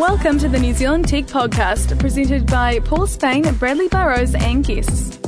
Welcome 0.00 0.38
to 0.38 0.48
the 0.48 0.58
New 0.58 0.72
Zealand 0.72 1.06
Tech 1.06 1.26
Podcast, 1.26 1.98
presented 1.98 2.46
by 2.46 2.78
Paul 2.78 3.06
Spain, 3.06 3.42
Bradley 3.56 3.86
Burrows, 3.88 4.34
and 4.34 4.64
guests. 4.64 5.18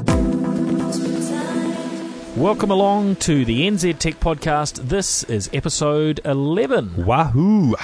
Welcome 2.34 2.70
along 2.70 3.16
to 3.16 3.44
the 3.44 3.68
NZ 3.68 3.98
Tech 3.98 4.18
Podcast. 4.18 4.88
This 4.88 5.24
is 5.24 5.50
episode 5.52 6.22
11. 6.24 7.04
Wahoo! 7.04 7.74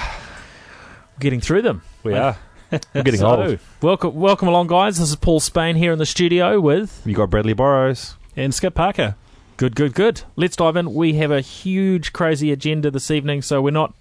Getting 1.19 1.39
through 1.39 1.61
them. 1.61 1.83
We 2.01 2.15
are. 2.15 2.35
We're 2.71 3.03
getting 3.03 3.19
So, 3.19 3.39
old. 3.39 3.59
Welcome, 3.83 4.15
welcome 4.15 4.47
along, 4.47 4.65
guys. 4.65 4.97
This 4.97 5.11
is 5.11 5.15
Paul 5.15 5.39
Spain 5.39 5.75
here 5.75 5.93
in 5.93 5.99
the 5.99 6.07
studio 6.07 6.59
with. 6.59 7.03
You 7.05 7.13
got 7.13 7.29
Bradley 7.29 7.53
Burrows. 7.53 8.15
And 8.35 8.51
Skip 8.51 8.73
Parker. 8.73 9.15
Good, 9.57 9.75
good, 9.75 9.93
good. 9.93 10.23
Let's 10.35 10.55
dive 10.55 10.75
in. 10.75 10.95
We 10.95 11.13
have 11.13 11.29
a 11.29 11.41
huge, 11.41 12.13
crazy 12.13 12.51
agenda 12.51 12.89
this 12.89 13.11
evening, 13.11 13.43
so 13.43 13.61
we're 13.61 13.69
not 13.69 13.93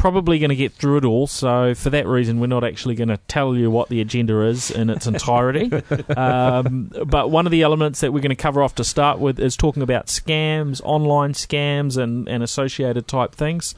probably 0.00 0.38
going 0.38 0.48
to 0.48 0.56
get 0.56 0.72
through 0.72 0.96
it 0.96 1.04
all. 1.04 1.26
So, 1.26 1.74
for 1.74 1.90
that 1.90 2.06
reason, 2.06 2.40
we're 2.40 2.46
not 2.46 2.64
actually 2.64 2.94
going 2.94 3.08
to 3.08 3.18
tell 3.28 3.54
you 3.54 3.70
what 3.70 3.90
the 3.90 4.00
agenda 4.00 4.40
is 4.46 4.70
in 4.70 4.88
its 4.88 5.06
entirety. 5.14 5.70
um, 6.16 6.90
but 7.06 7.30
one 7.30 7.46
of 7.46 7.52
the 7.52 7.60
elements 7.60 8.00
that 8.00 8.10
we're 8.10 8.20
going 8.20 8.30
to 8.30 8.34
cover 8.34 8.62
off 8.62 8.74
to 8.76 8.84
start 8.84 9.18
with 9.18 9.38
is 9.38 9.56
talking 9.56 9.82
about 9.82 10.06
scams, 10.06 10.80
online 10.84 11.34
scams, 11.34 11.98
and, 11.98 12.26
and 12.28 12.42
associated 12.42 13.06
type 13.06 13.34
things. 13.34 13.74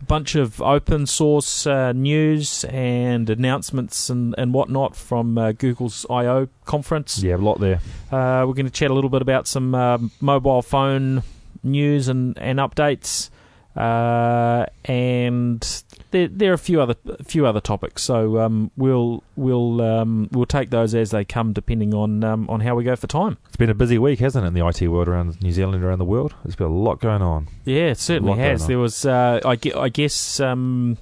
A 0.00 0.04
bunch 0.04 0.34
of 0.34 0.62
open 0.62 1.06
source 1.06 1.66
uh, 1.66 1.92
news 1.92 2.64
and 2.64 3.28
announcements 3.28 4.08
and, 4.08 4.34
and 4.38 4.54
whatnot 4.54 4.96
from 4.96 5.36
uh, 5.36 5.52
Google's 5.52 6.06
I/O 6.08 6.48
conference. 6.64 7.22
Yeah, 7.22 7.36
a 7.36 7.38
lot 7.38 7.60
there. 7.60 7.80
Uh, 8.10 8.44
we're 8.46 8.54
going 8.54 8.66
to 8.66 8.72
chat 8.72 8.90
a 8.90 8.94
little 8.94 9.10
bit 9.10 9.22
about 9.22 9.46
some 9.46 9.74
um, 9.74 10.10
mobile 10.20 10.62
phone 10.62 11.22
news 11.62 12.08
and, 12.08 12.38
and 12.38 12.58
updates, 12.58 13.30
uh, 13.76 14.66
and 14.84 15.82
there, 16.10 16.28
there 16.28 16.50
are 16.50 16.54
a 16.54 16.58
few 16.58 16.80
other 16.80 16.94
a 17.06 17.24
few 17.24 17.46
other 17.46 17.60
topics. 17.60 18.02
So 18.02 18.38
um, 18.40 18.70
we'll 18.76 19.22
we'll 19.36 19.80
um, 19.82 20.28
we'll 20.32 20.46
take 20.46 20.70
those 20.70 20.94
as 20.94 21.10
they 21.10 21.24
come, 21.24 21.52
depending 21.52 21.94
on 21.94 22.24
um, 22.24 22.48
on 22.48 22.60
how 22.60 22.74
we 22.74 22.84
go 22.84 22.96
for 22.96 23.06
time. 23.06 23.36
It's 23.48 23.56
been 23.56 23.70
a 23.70 23.74
busy 23.74 23.98
week, 23.98 24.20
hasn't 24.20 24.44
it, 24.44 24.48
in 24.48 24.54
the 24.54 24.66
IT 24.66 24.88
world 24.88 25.08
around 25.08 25.40
New 25.42 25.52
Zealand, 25.52 25.82
around 25.84 25.98
the 25.98 26.04
world? 26.04 26.34
There's 26.44 26.56
been 26.56 26.66
a 26.68 26.70
lot 26.70 27.00
going 27.00 27.22
on. 27.22 27.48
Yeah, 27.64 27.88
it 27.90 27.98
certainly 27.98 28.32
has. 28.38 28.66
There 28.66 28.78
was, 28.78 29.04
uh, 29.04 29.40
I, 29.44 29.56
gue- 29.56 29.74
I 29.74 29.88
guess, 29.88 30.40
um, 30.40 30.96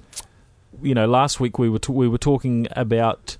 you 0.81 0.93
know, 0.93 1.07
last 1.07 1.39
week 1.39 1.57
we 1.59 1.69
were 1.69 1.79
t- 1.79 1.93
we 1.93 2.07
were 2.07 2.17
talking 2.17 2.67
about 2.71 3.37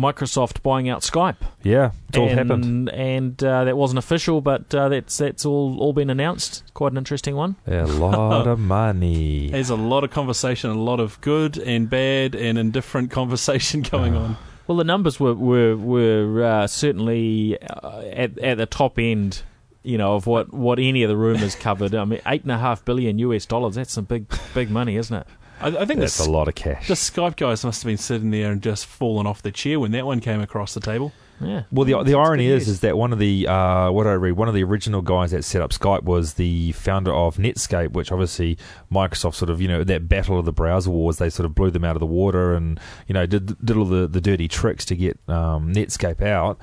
Microsoft 0.00 0.62
buying 0.62 0.88
out 0.88 1.02
Skype. 1.02 1.36
Yeah, 1.62 1.92
it's 2.08 2.18
all 2.18 2.28
and, 2.28 2.38
happened. 2.38 2.88
and 2.88 3.44
uh, 3.44 3.64
that 3.64 3.76
wasn't 3.76 3.98
official, 3.98 4.40
but 4.40 4.74
uh, 4.74 4.88
that's 4.88 5.18
that's 5.18 5.44
all 5.44 5.78
all 5.80 5.92
been 5.92 6.10
announced. 6.10 6.62
Quite 6.74 6.92
an 6.92 6.98
interesting 6.98 7.36
one. 7.36 7.56
A 7.66 7.84
lot 7.84 8.46
of 8.46 8.58
money. 8.80 9.50
There's 9.50 9.70
a 9.70 9.76
lot 9.76 10.04
of 10.04 10.10
conversation, 10.10 10.70
a 10.70 10.74
lot 10.74 11.00
of 11.00 11.20
good 11.20 11.58
and 11.58 11.88
bad 11.90 12.34
and 12.34 12.58
indifferent 12.58 13.10
conversation 13.20 13.82
going 13.82 14.16
on. 14.16 14.36
Well, 14.66 14.78
the 14.78 14.84
numbers 14.84 15.20
were 15.20 15.34
were 15.34 15.76
were 15.76 16.44
uh, 16.44 16.66
certainly 16.66 17.58
uh, 17.60 18.02
at 18.12 18.38
at 18.38 18.58
the 18.58 18.66
top 18.66 18.98
end. 18.98 19.42
You 19.82 19.96
know 19.96 20.14
of 20.14 20.26
what, 20.26 20.52
what 20.52 20.78
any 20.78 21.02
of 21.04 21.08
the 21.08 21.16
rumours 21.16 21.54
covered. 21.54 21.94
I 21.94 22.04
mean, 22.04 22.20
eight 22.26 22.42
and 22.42 22.52
a 22.52 22.58
half 22.58 22.84
billion 22.84 23.18
US 23.18 23.46
dollars. 23.46 23.76
That's 23.76 23.92
some 23.92 24.04
big 24.04 24.26
big 24.52 24.70
money, 24.70 24.96
isn't 24.96 25.16
it? 25.16 25.26
I, 25.60 25.68
I 25.68 25.84
think 25.84 26.00
That's 26.00 26.18
the, 26.18 26.28
a 26.28 26.30
lot 26.30 26.48
of 26.48 26.54
cash. 26.54 26.88
the 26.88 26.94
Skype 26.94 27.36
guys 27.36 27.64
must 27.64 27.82
have 27.82 27.88
been 27.88 27.96
sitting 27.98 28.30
there 28.30 28.50
and 28.52 28.62
just 28.62 28.86
fallen 28.86 29.26
off 29.26 29.42
the 29.42 29.52
chair 29.52 29.78
when 29.80 29.92
that 29.92 30.06
one 30.06 30.20
came 30.20 30.40
across 30.40 30.74
the 30.74 30.80
table. 30.80 31.12
Yeah. 31.42 31.62
Well, 31.72 31.86
the 31.86 31.94
the 31.94 32.02
That's 32.04 32.14
irony 32.16 32.46
is, 32.48 32.66
news. 32.66 32.68
is 32.68 32.80
that 32.80 32.98
one 32.98 33.14
of 33.14 33.18
the 33.18 33.46
uh, 33.48 33.90
what 33.90 34.04
did 34.04 34.10
I 34.10 34.14
read? 34.14 34.32
One 34.32 34.48
of 34.48 34.52
the 34.54 34.62
original 34.62 35.00
guys 35.00 35.30
that 35.30 35.42
set 35.42 35.62
up 35.62 35.70
Skype 35.70 36.02
was 36.02 36.34
the 36.34 36.72
founder 36.72 37.14
of 37.14 37.38
Netscape, 37.38 37.92
which 37.92 38.12
obviously 38.12 38.58
Microsoft 38.92 39.36
sort 39.36 39.48
of 39.48 39.58
you 39.58 39.66
know 39.66 39.82
that 39.82 40.06
battle 40.06 40.38
of 40.38 40.44
the 40.44 40.52
browser 40.52 40.90
wars. 40.90 41.16
They 41.16 41.30
sort 41.30 41.46
of 41.46 41.54
blew 41.54 41.70
them 41.70 41.82
out 41.82 41.96
of 41.96 42.00
the 42.00 42.06
water, 42.06 42.52
and 42.52 42.78
you 43.06 43.14
know 43.14 43.24
did 43.24 43.56
did 43.64 43.74
all 43.76 43.86
the, 43.86 44.06
the 44.06 44.20
dirty 44.20 44.48
tricks 44.48 44.84
to 44.86 44.94
get 44.96 45.18
um, 45.28 45.72
Netscape 45.72 46.20
out. 46.20 46.58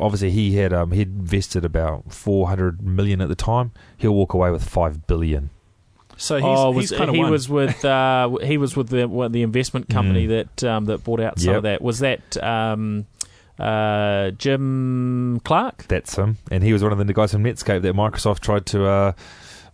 Obviously, 0.00 0.32
he 0.32 0.56
had 0.56 0.72
um, 0.72 0.90
he'd 0.90 1.06
invested 1.08 1.64
about 1.64 2.12
four 2.12 2.48
hundred 2.48 2.82
million 2.82 3.20
at 3.20 3.28
the 3.28 3.36
time. 3.36 3.70
He'll 3.96 4.14
walk 4.14 4.34
away 4.34 4.50
with 4.50 4.64
five 4.68 5.06
billion. 5.06 5.50
So 6.18 6.36
he's, 6.36 6.44
oh, 6.46 6.72
he's 6.72 6.90
was, 6.90 6.98
kind 6.98 7.10
of 7.10 7.14
he 7.14 7.22
won. 7.22 7.30
was 7.30 7.48
with 7.48 7.84
uh, 7.84 8.30
he 8.42 8.56
was 8.58 8.74
with 8.76 8.88
the 8.88 9.06
what, 9.06 9.32
the 9.32 9.42
investment 9.42 9.88
company 9.88 10.26
Mm. 10.26 10.28
that 10.58 10.64
um, 10.64 10.84
that 10.86 11.04
bought 11.04 11.20
out 11.20 11.38
some 11.38 11.48
Yep. 11.50 11.56
of 11.58 11.62
that. 11.64 11.82
Was 11.82 11.98
that 11.98 12.42
um, 12.42 13.06
uh, 13.58 14.30
Jim 14.32 15.40
Clark? 15.44 15.86
That's 15.88 16.16
him, 16.16 16.38
and 16.50 16.62
he 16.62 16.72
was 16.72 16.82
one 16.82 16.92
of 16.92 16.98
the 17.04 17.12
guys 17.12 17.32
from 17.32 17.44
Netscape 17.44 17.82
that 17.82 17.94
Microsoft 17.94 18.40
tried 18.40 18.66
to 18.66 18.86
uh, 18.86 19.12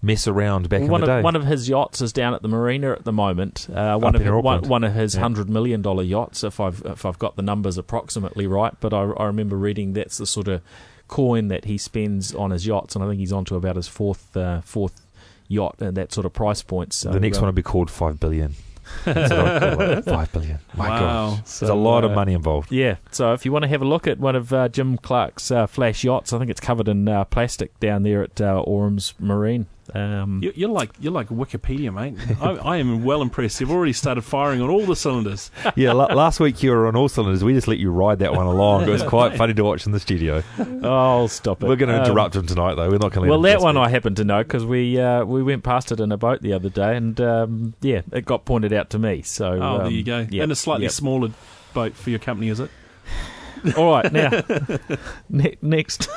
mess 0.02 0.26
around 0.26 0.68
back 0.68 0.80
one 0.82 1.00
in 1.02 1.06
the 1.06 1.12
of 1.12 1.18
day. 1.20 1.22
one 1.22 1.36
of 1.36 1.44
his 1.46 1.68
yachts 1.68 2.00
is 2.00 2.12
down 2.12 2.34
at 2.34 2.42
the 2.42 2.48
marina 2.48 2.90
at 2.92 3.04
the 3.04 3.12
moment. 3.12 3.68
Uh, 3.72 3.96
one 3.98 4.14
Up 4.16 4.20
of 4.20 4.26
in 4.26 4.42
one, 4.42 4.62
one 4.68 4.84
of 4.84 4.94
his 4.94 5.14
Yeah. 5.14 5.20
hundred 5.20 5.48
million 5.48 5.80
dollar 5.82 6.02
yachts, 6.02 6.42
if 6.42 6.58
I've 6.60 6.82
if 6.84 7.04
I've 7.06 7.18
got 7.18 7.36
the 7.36 7.42
numbers 7.42 7.78
approximately 7.78 8.46
right. 8.46 8.74
But 8.80 8.92
I, 8.92 9.02
I 9.02 9.26
remember 9.26 9.56
reading 9.56 9.92
that's 9.92 10.18
the 10.18 10.26
sort 10.26 10.48
of 10.48 10.60
coin 11.08 11.48
that 11.48 11.66
he 11.66 11.76
spends 11.78 12.34
on 12.34 12.50
his 12.50 12.66
yachts, 12.66 12.94
and 12.96 13.04
I 13.04 13.08
think 13.08 13.20
he's 13.20 13.32
on 13.32 13.44
to 13.46 13.54
about 13.56 13.76
his 13.76 13.86
fourth 13.88 14.36
uh, 14.36 14.60
fourth 14.62 15.01
yacht 15.52 15.76
and 15.80 15.96
that 15.96 16.12
sort 16.12 16.26
of 16.26 16.32
price 16.32 16.62
point. 16.62 16.92
So 16.92 17.10
the 17.12 17.20
next 17.20 17.38
um, 17.38 17.42
one 17.42 17.48
will 17.48 17.52
be 17.56 17.62
called 17.62 17.90
five 17.90 18.18
billion. 18.18 18.54
That's 19.04 19.30
what 19.30 19.46
I 19.46 19.74
call 19.74 19.80
it. 19.80 20.04
Five 20.16 20.32
billion. 20.32 20.58
My 20.76 20.88
Wow. 20.88 20.98
God, 21.36 21.46
So, 21.48 21.64
there's 21.66 21.70
a 21.70 21.74
lot 21.74 22.04
of 22.04 22.10
uh, 22.10 22.14
money 22.16 22.32
involved. 22.34 22.72
Yeah, 22.72 22.96
so 23.12 23.32
if 23.32 23.44
you 23.44 23.52
want 23.52 23.62
to 23.62 23.68
have 23.68 23.80
a 23.80 23.84
look 23.86 24.06
at 24.08 24.18
one 24.18 24.34
of 24.36 24.52
uh, 24.52 24.68
Jim 24.68 24.98
Clark's 24.98 25.50
uh, 25.52 25.66
flash 25.68 26.02
yachts, 26.04 26.32
I 26.32 26.38
think 26.38 26.50
it's 26.50 26.60
covered 26.60 26.88
in 26.88 27.08
uh, 27.08 27.24
plastic 27.24 27.78
down 27.80 28.02
there 28.02 28.24
at 28.24 28.40
uh, 28.40 28.62
Orams 28.66 29.14
Marine. 29.20 29.66
Um, 29.94 30.40
You- 30.42 30.52
You're 30.54 30.70
like 30.70 30.90
you're 31.00 31.12
like 31.12 31.28
Wikipedia, 31.28 31.92
mate. 31.92 32.16
I, 32.40 32.50
I 32.52 32.76
am 32.78 33.04
well 33.04 33.20
impressed. 33.20 33.60
You've 33.60 33.70
already 33.70 33.92
started 33.92 34.22
firing 34.22 34.62
on 34.62 34.70
all 34.70 34.86
the 34.86 34.96
cylinders. 34.96 35.50
yeah, 35.76 35.92
la- 35.92 36.06
last 36.06 36.40
week 36.40 36.62
you 36.62 36.70
were 36.70 36.86
on 36.86 36.96
all 36.96 37.08
cylinders. 37.08 37.44
We 37.44 37.52
just 37.52 37.68
let 37.68 37.78
you 37.78 37.90
ride 37.90 38.20
that 38.20 38.32
one 38.34 38.46
along. 38.46 38.84
It 38.84 38.88
was 38.88 39.02
quite 39.02 39.36
funny 39.36 39.52
to 39.54 39.62
watch 39.64 39.84
in 39.84 39.92
the 39.92 40.00
studio. 40.00 40.42
oh, 40.82 41.26
stop 41.26 41.62
it! 41.62 41.66
We're 41.66 41.76
going 41.76 41.90
to 41.90 41.96
Um, 42.00 42.04
interrupt 42.06 42.34
him 42.36 42.46
tonight, 42.46 42.74
though. 42.76 42.88
We're 42.88 42.98
not 42.98 43.12
going 43.12 43.26
to. 43.26 43.30
well, 43.30 43.42
that 43.42 43.60
one 43.60 43.76
I 43.76 43.88
happen 43.90 44.14
to 44.14 44.24
know 44.24 44.42
because 44.42 44.64
we 44.64 44.98
uh, 44.98 45.24
we 45.24 45.42
went 45.42 45.62
past 45.62 45.92
it 45.92 46.00
in 46.00 46.10
a 46.10 46.16
boat 46.16 46.40
the 46.42 46.54
other 46.54 46.70
day, 46.70 46.96
and 46.96 47.20
um, 47.20 47.74
yeah, 47.82 48.00
it 48.12 48.24
got 48.24 48.44
pointed 48.46 48.72
out 48.72 48.90
to 48.90 48.98
me. 48.98 49.22
So 49.22 49.46
Oh, 49.52 49.78
there 49.78 49.86
um, 49.88 49.92
you 49.92 50.02
go. 50.04 50.26
yep, 50.30 50.42
and 50.44 50.52
a 50.52 50.56
slightly 50.56 50.84
yep. 50.84 50.92
smaller 50.92 51.30
boat 51.74 51.94
for 51.94 52.08
your 52.10 52.18
company, 52.18 52.48
is 52.48 52.60
it? 52.60 52.70
All 53.76 53.90
right, 53.92 54.10
now 54.12 54.30
ne- 55.28 55.56
next 55.62 56.08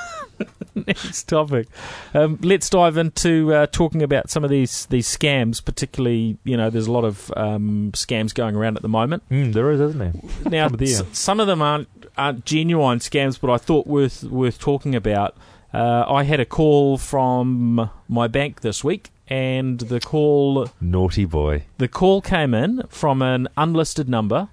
next 0.87 1.23
topic. 1.23 1.67
Um, 2.13 2.37
let's 2.41 2.69
dive 2.69 2.97
into 2.97 3.53
uh, 3.53 3.67
talking 3.67 4.03
about 4.03 4.29
some 4.29 4.43
of 4.43 4.49
these 4.49 4.85
these 4.87 5.07
scams. 5.07 5.63
Particularly, 5.63 6.37
you 6.43 6.57
know, 6.57 6.69
there's 6.69 6.87
a 6.87 6.91
lot 6.91 7.03
of 7.05 7.31
um, 7.37 7.91
scams 7.93 8.33
going 8.33 8.55
around 8.55 8.75
at 8.75 8.81
the 8.81 8.89
moment. 8.89 9.23
Mm, 9.29 9.53
there 9.53 9.71
is, 9.71 9.79
isn't 9.79 9.99
there? 9.99 10.13
Now, 10.51 10.67
Some 10.67 10.73
of 10.75 10.81
s- 10.81 11.01
uh, 11.01 11.05
some 11.13 11.39
of 11.39 11.47
them 11.47 11.61
aren't 11.61 11.87
aren't 12.17 12.45
genuine 12.45 12.99
scams, 12.99 13.39
but 13.39 13.49
I 13.51 13.57
thought 13.57 13.87
worth 13.87 14.23
worth 14.23 14.59
talking 14.59 14.95
about. 14.95 15.35
Uh, 15.73 16.05
I 16.07 16.23
had 16.23 16.39
a 16.39 16.45
call 16.45 16.97
from 16.97 17.89
my 18.07 18.27
bank 18.27 18.61
this 18.61 18.81
week, 18.83 19.09
and 19.27 19.77
the 19.79 19.99
call 19.99 20.67
Naughty 20.79 21.25
boy. 21.25 21.63
the 21.79 21.89
call 21.89 22.21
came 22.21 22.53
in 22.53 22.83
from 22.87 23.21
an 23.21 23.49
unlisted 23.57 24.07
number, 24.07 24.47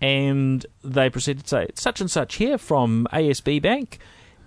and 0.00 0.66
they 0.84 1.08
proceeded 1.08 1.44
to 1.44 1.48
say, 1.48 1.68
such 1.74 2.00
and 2.00 2.10
such 2.10 2.34
here 2.36 2.58
from 2.58 3.06
ASB 3.12 3.62
Bank. 3.62 3.98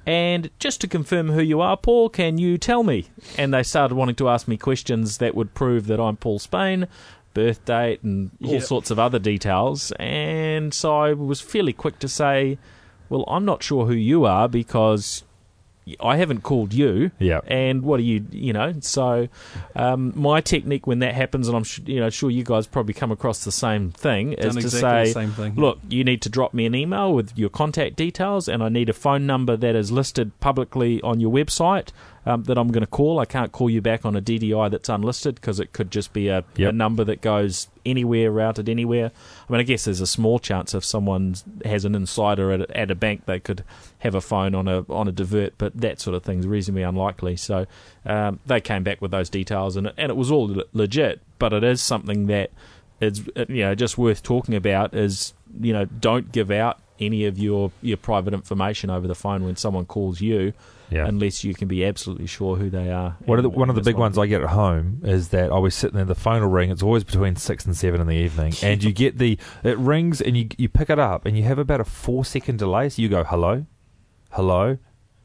And 0.05 0.49
just 0.59 0.81
to 0.81 0.87
confirm 0.87 1.29
who 1.29 1.41
you 1.41 1.61
are, 1.61 1.77
Paul, 1.77 2.09
can 2.09 2.37
you 2.37 2.57
tell 2.57 2.83
me? 2.83 3.07
And 3.37 3.53
they 3.53 3.63
started 3.63 3.95
wanting 3.95 4.15
to 4.15 4.29
ask 4.29 4.47
me 4.47 4.57
questions 4.57 5.19
that 5.19 5.35
would 5.35 5.53
prove 5.53 5.85
that 5.87 5.99
I'm 5.99 6.17
Paul 6.17 6.39
Spain, 6.39 6.87
birth 7.33 7.63
date, 7.65 8.01
and 8.01 8.31
all 8.43 8.53
Yep. 8.53 8.63
sorts 8.63 8.91
of 8.91 8.97
other 8.97 9.19
details. 9.19 9.91
And 9.99 10.73
so 10.73 10.97
I 10.97 11.13
was 11.13 11.41
fairly 11.41 11.73
quick 11.73 11.99
to 11.99 12.07
say, 12.07 12.57
well, 13.09 13.23
I'm 13.27 13.45
not 13.45 13.61
sure 13.61 13.85
who 13.85 13.93
you 13.93 14.25
are 14.25 14.47
because 14.49 15.23
I 15.99 16.17
haven't 16.17 16.41
called 16.41 16.73
you 16.73 17.11
Yeah. 17.19 17.39
and 17.47 17.83
what 17.83 17.99
are 17.99 18.03
you 18.03 18.25
you 18.31 18.53
know 18.53 18.73
so 18.81 19.27
um, 19.75 20.13
my 20.15 20.41
technique 20.41 20.87
when 20.87 20.99
that 20.99 21.13
happens 21.15 21.47
and 21.47 21.55
i'm 21.57 21.63
sh- 21.63 21.79
you 21.85 21.99
know 21.99 22.09
sure 22.09 22.29
you 22.29 22.43
guys 22.43 22.67
probably 22.67 22.93
come 22.93 23.11
across 23.11 23.43
the 23.43 23.51
same 23.51 23.91
thing 23.91 24.33
is 24.33 24.53
Done 24.55 24.63
to 24.63 24.69
say 24.69 25.05
the 25.05 25.11
same 25.13 25.31
thing. 25.31 25.55
look 25.55 25.79
you 25.89 26.03
need 26.03 26.21
to 26.23 26.29
drop 26.29 26.53
me 26.53 26.65
an 26.65 26.75
email 26.75 27.13
with 27.13 27.31
your 27.37 27.49
contact 27.49 27.95
details 27.95 28.47
and 28.47 28.63
i 28.63 28.69
need 28.69 28.89
a 28.89 28.93
phone 28.93 29.25
number 29.25 29.55
that 29.57 29.75
is 29.75 29.91
listed 29.91 30.37
publicly 30.39 31.01
on 31.01 31.19
your 31.19 31.31
website 31.31 31.89
um, 32.25 32.43
that 32.43 32.57
i'm 32.57 32.69
going 32.69 32.81
to 32.81 32.87
call 32.87 33.19
i 33.19 33.25
can't 33.25 33.51
call 33.51 33.69
you 33.69 33.81
back 33.81 34.05
on 34.05 34.15
a 34.15 34.21
ddi 34.21 34.71
that's 34.71 34.89
unlisted 34.89 35.35
because 35.35 35.59
it 35.59 35.73
could 35.73 35.91
just 35.91 36.13
be 36.13 36.27
a, 36.27 36.43
a 36.57 36.71
number 36.71 37.03
that 37.03 37.21
goes 37.21 37.67
anywhere 37.85 38.31
routed 38.31 38.69
anywhere 38.69 39.11
i 39.47 39.51
mean 39.51 39.59
i 39.59 39.63
guess 39.63 39.85
there's 39.85 40.01
a 40.01 40.07
small 40.07 40.39
chance 40.39 40.73
if 40.73 40.83
someone 40.83 41.35
has 41.65 41.85
an 41.85 41.95
insider 41.95 42.51
at 42.51 42.61
a, 42.61 42.77
at 42.77 42.91
a 42.91 42.95
bank 42.95 43.25
they 43.25 43.39
could 43.39 43.63
have 43.99 44.15
a 44.15 44.21
phone 44.21 44.55
on 44.55 44.67
a 44.67 44.85
on 44.89 45.07
a 45.07 45.11
divert, 45.11 45.57
but 45.57 45.79
that 45.79 45.99
sort 45.99 46.15
of 46.15 46.23
thing 46.23 46.39
is 46.39 46.47
reasonably 46.47 46.83
unlikely. 46.83 47.35
So 47.35 47.65
um, 48.05 48.39
they 48.45 48.61
came 48.61 48.83
back 48.83 49.01
with 49.01 49.11
those 49.11 49.29
details, 49.29 49.75
and 49.75 49.87
it, 49.87 49.93
and 49.97 50.09
it 50.09 50.15
was 50.15 50.31
all 50.31 50.47
le- 50.47 50.63
legit. 50.73 51.21
But 51.37 51.53
it 51.53 51.63
is 51.63 51.81
something 51.81 52.27
that 52.27 52.51
is 53.01 53.27
uh, 53.35 53.45
you 53.47 53.63
know 53.63 53.75
just 53.75 53.97
worth 53.97 54.23
talking 54.23 54.55
about. 54.55 54.93
Is 54.93 55.33
you 55.59 55.73
know 55.73 55.85
don't 55.85 56.31
give 56.31 56.49
out 56.49 56.79
any 56.99 57.25
of 57.25 57.39
your, 57.39 57.71
your 57.81 57.95
private 57.95 58.33
information 58.33 58.89
over 58.89 59.07
the 59.07 59.15
phone 59.15 59.45
when 59.45 59.55
someone 59.55 59.85
calls 59.85 60.19
you, 60.19 60.51
Yeah. 60.91 61.05
unless 61.07 61.43
you 61.43 61.53
can 61.53 61.67
be 61.67 61.85
absolutely 61.85 62.25
sure 62.27 62.55
who 62.55 62.69
they 62.69 62.91
are. 62.91 63.17
One 63.25 63.37
of 63.37 63.43
the 63.43 63.49
uh, 63.49 63.53
one 63.53 63.69
of 63.69 63.75
the 63.75 63.81
big 63.81 63.95
ones 63.97 64.17
I 64.17 64.25
get 64.27 64.41
at 64.41 64.49
home 64.49 65.01
is 65.03 65.29
that 65.29 65.51
I 65.51 65.57
was 65.59 65.75
sitting 65.75 65.95
there, 65.97 66.05
the 66.05 66.15
phone 66.15 66.41
will 66.41 66.49
ring. 66.49 66.71
It's 66.71 66.83
always 66.83 67.03
between 67.03 67.35
six 67.35 67.65
and 67.65 67.75
seven 67.75 68.01
in 68.01 68.07
the 68.07 68.15
evening, 68.15 68.53
and 68.63 68.83
you 68.83 68.91
get 68.91 69.17
the 69.17 69.37
it 69.63 69.77
rings 69.77 70.21
and 70.21 70.35
you 70.35 70.49
you 70.57 70.69
pick 70.69 70.89
it 70.89 70.99
up 70.99 71.25
and 71.25 71.37
you 71.37 71.43
have 71.43 71.59
about 71.59 71.79
a 71.81 71.85
four 71.85 72.25
second 72.25 72.57
delay. 72.59 72.89
So 72.89 73.01
you 73.01 73.09
go 73.09 73.23
hello, 73.23 73.65
hello, 74.31 74.77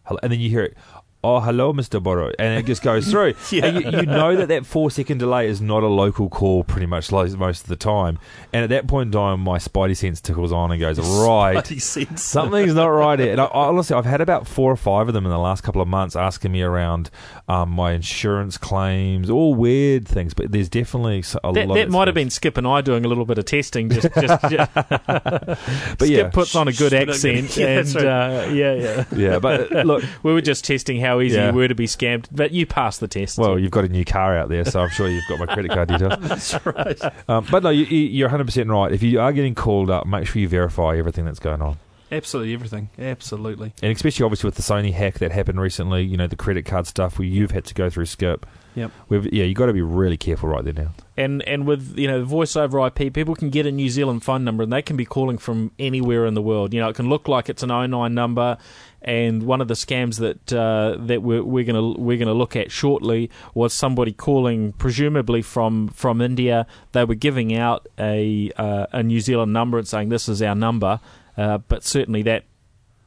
hello, 0.04 0.20
and 0.22 0.32
then 0.32 0.40
you 0.40 0.50
hear 0.50 0.62
it. 0.64 0.76
Oh, 1.24 1.40
hello, 1.40 1.72
Mr. 1.72 2.02
Borrow, 2.02 2.32
and 2.38 2.58
it 2.58 2.66
just 2.66 2.82
goes 2.82 3.10
through. 3.10 3.32
And 3.64 3.82
you, 3.82 3.90
you 4.00 4.06
know 4.06 4.36
that 4.36 4.48
that 4.48 4.66
four 4.66 4.90
second 4.90 5.18
delay 5.18 5.48
is 5.48 5.60
not 5.62 5.82
a 5.82 5.86
local 5.88 6.28
call, 6.28 6.64
pretty 6.64 6.84
much 6.86 7.10
most 7.10 7.62
of 7.62 7.66
the 7.66 7.76
time. 7.76 8.18
And 8.52 8.62
at 8.62 8.68
that 8.68 8.86
point 8.86 9.06
in 9.08 9.12
time, 9.12 9.40
my 9.40 9.56
spidey 9.56 9.96
sense 9.96 10.20
tickles 10.20 10.52
on 10.52 10.70
and 10.70 10.78
goes 10.78 10.98
right. 10.98 11.66
Something's 12.18 12.74
not 12.74 12.88
right 12.88 13.18
here. 13.18 13.32
And 13.32 13.40
I, 13.40 13.46
honestly, 13.46 13.96
I've 13.96 14.04
had 14.04 14.20
about 14.20 14.46
four 14.46 14.70
or 14.70 14.76
five 14.76 15.08
of 15.08 15.14
them 15.14 15.24
in 15.24 15.30
the 15.30 15.38
last 15.38 15.62
couple 15.62 15.80
of 15.80 15.88
months 15.88 16.14
asking 16.14 16.52
me 16.52 16.60
around 16.60 17.10
um, 17.48 17.70
my 17.70 17.92
insurance 17.92 18.58
claims, 18.58 19.30
all 19.30 19.54
weird 19.54 20.06
things. 20.06 20.34
But 20.34 20.52
there's 20.52 20.68
definitely 20.68 21.24
a 21.42 21.52
That, 21.54 21.68
lot. 21.68 21.74
that 21.76 21.88
might 21.90 22.08
have 22.08 22.14
been 22.14 22.28
Skip 22.28 22.58
and 22.58 22.66
I 22.66 22.82
doing 22.82 23.06
a 23.06 23.08
little 23.08 23.24
bit 23.24 23.38
of 23.38 23.46
testing. 23.46 23.88
Just, 23.88 24.12
just, 24.14 24.42
just 24.50 24.74
But 24.74 25.58
Skip 26.00 26.10
yeah, 26.10 26.28
puts 26.28 26.54
on 26.54 26.68
a 26.68 26.72
good 26.72 26.92
accent, 26.92 27.56
yeah, 27.56 27.78
and 27.78 27.94
right. 27.94 28.04
uh, 28.04 28.50
yeah, 28.52 28.74
yeah. 28.74 29.04
yeah. 29.16 29.38
But 29.38 29.74
uh, 29.74 29.82
look, 29.82 30.04
We 30.22 30.34
were 30.34 30.42
just 30.42 30.64
testing 30.66 31.00
how 31.00 31.13
easy 31.20 31.36
Yeah. 31.36 31.50
you 31.50 31.54
were 31.56 31.68
to 31.68 31.74
be 31.74 31.86
scammed, 31.86 32.26
but 32.32 32.52
you 32.52 32.66
passed 32.66 33.00
the 33.00 33.08
test. 33.08 33.38
well, 33.38 33.58
you've 33.58 33.70
got 33.70 33.84
a 33.84 33.88
new 33.88 34.04
car 34.04 34.36
out 34.36 34.48
there, 34.48 34.64
so 34.64 34.80
I'm 34.80 34.90
sure 34.90 35.08
you've 35.08 35.26
got 35.28 35.38
my 35.38 35.46
credit 35.46 35.70
card 35.70 35.88
details. 35.88 36.14
That's 36.20 36.66
right. 36.66 37.00
Um, 37.28 37.46
but 37.50 37.62
no, 37.62 37.70
you, 37.70 37.84
you're 37.84 38.28
100 38.28 38.44
percent 38.44 38.68
right. 38.70 38.92
If 38.92 39.02
you 39.02 39.20
are 39.20 39.32
getting 39.32 39.54
called 39.54 39.90
up, 39.90 40.06
make 40.06 40.26
sure 40.26 40.40
you 40.40 40.48
verify 40.48 40.96
everything 40.96 41.24
that's 41.24 41.38
going 41.38 41.62
on. 41.62 41.76
Absolutely 42.14 42.54
everything. 42.54 42.90
Absolutely. 42.98 43.72
And 43.82 43.92
especially 43.92 44.24
obviously 44.24 44.48
with 44.48 44.54
the 44.54 44.62
Sony 44.62 44.92
hack 44.92 45.18
that 45.18 45.32
happened 45.32 45.60
recently, 45.60 46.02
you 46.02 46.16
know 46.16 46.26
the 46.26 46.36
credit 46.36 46.64
card 46.64 46.86
stuff 46.86 47.18
where 47.18 47.26
you've 47.26 47.50
had 47.50 47.64
to 47.66 47.74
go 47.74 47.90
through 47.90 48.06
Skip. 48.06 48.46
Yep. 48.74 48.90
We've, 49.08 49.32
yeah, 49.32 49.44
you 49.44 49.54
got 49.54 49.66
to 49.66 49.72
be 49.72 49.82
really 49.82 50.16
careful 50.16 50.48
right 50.48 50.64
there 50.64 50.72
now. 50.72 50.92
and 51.16 51.42
and 51.42 51.66
with 51.66 51.96
you 51.96 52.08
know 52.08 52.24
voice 52.24 52.56
over 52.56 52.84
IP, 52.86 53.12
people 53.12 53.34
can 53.34 53.50
get 53.50 53.66
a 53.66 53.72
New 53.72 53.88
Zealand 53.88 54.24
phone 54.24 54.42
number 54.44 54.62
and 54.64 54.72
they 54.72 54.82
can 54.82 54.96
be 54.96 55.04
calling 55.04 55.38
from 55.38 55.70
anywhere 55.78 56.26
in 56.26 56.34
the 56.34 56.42
world. 56.42 56.74
You 56.74 56.80
know, 56.80 56.88
it 56.88 56.96
can 56.96 57.08
look 57.08 57.28
like 57.28 57.48
it's 57.48 57.62
an 57.62 57.68
09 57.68 58.12
number. 58.14 58.58
And 59.06 59.42
one 59.42 59.60
of 59.60 59.68
the 59.68 59.74
scams 59.74 60.18
that 60.20 60.50
uh, 60.52 60.96
that 61.06 61.22
we're, 61.22 61.44
we're 61.44 61.64
gonna 61.64 61.90
we're 61.90 62.16
gonna 62.16 62.32
look 62.32 62.56
at 62.56 62.72
shortly 62.72 63.30
was 63.52 63.74
somebody 63.74 64.12
calling, 64.12 64.72
presumably 64.72 65.42
from 65.42 65.88
from 65.88 66.20
India. 66.22 66.66
They 66.92 67.04
were 67.04 67.14
giving 67.14 67.54
out 67.54 67.86
a 67.98 68.50
uh, 68.56 68.86
a 68.92 69.02
New 69.02 69.20
Zealand 69.20 69.52
number 69.52 69.76
and 69.78 69.86
saying 69.86 70.08
this 70.08 70.26
is 70.26 70.40
our 70.40 70.54
number, 70.54 71.00
uh, 71.36 71.58
but 71.58 71.84
certainly 71.84 72.22
that 72.22 72.44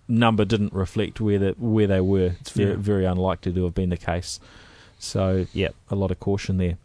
number 0.07 0.45
didn't 0.45 0.73
reflect 0.73 1.19
where 1.19 1.37
the, 1.39 1.55
where 1.57 1.87
they 1.87 2.01
were. 2.01 2.35
It's 2.39 2.51
very 2.51 2.71
Yeah. 2.71 2.75
very 2.77 3.05
unlikely 3.05 3.53
to 3.53 3.63
have 3.65 3.73
been 3.75 3.89
the 3.89 3.97
case. 3.97 4.39
So 4.99 5.45
yeah, 5.53 5.69
a 5.91 5.95
lot 5.95 6.11
of 6.11 6.19
caution 6.19 6.57
there. 6.57 6.77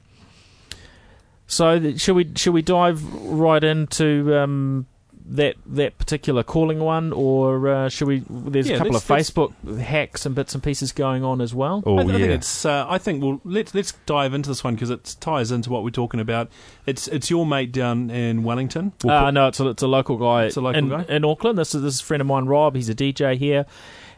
So 1.47 1.97
shall 1.97 2.15
we 2.15 2.31
shall 2.37 2.53
we 2.53 2.63
dive 2.63 3.03
right 3.15 3.63
into 3.63 4.37
um, 4.39 4.87
that 5.27 5.57
that 5.67 5.99
particular 5.99 6.43
calling 6.43 6.81
one, 6.81 7.13
or 7.13 7.69
uh, 7.69 7.89
should 7.89 8.09
we? 8.09 8.23
There's 8.29 8.69
Yeah, 8.69 8.77
a 8.77 8.79
couple 8.79 8.97
of 8.97 9.05
Facebook 9.05 9.53
hacks 9.79 10.27
and 10.27 10.35
bits 10.35 10.55
and 10.55 10.63
pieces 10.63 10.93
going 10.93 11.25
on 11.25 11.41
as 11.41 11.55
well. 11.55 11.83
Oh 11.87 11.99
I, 11.99 12.03
th- 12.03 12.15
I 12.15 12.19
think 12.19 12.31
it's. 12.33 12.65
Uh, 12.65 12.87
I 12.89 12.99
think 12.99 13.23
we'll 13.23 13.41
let's 13.45 13.75
let's 13.75 13.93
dive 14.07 14.35
into 14.35 14.49
this 14.51 14.63
one 14.65 14.75
because 14.75 14.91
it 14.91 15.17
ties 15.21 15.51
into 15.51 15.71
what 15.71 15.85
we're 15.85 15.91
talking 15.91 16.21
about. 16.21 16.51
It's 16.87 17.09
it's 17.09 17.31
your 17.31 17.47
mate 17.47 17.73
down 17.73 18.11
in 18.11 18.43
Wellington. 18.43 18.93
We'll 19.05 19.15
Uh, 19.15 19.31
no, 19.31 19.49
it's 19.49 19.61
a, 19.61 19.69
it's 19.69 19.83
a 19.83 19.89
local 19.89 20.17
guy. 20.17 20.45
It's 20.45 20.57
a 20.57 20.61
local 20.61 20.79
in, 20.79 20.89
guy? 20.89 21.05
in 21.09 21.25
Auckland. 21.25 21.59
This 21.59 21.75
is 21.75 21.83
this 21.83 21.95
is 21.95 22.01
a 22.01 22.05
friend 22.05 22.21
of 22.21 22.27
mine, 22.27 22.47
Rob. 22.47 22.75
He's 22.75 22.89
a 22.89 22.95
DJ 22.95 23.37
here. 23.37 23.67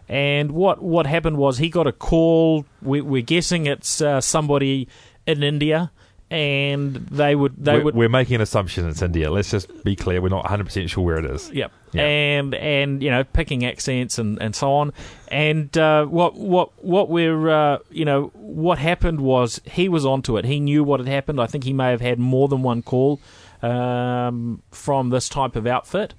And 0.08 0.52
what 0.52 0.82
what 0.82 1.06
happened 1.06 1.38
was 1.38 1.58
he 1.58 1.68
got 1.70 1.86
a 1.86 1.92
call. 1.92 2.66
We, 2.82 3.00
we're 3.00 3.22
guessing 3.22 3.66
it's 3.66 4.00
uh, 4.00 4.20
somebody 4.20 4.86
in 5.26 5.42
India, 5.42 5.90
and 6.30 6.94
they 6.94 7.34
would 7.34 7.62
they 7.62 7.74
we're, 7.78 7.84
would 7.84 7.94
we're 7.94 8.08
making 8.08 8.36
an 8.36 8.40
assumption 8.40 8.88
it's 8.88 9.02
India. 9.02 9.30
Let's 9.30 9.50
just 9.50 9.84
be 9.84 9.94
clear. 9.94 10.20
We're 10.20 10.30
not 10.30 10.44
100 10.44 10.64
percent 10.64 10.90
sure 10.90 11.04
where 11.04 11.18
it 11.18 11.26
is. 11.26 11.50
Yep. 11.50 11.72
Yeah. 11.92 12.02
And 12.02 12.54
and 12.54 13.02
you 13.02 13.10
know 13.10 13.24
picking 13.24 13.64
accents 13.64 14.18
and, 14.18 14.40
and 14.40 14.56
so 14.56 14.72
on. 14.72 14.92
And 15.28 15.76
uh, 15.76 16.06
what 16.06 16.34
what 16.34 16.72
what 16.82 17.08
we're 17.08 17.48
uh, 17.48 17.78
you 17.90 18.04
know 18.04 18.32
what 18.34 18.78
happened 18.78 19.20
was 19.20 19.60
he 19.64 19.88
was 19.88 20.04
onto 20.06 20.36
it. 20.36 20.44
He 20.44 20.60
knew 20.60 20.82
what 20.82 21.00
had 21.00 21.08
happened. 21.08 21.40
I 21.40 21.46
think 21.46 21.64
he 21.64 21.72
may 21.72 21.90
have 21.90 22.00
had 22.00 22.18
more 22.18 22.48
than 22.48 22.62
one 22.62 22.82
call 22.82 23.20
um, 23.62 24.62
from 24.70 25.10
this 25.10 25.28
type 25.28 25.56
of 25.56 25.66
outfit, 25.66 26.14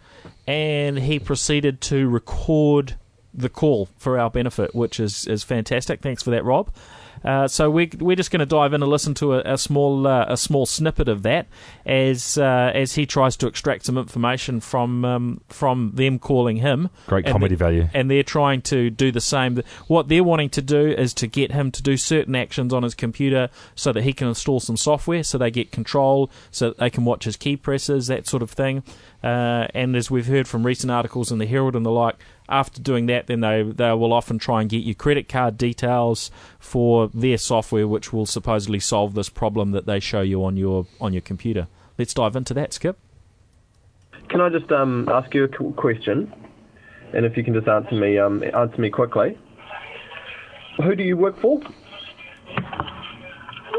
and 0.48 1.00
he 1.00 1.20
proceeded 1.20 1.82
to 1.82 2.08
record 2.08 2.96
the 3.34 3.50
call 3.50 3.90
for 3.98 4.18
our 4.18 4.30
benefit, 4.30 4.74
which 4.74 5.00
is 5.00 5.28
is 5.28 5.44
fantastic. 5.44 6.02
Thanks 6.02 6.24
for 6.24 6.30
that, 6.32 6.46
Rob. 6.46 6.72
Uh, 7.26 7.48
so 7.48 7.70
we're, 7.72 7.90
we're 8.00 8.16
just 8.16 8.30
going 8.30 8.40
to 8.40 8.46
dive 8.46 8.74
in 8.74 8.84
and 8.84 8.92
listen 8.92 9.14
to 9.16 9.34
a, 9.34 9.54
a 9.54 9.58
small 9.58 10.06
uh, 10.06 10.26
a 10.30 10.38
small 10.38 10.66
snippet 10.66 11.08
of 11.08 11.24
that 11.24 11.48
as 11.86 12.38
uh, 12.38 12.72
as 12.74 12.96
he 12.96 13.06
tries 13.06 13.36
to 13.38 13.48
extract 13.48 13.86
some 13.86 13.98
information 13.98 14.60
from 14.60 15.04
um, 15.04 15.42
from 15.50 15.92
them 15.96 16.20
calling 16.20 16.58
him. 16.58 16.90
Great 17.08 17.26
comedy 17.26 17.56
the- 17.56 17.60
value. 17.60 17.90
and 17.94 18.12
they're 18.12 18.24
trying 18.24 18.62
to 18.62 18.90
do 18.90 19.12
the 19.12 19.22
same. 19.22 19.62
What 19.88 20.08
they're 20.08 20.24
wanting 20.24 20.50
to 20.52 20.62
do 20.62 20.88
is 20.88 21.14
to 21.16 21.28
get 21.28 21.52
him 21.52 21.72
to 21.72 21.82
do 21.82 21.98
certain 21.98 22.36
actions 22.36 22.74
on 22.74 22.84
his 22.84 22.94
computer 22.94 23.50
so 23.74 23.92
that 23.92 24.04
he 24.04 24.14
can 24.14 24.28
install 24.28 24.60
some 24.60 24.78
software, 24.78 25.24
so 25.24 25.38
they 25.38 25.52
get 25.52 25.72
control, 25.72 26.30
so 26.52 26.70
that 26.70 26.78
they 26.78 26.90
can 26.90 27.06
watch 27.06 27.26
his 27.26 27.38
key 27.38 27.58
presses, 27.58 28.08
that 28.08 28.28
sort 28.28 28.44
of 28.44 28.52
thing. 28.52 28.84
Uh, 29.24 29.68
and 29.74 29.96
as 29.96 30.12
we've 30.12 30.28
heard 30.28 30.48
from 30.48 30.66
recent 30.66 30.92
articles 30.92 31.32
in 31.32 31.40
the 31.40 31.48
Herald 31.48 31.76
and 31.76 31.86
the 31.86 31.92
like, 31.92 32.16
after 32.48 32.82
doing 32.82 33.08
that, 33.08 33.28
then 33.28 33.42
they 33.42 33.64
they 33.64 33.92
will 33.94 34.14
often 34.14 34.38
try 34.38 34.62
and 34.62 34.70
get 34.70 34.84
your 34.84 34.96
credit 34.96 35.28
card 35.28 35.58
details 35.58 36.32
for 36.60 37.10
their 37.14 37.38
software, 37.38 37.88
which 37.88 38.14
will 38.14 38.26
supposedly 38.26 38.80
solve 38.80 39.16
this 39.16 39.30
problem 39.30 39.72
that 39.72 39.86
they 39.86 40.00
show 40.00 40.22
you 40.22 40.44
on 40.44 40.58
your 40.58 40.86
on 41.02 41.14
your 41.14 41.22
computer. 41.22 41.68
Let's 41.98 42.14
dive 42.14 42.36
into 42.36 42.54
that, 42.54 42.74
Skip. 42.74 42.98
Can 44.30 44.42
I 44.42 44.50
just 44.50 44.72
um, 44.72 45.10
ask 45.10 45.34
you 45.34 45.46
a 45.46 45.74
question? 45.74 46.32
And 47.14 47.26
if 47.26 47.36
you 47.38 47.44
can 47.44 47.54
just 47.54 47.68
answer 47.68 47.94
me, 47.96 48.18
um, 48.18 48.44
answer 48.44 48.82
me 48.82 48.90
quickly. 48.90 49.38
Who 50.84 50.96
do 50.96 51.04
you 51.04 51.16
work 51.16 51.40
for? 51.40 51.60
We 51.60 51.66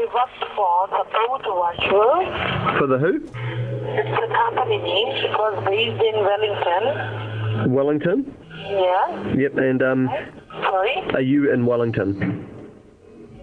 work 0.05 0.29
for 0.55 0.87
the 0.87 1.03
Boat 1.13 1.43
Virtual. 1.43 2.25
For 2.79 2.87
the 2.87 2.97
who? 2.97 3.21
It's 3.89 4.09
a 4.09 4.27
company 4.33 4.77
name. 4.77 5.09
It 5.09 5.31
was 5.31 5.63
based 5.65 6.01
in 6.01 6.25
Wellington. 6.25 7.73
Wellington. 7.73 8.33
Yeah. 8.69 9.33
Yep. 9.35 9.57
And 9.57 9.81
um, 9.81 10.09
Sorry. 10.51 10.95
are 11.13 11.21
you 11.21 11.51
in 11.51 11.65
Wellington? 11.65 12.47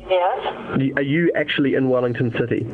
Yes. 0.08 0.38
Y- 0.78 0.92
Are 0.96 1.02
you 1.02 1.32
actually 1.34 1.74
in 1.74 1.88
Wellington 1.88 2.30
City? 2.38 2.66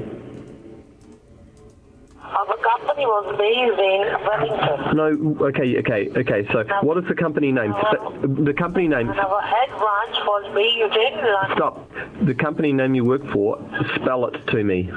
Our 2.22 2.56
company 2.58 3.06
was 3.06 3.34
based 3.38 3.78
in 3.78 4.02
Wellington. 4.26 4.96
No. 4.96 5.46
Okay. 5.46 5.78
Okay. 5.78 6.10
Okay. 6.16 6.46
So, 6.52 6.64
what 6.82 6.98
is 6.98 7.04
the 7.08 7.14
company 7.14 7.50
name? 7.52 7.70
The, 7.72 8.44
the 8.44 8.52
company 8.54 8.88
name. 8.88 9.10
And 9.10 9.18
our 9.20 9.40
head 9.42 9.68
branch 9.68 10.16
was 10.26 10.50
based 10.54 10.96
in 10.96 11.24
London. 11.24 11.56
Stop. 11.56 12.26
The 12.26 12.34
company 12.34 12.72
name 12.72 12.94
you 12.94 13.04
work 13.04 13.22
for. 13.32 13.58
Spell 13.96 14.26
it 14.26 14.46
to 14.48 14.62
me. 14.64 14.90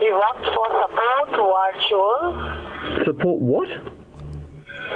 We 0.00 0.12
worked 0.12 0.44
for 0.54 0.66
Support 0.80 1.30
Virtual. 1.30 3.04
Support 3.04 3.40
what? 3.40 3.68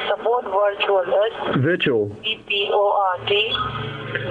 Support 0.08 0.44
Virtual. 0.44 1.02
S 1.02 1.56
Virtual. 1.58 2.16
P 2.22 2.42
P 2.46 2.70
O 2.72 3.16
R 3.18 3.26
T 3.26 3.52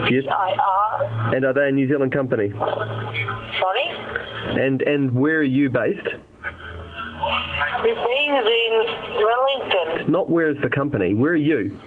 Yes. 0.09 0.23
I 0.31 0.55
R. 0.57 1.35
And 1.35 1.45
are 1.45 1.53
they 1.53 1.69
a 1.69 1.71
New 1.71 1.87
Zealand 1.87 2.11
company? 2.11 2.51
Sorry. 2.51 3.87
And 4.63 4.81
and 4.81 5.11
where 5.13 5.39
are 5.39 5.43
you 5.43 5.69
based? 5.69 6.07
We're 7.83 7.95
based 7.95 8.47
in 8.47 8.85
Wellington. 9.23 10.11
Not 10.11 10.29
where 10.29 10.49
is 10.49 10.57
the 10.61 10.69
company. 10.69 11.13
Where 11.13 11.33
are 11.33 11.35
you? 11.35 11.77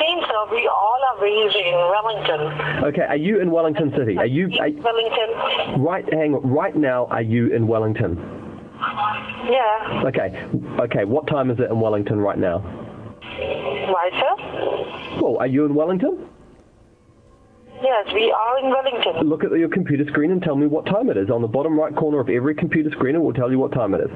Seems 0.00 0.24
so. 0.26 0.46
We 0.50 0.68
all 0.68 1.00
are 1.12 1.20
based 1.20 1.56
in 1.56 1.74
Wellington. 1.74 2.84
Okay. 2.84 3.02
Are 3.02 3.16
you 3.16 3.40
in 3.40 3.50
Wellington 3.50 3.92
City? 3.96 4.16
Are 4.18 4.26
you? 4.26 4.46
Are, 4.60 4.70
Wellington. 4.70 5.82
Right, 5.82 6.04
hang 6.12 6.34
on. 6.34 6.48
Right 6.50 6.76
now, 6.76 7.06
are 7.06 7.22
you 7.22 7.48
in 7.54 7.66
Wellington? 7.66 8.47
Yeah. 8.78 10.02
Okay, 10.06 10.46
okay. 10.80 11.04
What 11.04 11.26
time 11.26 11.50
is 11.50 11.58
it 11.58 11.70
in 11.70 11.80
Wellington 11.80 12.20
right 12.20 12.38
now? 12.38 12.58
Why, 12.58 14.10
sir? 14.12 15.20
Well, 15.20 15.38
are 15.38 15.46
you 15.46 15.64
in 15.64 15.74
Wellington? 15.74 16.28
Yes, 17.82 18.08
we 18.12 18.30
are 18.32 18.58
in 18.58 18.70
Wellington. 18.70 19.28
Look 19.28 19.44
at 19.44 19.52
your 19.52 19.68
computer 19.68 20.04
screen 20.08 20.30
and 20.30 20.42
tell 20.42 20.56
me 20.56 20.66
what 20.66 20.84
time 20.86 21.10
it 21.10 21.16
is. 21.16 21.30
On 21.30 21.42
the 21.42 21.48
bottom 21.48 21.78
right 21.78 21.94
corner 21.94 22.18
of 22.20 22.28
every 22.28 22.54
computer 22.54 22.90
screen, 22.90 23.14
it 23.14 23.18
will 23.20 23.32
tell 23.32 23.50
you 23.50 23.58
what 23.58 23.72
time 23.72 23.94
it 23.94 24.00
is. 24.00 24.10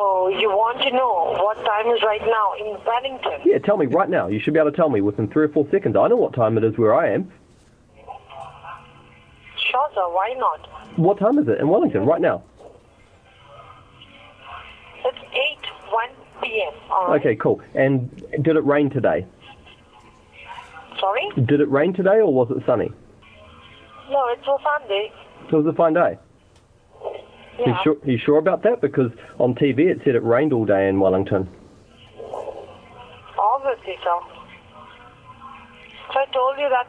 Oh, 0.00 0.28
you 0.38 0.48
want 0.50 0.82
to 0.82 0.90
know 0.90 1.32
what 1.42 1.56
time 1.64 1.86
is 1.94 2.02
right 2.02 2.20
now 2.20 2.52
in 2.60 2.76
Wellington? 2.84 3.40
Yeah, 3.44 3.58
tell 3.58 3.78
me 3.78 3.86
right 3.86 4.10
now. 4.10 4.28
You 4.28 4.38
should 4.38 4.52
be 4.52 4.60
able 4.60 4.70
to 4.70 4.76
tell 4.76 4.90
me 4.90 5.00
within 5.00 5.28
three 5.28 5.44
or 5.44 5.48
four 5.48 5.66
seconds. 5.70 5.96
I 5.96 6.08
know 6.08 6.16
what 6.16 6.34
time 6.34 6.58
it 6.58 6.64
is 6.64 6.76
where 6.76 6.94
I 6.94 7.12
am. 7.14 7.32
Sure, 9.70 9.88
sir. 9.94 10.08
Why 10.08 10.34
not? 10.38 10.68
What 10.96 11.18
time 11.18 11.38
is 11.38 11.48
it 11.48 11.58
in 11.60 11.68
Wellington 11.68 12.04
right 12.06 12.20
now? 12.20 12.42
It's 15.04 15.18
8, 15.18 15.28
1 15.90 16.08
p.m. 16.42 16.72
All 16.90 17.08
right. 17.08 17.20
Okay, 17.20 17.36
cool. 17.36 17.60
And 17.74 18.10
did 18.42 18.56
it 18.56 18.64
rain 18.64 18.90
today? 18.90 19.26
Sorry? 20.98 21.28
Did 21.36 21.60
it 21.60 21.70
rain 21.70 21.92
today 21.92 22.20
or 22.20 22.32
was 22.32 22.50
it 22.50 22.64
sunny? 22.66 22.90
No, 24.10 24.26
it's 24.30 24.46
a 24.46 24.56
Sunday. 24.80 25.12
It 25.46 25.52
was 25.52 25.66
a 25.66 25.72
fine 25.72 25.94
day. 25.94 26.18
Yeah. 27.58 27.66
You 27.66 27.74
sure, 27.82 27.96
you 28.04 28.18
sure 28.18 28.38
about 28.38 28.62
that? 28.62 28.80
Because 28.80 29.10
on 29.38 29.54
TV 29.54 29.90
it 29.90 30.00
said 30.04 30.14
it 30.14 30.22
rained 30.24 30.52
all 30.52 30.64
day 30.64 30.88
in 30.88 30.98
Wellington. 30.98 31.48
Obviously, 33.38 33.96
so. 34.02 34.22
So 36.12 36.20
I 36.20 36.26
told 36.32 36.58
you 36.58 36.68
that 36.68 36.86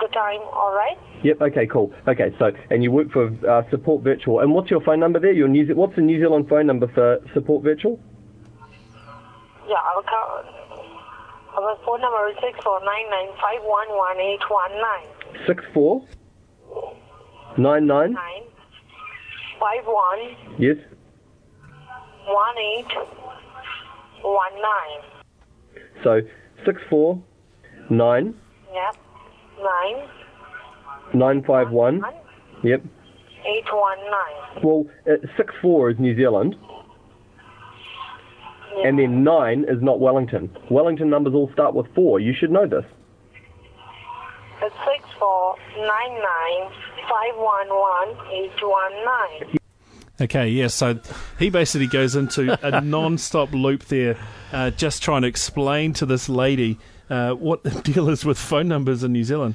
the 0.00 0.08
time, 0.08 0.40
all 0.52 0.74
right? 0.74 0.98
Yep. 1.24 1.40
Okay. 1.40 1.66
Cool. 1.66 1.92
Okay. 2.06 2.34
So, 2.38 2.50
and 2.70 2.82
you 2.82 2.90
work 2.92 3.10
for 3.10 3.26
uh, 3.48 3.62
Support 3.70 4.04
Virtual. 4.04 4.40
And 4.40 4.52
what's 4.52 4.70
your 4.70 4.80
phone 4.82 5.00
number 5.00 5.18
there? 5.20 5.32
Your 5.32 5.48
New 5.48 5.66
Ze- 5.66 5.72
What's 5.74 5.96
the 5.96 6.02
New 6.02 6.18
Zealand 6.20 6.48
phone 6.48 6.66
number 6.66 6.88
for 6.94 7.18
Support 7.34 7.64
Virtual? 7.64 7.98
Yeah, 9.68 9.74
our, 9.76 10.02
co- 10.02 11.60
our 11.60 11.76
phone 11.84 12.00
number 12.00 12.28
is 12.30 12.36
six 12.40 12.58
four 12.64 12.80
nine 12.84 13.10
nine 13.10 13.28
five 13.40 13.60
one 13.62 13.88
one 13.90 14.18
eight 14.18 14.40
one 14.48 14.70
nine 14.80 15.46
Six 15.46 15.62
four 15.74 16.02
nine 17.58 17.86
nine. 17.86 18.12
nine 18.12 18.42
five 19.60 19.84
one 19.84 20.36
Yes. 20.58 20.76
one 22.26 22.58
eight 22.58 22.86
one 24.22 24.52
nine. 24.54 25.82
So 26.04 26.20
six 26.64 26.80
four 26.88 27.20
nine 27.90 28.34
Yep. 28.72 28.96
Nine 29.60 30.08
nine 31.14 31.42
five 31.44 31.70
one. 31.70 32.00
one 32.00 32.12
Yep. 32.64 32.82
eight 33.46 33.64
one 33.72 33.98
nine. 34.10 34.62
Well, 34.64 34.86
uh, 35.10 35.12
six 35.36 35.54
four 35.62 35.90
is 35.90 35.98
New 35.98 36.14
Zealand, 36.16 36.56
Yeah. 38.76 38.88
and 38.88 38.98
then 38.98 39.22
nine 39.24 39.64
is 39.68 39.80
not 39.82 40.00
Wellington. 40.00 40.50
Wellington 40.70 41.08
numbers 41.10 41.34
all 41.34 41.50
start 41.52 41.74
with 41.74 41.86
four. 41.94 42.20
You 42.20 42.34
should 42.34 42.50
know 42.50 42.66
this. 42.66 42.84
It's 44.62 44.74
six 44.84 45.08
four 45.18 45.54
nine 45.76 46.14
nine 46.14 46.70
five 47.08 47.36
one 47.36 47.68
one 47.68 48.08
eight 48.32 48.50
one 48.62 48.92
nine. 49.04 49.58
Okay, 50.20 50.48
yeah, 50.48 50.66
so 50.66 50.98
he 51.38 51.48
basically 51.48 51.86
goes 51.86 52.16
into 52.16 52.58
a 52.66 52.80
non 52.96 53.18
stop 53.18 53.52
loop 53.52 53.84
there, 53.84 54.16
uh, 54.52 54.70
just 54.70 55.00
trying 55.00 55.22
to 55.22 55.28
explain 55.28 55.92
to 55.92 56.06
this 56.06 56.28
lady 56.28 56.76
uh, 57.08 57.34
what 57.34 57.62
the 57.62 57.70
deal 57.82 58.08
is 58.08 58.24
with 58.24 58.36
phone 58.36 58.66
numbers 58.66 59.04
in 59.04 59.12
New 59.12 59.22
Zealand. 59.22 59.54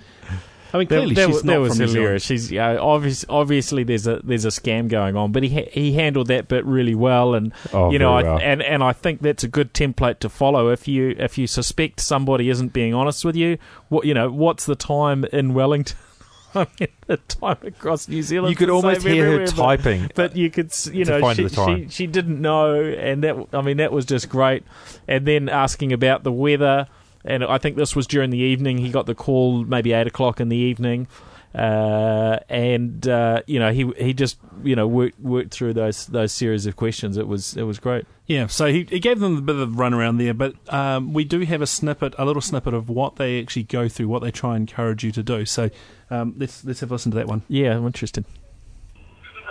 I 0.74 0.80
mean, 0.80 0.88
clearly 0.88 1.14
that, 1.14 1.28
she's 1.28 1.36
was, 1.36 1.44
not 1.44 1.60
was 1.60 1.78
from 1.78 1.94
New. 1.94 2.20
She's 2.20 2.52
yeah, 2.52 2.78
obvious, 2.78 3.24
obviously 3.30 3.84
there's 3.84 4.08
a 4.08 4.22
there's 4.24 4.46
a 4.46 4.50
scam 4.50 4.90
going 4.90 5.16
on, 5.16 5.32
but 5.32 5.44
he 5.44 5.50
ha- 5.50 5.70
he 5.72 5.94
handled 5.94 6.28
that 6.28 6.48
bit 6.48 6.66
really 6.66 6.96
well, 6.96 7.36
and 7.36 7.54
Oh, 7.72 7.92
you 7.92 8.00
know, 8.00 8.16
I, 8.16 8.24
well. 8.24 8.40
and 8.42 8.64
and 8.64 8.84
I 8.84 8.92
think 8.92 9.22
that's 9.22 9.44
a 9.44 9.48
good 9.48 9.74
template 9.76 10.18
to 10.20 10.30
follow. 10.30 10.70
If 10.70 10.88
you 10.88 11.16
if 11.20 11.38
you 11.38 11.46
suspect 11.46 12.00
somebody 12.00 12.50
isn't 12.50 12.74
being 12.74 12.96
honest 12.96 13.24
with 13.24 13.36
you, 13.36 13.60
what 13.90 14.06
you 14.06 14.16
know, 14.16 14.32
what's 14.32 14.66
the 14.66 14.76
time 14.76 15.26
in 15.26 15.54
Wellington? 15.54 15.96
I 16.56 16.68
mean, 16.80 16.90
the 17.08 17.18
time 17.18 17.58
across 17.64 18.08
New 18.08 18.24
Zealand. 18.24 18.52
You 18.52 18.56
could 18.56 18.70
almost 18.70 19.06
hear 19.06 19.40
her 19.40 19.46
typing. 19.48 20.10
but 20.16 20.36
you 20.36 20.50
could, 20.50 20.72
you 20.92 21.06
know, 21.06 21.34
she, 21.34 21.50
she 21.50 21.88
she 21.90 22.08
didn't 22.08 22.42
know, 22.42 22.82
and 22.82 23.24
that 23.24 23.48
I 23.54 23.62
mean 23.62 23.78
that 23.78 23.92
was 23.92 24.06
just 24.06 24.28
great. 24.28 24.64
And 25.08 25.28
then 25.28 25.50
asking 25.50 25.94
about 25.94 26.24
the 26.24 26.32
weather, 26.32 26.88
and 27.26 27.44
I 27.44 27.58
think 27.58 27.78
this 27.78 27.96
was 27.96 28.08
during 28.08 28.30
the 28.30 28.38
evening. 28.38 28.78
He 28.78 28.90
got 28.90 29.06
the 29.06 29.16
call 29.16 29.64
maybe 29.64 29.94
eight 29.94 30.08
o'clock 30.08 30.40
in 30.40 30.50
the 30.50 30.58
evening, 30.58 31.08
uh, 31.56 32.40
and 32.50 33.08
uh, 33.08 33.42
you 33.48 33.60
know 33.60 33.72
he 33.72 33.92
he 33.98 34.14
just 34.14 34.38
you 34.64 34.76
know 34.76 34.88
worked 34.88 35.20
worked 35.20 35.54
through 35.54 35.74
those 35.74 36.08
those 36.08 36.32
series 36.32 36.66
of 36.66 36.76
questions. 36.76 37.18
It 37.18 37.28
was 37.28 37.56
it 37.56 37.64
was 37.64 37.80
great. 37.80 38.06
Yeah, 38.26 38.48
so 38.48 38.68
he, 38.68 38.88
he 38.90 39.00
gave 39.00 39.20
them 39.20 39.38
a 39.38 39.42
bit 39.42 39.56
of 39.56 39.62
a 39.62 39.72
run 39.72 39.94
around 39.94 40.18
there, 40.18 40.34
but 40.34 40.56
um, 40.74 41.14
we 41.14 41.26
do 41.26 41.42
have 41.42 41.62
a 41.62 41.68
snippet, 41.68 42.16
a 42.18 42.26
little 42.26 42.42
snippet 42.42 42.74
of 42.74 42.90
what 42.90 43.18
they 43.18 43.42
actually 43.42 43.64
go 43.64 43.90
through, 43.90 44.08
what 44.08 44.22
they 44.22 44.32
try 44.32 44.56
and 44.56 44.70
encourage 44.70 45.04
you 45.04 45.12
to 45.12 45.22
do. 45.22 45.46
So 45.46 45.70
um, 46.10 46.34
let's 46.38 46.64
let's 46.64 46.80
have 46.80 46.92
a 46.92 46.94
listen 46.94 47.12
to 47.12 47.18
that 47.18 47.28
one. 47.28 47.44
Yeah, 47.48 47.76
I'm 47.76 47.86
interested. 47.86 48.26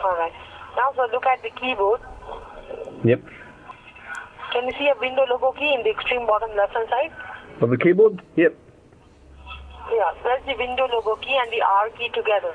All 0.02 0.16
right. 0.16 0.32
Now, 0.76 0.90
so 0.96 1.06
look 1.12 1.24
at 1.26 1.42
the 1.42 1.50
keyboard. 1.60 2.00
Yep. 3.04 3.22
Can 4.52 4.64
you 4.66 4.72
see 4.78 4.88
a 4.88 4.98
window 5.00 5.24
logo 5.30 5.52
key 5.52 5.72
in 5.72 5.82
the 5.82 5.90
extreme 5.90 6.26
bottom 6.26 6.50
left 6.56 6.72
hand 6.72 6.88
side? 6.90 7.12
Of 7.62 7.70
the 7.70 7.78
keyboard? 7.78 8.20
Yep. 8.34 8.58
Yeah, 9.94 10.10
press 10.22 10.42
the 10.46 10.54
window 10.58 10.88
logo 10.90 11.14
key 11.22 11.38
and 11.40 11.52
the 11.52 11.62
R 11.62 11.90
key 11.90 12.08
together. 12.08 12.52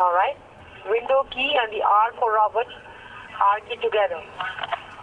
All 0.00 0.14
right. 0.14 0.36
Window 0.88 1.26
key 1.30 1.52
and 1.60 1.70
the 1.70 1.82
R 1.82 2.12
for 2.18 2.32
Robert, 2.32 2.66
R 2.66 3.60
key 3.68 3.76
together. 3.76 4.22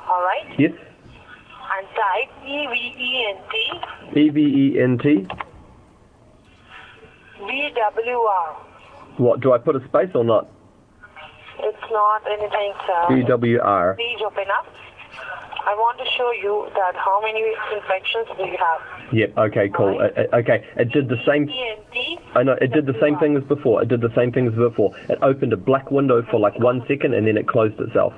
All 0.09 0.23
right. 0.23 0.49
Yes. 0.57 0.71
And 0.71 1.87
type 1.93 2.31
E 2.43 2.65
V 2.65 2.73
E 2.73 3.25
N 3.29 3.37
T 3.51 4.19
E 4.19 4.29
V 4.29 4.39
E 4.41 4.81
N 4.81 4.97
T. 4.97 5.27
B 7.45 7.69
W 7.75 8.17
R. 8.17 8.55
What 9.17 9.41
do 9.41 9.53
I 9.53 9.59
put 9.59 9.75
a 9.75 9.87
space 9.87 10.09
or 10.15 10.23
not? 10.23 10.49
It's 11.59 11.91
not 11.91 12.21
anything, 12.31 12.73
sir. 12.87 13.05
B 13.09 13.23
W 13.27 13.59
R. 13.59 13.95
Page 13.95 14.21
open 14.25 14.45
up. 14.57 14.65
I 15.67 15.73
want 15.73 15.97
to 15.97 16.05
show 16.17 16.31
you 16.31 16.65
that 16.75 16.95
how 16.95 17.19
many 17.21 17.43
infections 17.75 18.27
do 18.37 18.45
you 18.47 18.57
have. 18.57 19.13
Yep. 19.13 19.37
Okay. 19.37 19.69
Cool. 19.75 19.99
Uh, 19.99 20.21
uh, 20.21 20.37
okay. 20.39 20.65
It 20.77 20.93
did 20.93 21.09
the 21.09 21.17
same. 21.27 21.49
E 21.49 21.75
N 21.77 21.83
T. 21.91 22.19
I 22.35 22.43
know 22.43 22.53
it 22.61 22.71
did 22.71 22.85
the 22.85 22.97
same 23.01 23.17
thing 23.19 23.35
as 23.35 23.43
before. 23.43 23.83
It 23.83 23.89
did 23.89 23.99
the 23.99 24.13
same 24.15 24.31
thing 24.31 24.47
as 24.47 24.53
before. 24.53 24.95
It 25.09 25.19
opened 25.21 25.51
a 25.51 25.57
black 25.57 25.91
window 25.91 26.23
for 26.31 26.39
like 26.39 26.57
one 26.57 26.85
second 26.87 27.13
and 27.13 27.27
then 27.27 27.35
it 27.35 27.49
closed 27.49 27.77
itself. 27.81 28.13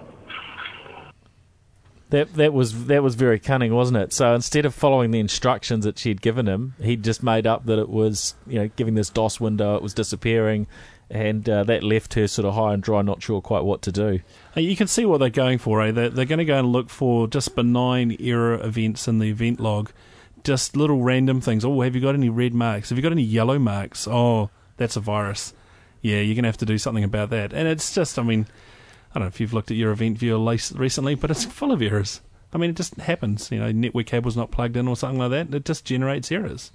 That 2.12 2.36
that 2.36 2.54
was 2.54 2.86
that 2.86 3.02
was 3.02 3.16
very 3.16 3.40
cunning, 3.40 3.74
wasn't 3.74 3.98
it? 3.98 4.14
So 4.14 4.36
instead 4.36 4.66
of 4.66 4.76
following 4.76 5.10
the 5.10 5.20
instructions 5.20 5.86
that 5.86 5.98
she'd 5.98 6.22
given 6.22 6.48
him, 6.48 6.76
he 6.80 6.98
just 6.98 7.24
made 7.24 7.48
up 7.48 7.66
that 7.66 7.80
it 7.80 7.90
was 7.90 8.36
you 8.46 8.60
know 8.60 8.68
giving 8.76 8.94
this 8.94 9.10
DOS 9.10 9.40
window, 9.40 9.76
it 9.76 9.82
was 9.82 9.96
disappearing, 9.96 10.68
and 11.10 11.48
uh, 11.50 11.64
that 11.64 11.84
left 11.84 12.14
her 12.14 12.28
sort 12.28 12.46
of 12.46 12.54
high 12.54 12.74
and 12.74 12.84
dry, 12.84 13.02
not 13.02 13.24
sure 13.24 13.42
quite 13.42 13.64
what 13.64 13.82
to 13.84 13.92
do. 13.92 14.20
You 14.56 14.76
can 14.76 14.88
see 14.88 15.06
what 15.06 15.20
they're 15.20 15.30
going 15.30 15.58
for, 15.58 15.82
eh? 15.82 15.92
They're, 15.92 16.10
they're 16.10 16.26
going 16.26 16.40
to 16.40 16.46
go 16.46 16.60
and 16.60 16.72
look 16.72 16.90
for 16.90 17.28
just 17.28 17.56
benign 17.56 18.16
error 18.20 18.54
events 18.64 19.08
in 19.08 19.20
the 19.20 19.30
event 19.30 19.60
log, 19.60 19.92
just 20.44 20.76
little 20.76 21.02
random 21.02 21.42
things. 21.42 21.66
Oh, 21.66 21.82
have 21.82 21.96
you 21.96 22.02
got 22.02 22.16
any 22.16 22.30
red 22.30 22.54
marks? 22.54 22.90
Have 22.90 22.98
you 22.98 23.02
got 23.02 23.12
any 23.12 23.24
yellow 23.24 23.58
marks? 23.58 24.08
Oh, 24.08 24.50
that's 24.78 24.96
a 24.96 25.00
virus. 25.00 25.54
Yeah, 26.02 26.22
you're 26.22 26.36
going 26.36 26.44
to 26.44 26.50
have 26.50 26.58
to 26.58 26.66
do 26.66 26.78
something 26.78 27.04
about 27.04 27.30
that. 27.32 27.54
And 27.54 27.68
it's 27.68 27.94
just, 27.94 28.18
I 28.18 28.24
mean, 28.24 28.48
I 29.12 29.16
don't 29.16 29.24
know 29.24 29.28
if 29.28 29.40
you've 29.40 29.54
looked 29.54 29.72
at 29.72 29.78
your 29.78 29.92
event 29.92 30.18
viewer 30.18 30.40
recently, 30.40 31.16
but 31.16 31.32
it's 31.32 31.44
full 31.44 31.72
of 31.72 31.82
errors. 31.82 32.22
I 32.54 32.58
mean, 32.58 32.70
it 32.70 32.76
just 32.76 32.96
happens. 32.96 33.52
You 33.52 33.60
know, 33.60 33.72
network 33.72 34.06
cable's 34.06 34.38
not 34.38 34.52
plugged 34.52 34.78
in 34.78 34.88
or 34.88 34.96
something 34.96 35.20
like 35.20 35.32
that. 35.32 35.54
It 35.54 35.66
just 35.66 35.86
generates 35.86 36.32
errors. 36.32 36.72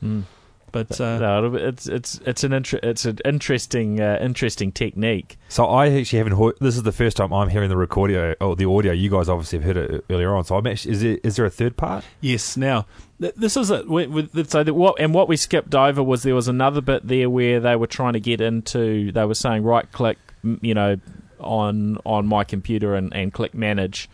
But 0.75 1.01
uh, 1.01 1.19
no, 1.21 1.39
it'll 1.39 1.51
be- 1.51 1.59
it's 1.63 1.87
it's 1.87 2.21
it's 2.27 2.43
an 2.43 2.53
inter- 2.53 2.81
it's 2.83 3.05
an 3.05 3.19
interesting 3.25 4.01
uh, 4.01 4.19
interesting 4.21 4.73
technique. 4.73 5.39
So 5.49 5.67
I 5.67 5.89
actually 5.93 6.19
haven't 6.19 6.37
heard. 6.37 6.55
This 6.61 6.75
is 6.77 6.83
the 6.83 6.91
first 6.91 7.17
time 7.17 7.33
I'm 7.33 7.49
hearing 7.49 7.69
the 7.69 7.77
recording 7.77 8.35
or 8.41 8.57
the 8.57 8.69
audio. 8.69 8.93
You 8.93 9.09
guys 9.09 9.29
obviously 9.29 9.61
have 9.61 9.65
heard 9.65 9.77
it 9.77 10.05
earlier 10.11 10.35
on. 10.35 10.45
So 10.45 10.57
I'm 10.57 10.67
actually. 10.67 10.95
Is 10.95 11.03
there, 11.03 11.19
is 11.23 11.37
there 11.37 11.45
a 11.47 11.51
third 11.51 11.77
part? 11.77 12.05
yes, 12.21 12.57
now 12.57 12.87
th- 13.21 13.35
this 13.37 13.57
is 13.57 13.71
it. 13.71 13.89
With, 13.89 14.11
with 14.11 14.33
the, 14.33 14.45
So 14.45 14.65
that 14.65 14.75
what 14.75 14.99
and 14.99 15.15
what 15.15 15.29
we 15.29 15.37
skipped 15.37 15.77
over 15.77 16.03
was 16.03 16.25
there 16.25 16.35
was 16.35 16.49
another 16.49 16.81
bit 16.81 17.07
there 17.07 17.31
where 17.31 17.61
they 17.61 17.77
were 17.77 17.87
trying 17.87 18.15
to 18.15 18.21
get 18.21 18.41
into. 18.41 19.13
They 19.13 19.25
were 19.25 19.35
saying 19.35 19.63
right 19.63 19.91
click, 19.93 20.19
you 20.61 20.75
know, 20.75 20.97
on 21.39 21.99
on 22.05 22.27
my 22.27 22.43
computer 22.43 22.97
and, 22.97 23.15
and 23.15 23.33
click 23.33 23.55
manage, 23.55 24.11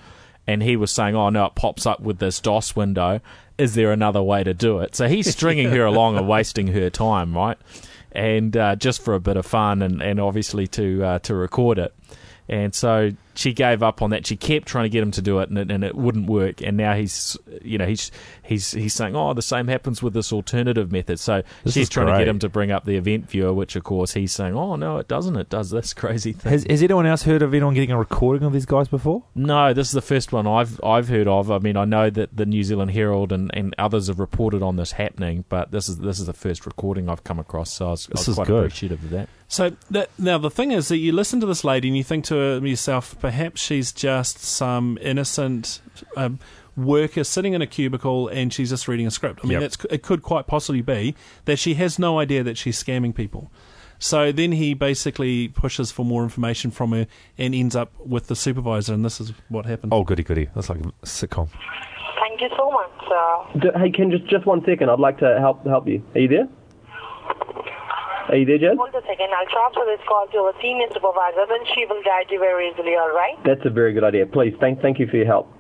and 0.47 0.63
he 0.63 0.77
was 0.77 0.91
saying, 0.91 1.17
oh 1.17 1.31
no, 1.31 1.47
it 1.47 1.55
pops 1.55 1.87
up 1.87 2.01
with 2.01 2.19
this 2.19 2.39
DOS 2.39 2.77
window. 2.77 3.23
Is 3.61 3.75
there 3.75 3.93
another 3.93 4.23
way 4.23 4.43
to 4.43 4.55
do 4.55 4.81
it? 4.81 4.97
So 4.97 5.07
he's 5.07 5.31
stringing 5.31 5.69
her 5.71 5.85
along 5.85 6.17
and 6.17 6.27
wasting 6.27 6.69
her 6.69 6.89
time, 6.89 7.37
right? 7.37 7.59
And 8.11 8.57
uh, 8.57 8.77
just 8.77 9.05
for 9.05 9.15
a 9.15 9.21
bit 9.21 9.37
of 9.37 9.45
fun 9.45 9.83
and, 9.83 10.01
and 10.03 10.19
obviously 10.19 10.67
to 10.69 11.05
uh, 11.05 11.19
to 11.21 11.35
record 11.35 11.79
it. 11.79 11.95
And 12.51 12.75
so 12.75 13.11
she 13.35 13.53
gave 13.53 13.81
up 13.81 14.03
on 14.03 14.11
that. 14.11 14.27
She 14.27 14.37
kept 14.37 14.67
trying 14.67 14.83
to 14.87 14.89
get 14.89 15.05
him 15.05 15.13
to 15.13 15.23
do 15.23 15.39
it, 15.39 15.51
and 15.51 15.57
it, 15.57 15.71
and 15.71 15.85
it 15.85 15.95
wouldn't 15.95 16.27
work. 16.27 16.61
And 16.61 16.77
now 16.77 16.95
he's, 16.95 17.37
you 17.63 17.79
know, 17.79 17.87
he's 17.87 18.11
he's 18.43 18.73
he's 18.73 18.93
saying, 18.93 19.15
"Oh, 19.15 19.33
the 19.35 19.41
same 19.41 19.69
happens 19.69 20.03
with 20.03 20.15
this 20.15 20.33
alternative 20.33 20.91
method." 20.91 21.21
So 21.21 21.43
This 21.63 21.75
she's 21.75 21.89
trying 21.89 22.09
to 22.09 22.19
get 22.19 22.27
him 22.27 22.41
to 22.41 22.49
bring 22.49 22.73
up 22.73 22.87
the 22.87 22.97
event 22.97 23.31
viewer, 23.31 23.53
which 23.55 23.77
of 23.77 23.85
course 23.85 24.15
he's 24.15 24.33
saying, 24.33 24.57
"Oh 24.57 24.75
no, 24.75 24.99
it 24.99 25.07
doesn't. 25.07 25.37
It 25.37 25.49
does 25.49 25.71
this 25.71 25.95
crazy 26.03 26.33
thing." 26.33 26.51
Has, 26.51 26.65
has 26.69 26.83
anyone 26.83 27.07
else 27.07 27.23
heard 27.23 27.43
of 27.43 27.55
anyone 27.55 27.75
getting 27.75 27.93
a 27.93 27.99
recording 27.99 28.43
of 28.45 28.53
these 28.53 28.67
guys 28.67 28.89
before? 28.89 29.23
no, 29.37 29.73
this 29.73 29.87
is 29.87 29.93
the 29.93 30.03
first 30.03 30.33
one 30.33 30.49
I've 30.49 30.83
I've 30.83 31.09
heard 31.09 31.29
of. 31.29 31.53
I 31.53 31.59
mean, 31.61 31.77
I 31.77 31.85
know 31.85 32.11
that 32.11 32.37
the 32.37 32.47
New 32.47 32.65
Zealand 32.65 32.91
Herald 32.91 33.31
and, 33.31 33.49
and 33.55 33.77
others 33.79 34.09
have 34.09 34.19
reported 34.19 34.61
on 34.61 34.75
this 34.75 34.91
happening, 34.93 35.45
but 35.49 35.71
this 35.71 35.89
is 35.89 35.99
this 35.99 36.19
is 36.19 36.27
the 36.27 36.33
first 36.33 36.67
recording 36.67 37.09
I've 37.09 37.23
come 37.23 37.39
across. 37.39 37.73
So 37.73 37.87
I 37.87 37.91
was, 37.93 38.09
I 38.09 38.19
This 38.19 38.27
was 38.27 38.29
is 38.31 38.35
quite 38.35 38.47
good. 38.49 38.65
appreciative 38.65 39.05
of 39.05 39.11
that. 39.11 39.29
So 39.53 39.73
that, 39.91 40.11
now 40.17 40.39
the 40.39 40.49
thing 40.49 40.71
is 40.71 40.87
that 40.89 40.99
you 40.99 41.11
listen 41.11 41.41
to 41.41 41.47
this 41.47 41.65
lady 41.65 41.89
and 41.89 41.97
you 41.97 42.05
think 42.05 42.25
to 42.27 42.65
yourself, 42.65 43.19
perhaps 43.21 43.61
she's 43.61 43.91
just 43.91 44.39
some 44.39 44.97
innocent 45.03 45.81
um, 46.17 46.39
worker 46.77 47.25
sitting 47.25 47.53
in 47.53 47.61
a 47.61 47.67
cubicle 47.67 48.29
and 48.29 48.53
she's 48.53 48.71
just 48.71 48.87
reading 48.87 49.09
a 49.09 49.11
script. 49.11 49.41
I 49.43 49.49
mean, 49.49 49.61
Yep. 49.61 49.61
that's, 49.61 49.85
it 49.91 50.03
could 50.03 50.23
quite 50.23 50.47
possibly 50.47 50.83
be 50.83 51.17
that 51.47 51.59
she 51.59 51.75
has 51.75 51.99
no 51.99 52.21
idea 52.21 52.45
that 52.45 52.57
she's 52.59 52.81
scamming 52.83 53.13
people. 53.13 53.51
So 53.99 54.31
then 54.31 54.53
he 54.53 54.73
basically 54.73 55.49
pushes 55.49 55.91
for 55.91 56.05
more 56.05 56.23
information 56.23 56.71
from 56.71 56.93
her 56.93 57.09
and 57.37 57.53
ends 57.53 57.75
up 57.75 57.91
with 57.99 58.29
the 58.29 58.37
supervisor, 58.37 58.95
and 58.95 59.05
this 59.05 59.21
is 59.21 59.33
what 59.49 59.67
happened. 59.67 59.93
Oh, 59.93 60.05
goody 60.05 60.23
goody. 60.23 60.49
That's 60.55 60.71
like 60.71 60.79
a 60.79 60.93
sitcom. 61.05 61.49
Thank 62.21 62.41
you 62.41 62.49
so 62.57 62.71
much, 62.71 62.91
sir. 63.09 63.61
D- 63.73 63.79
hey, 63.79 63.91
Ken, 63.91 64.11
just 64.11 64.25
just 64.31 64.47
one 64.47 64.65
second. 64.65 64.89
I'd 64.91 65.01
like 65.01 65.19
to 65.19 65.39
help 65.41 65.67
help 65.67 65.87
you. 65.87 66.03
Are 66.15 66.21
you 66.21 66.29
there? 66.29 66.49
Are 68.31 68.37
you 68.37 68.47
there? 68.47 68.77
Hold 68.77 68.95
a 68.95 69.03
second. 69.03 69.27
I'll 69.35 69.51
transfer 69.51 69.83
this 69.91 69.99
call 70.07 70.27
to 70.31 70.39
our 70.39 70.55
senior 70.63 70.87
supervisor, 70.95 71.51
then 71.51 71.67
she 71.75 71.85
will 71.87 72.01
guide 72.05 72.31
you 72.31 72.39
very 72.39 72.71
easily, 72.71 72.95
all 72.95 73.11
right? 73.11 73.35
That's 73.45 73.67
a 73.67 73.71
very 73.71 73.93
good 73.93 74.05
idea. 74.05 74.25
Please, 74.27 74.55
thank 74.61 74.81
thank 74.81 75.01
you 75.01 75.09
for 75.09 75.17
your 75.17 75.27
help. 75.27 75.51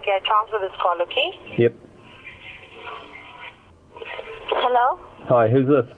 Okay, 0.00 0.12
I'll 0.16 0.24
transfer 0.24 0.58
this 0.60 0.72
call, 0.80 0.96
okay? 1.02 1.30
Yep. 1.58 1.74
Hello? 4.56 4.98
Hi, 5.28 5.48
who's 5.48 5.68
this? 5.68 5.97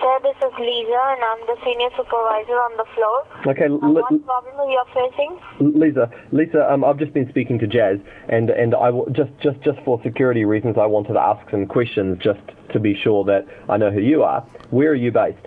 Sir, 0.00 0.18
this 0.22 0.36
is 0.36 0.52
Lisa, 0.60 1.02
and 1.16 1.20
I'm 1.24 1.40
the 1.46 1.56
senior 1.64 1.88
supervisor 1.96 2.52
on 2.68 2.76
the 2.76 2.84
floor. 2.94 3.16
Okay, 3.52 3.64
L- 3.64 3.78
what 3.94 4.08
problem 4.26 4.54
are 4.60 4.68
you 4.70 4.82
facing? 4.92 5.38
Lisa, 5.80 6.10
Lisa, 6.32 6.70
um, 6.70 6.84
I've 6.84 6.98
just 6.98 7.12
been 7.14 7.28
speaking 7.30 7.58
to 7.60 7.66
Jazz, 7.66 7.98
and 8.28 8.50
and 8.50 8.74
I 8.74 8.86
w- 8.92 9.08
just 9.12 9.30
just 9.40 9.60
just 9.62 9.78
for 9.84 10.00
security 10.02 10.44
reasons, 10.44 10.76
I 10.78 10.86
wanted 10.86 11.14
to 11.14 11.20
ask 11.20 11.48
some 11.50 11.66
questions 11.66 12.18
just 12.22 12.40
to 12.72 12.78
be 12.78 12.94
sure 12.94 13.24
that 13.24 13.46
I 13.70 13.78
know 13.78 13.90
who 13.90 14.00
you 14.00 14.22
are. 14.22 14.42
Where 14.70 14.90
are 14.90 14.94
you 14.94 15.10
based? 15.12 15.46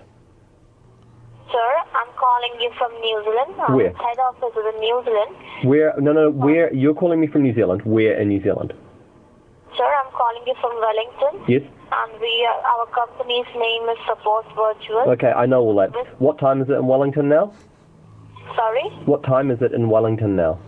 Sir, 1.51 1.69
I'm 1.93 2.11
calling 2.17 2.53
you 2.61 2.71
from 2.77 2.91
New 3.01 3.17
Zealand. 3.25 3.59
Our 3.59 3.75
Where? 3.75 3.93
head 3.93 4.19
office 4.19 4.53
is 4.57 4.65
in 4.75 4.79
New 4.81 5.01
Zealand. 5.05 5.35
Where? 5.65 5.93
No, 5.99 6.11
no, 6.13 6.31
where? 6.31 6.73
You're 6.73 6.93
calling 6.95 7.19
me 7.19 7.27
from 7.27 7.43
New 7.43 7.53
Zealand. 7.53 7.81
Where 7.85 8.19
in 8.19 8.29
New 8.29 8.41
Zealand? 8.41 8.73
Sir, 9.77 9.85
I'm 9.85 10.11
calling 10.11 10.43
you 10.47 10.55
from 10.59 10.73
Wellington. 10.75 11.45
Yes. 11.47 11.61
And 11.91 12.21
we, 12.21 12.47
uh, 12.49 12.69
our 12.79 12.85
company's 12.93 13.45
name 13.55 13.83
is 13.89 13.97
Support 14.07 14.45
Virtual. 14.55 15.11
Okay, 15.13 15.31
I 15.31 15.45
know 15.45 15.61
all 15.61 15.75
that. 15.77 15.91
What 16.19 16.37
time 16.39 16.61
is 16.61 16.69
it 16.69 16.73
in 16.73 16.85
Wellington 16.87 17.29
now? 17.29 17.51
Sorry? 18.55 18.89
What 19.05 19.23
time 19.23 19.51
is 19.51 19.61
it 19.61 19.73
in 19.73 19.89
Wellington 19.89 20.35
now? 20.35 20.59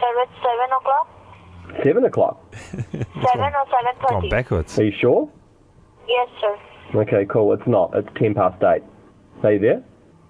Sir, 0.00 0.22
it's 0.22 0.32
7 0.42 0.70
o'clock? 0.80 1.08
Seven 1.82 2.04
o'clock. 2.04 2.54
7 2.72 3.00
or 3.00 3.02
7.30? 3.22 4.08
Gone 4.10 4.28
backwards. 4.28 4.78
Are 4.78 4.84
you 4.84 4.92
sure? 4.92 5.28
Yes, 6.08 6.28
sir. 6.40 6.58
Okay, 7.00 7.24
cool. 7.28 7.52
It's 7.52 7.66
not. 7.66 7.90
It's 7.94 8.08
ten 8.16 8.34
past 8.34 8.62
eight. 8.62 8.82
Are 9.42 9.52
you 9.52 9.58
there? 9.58 9.82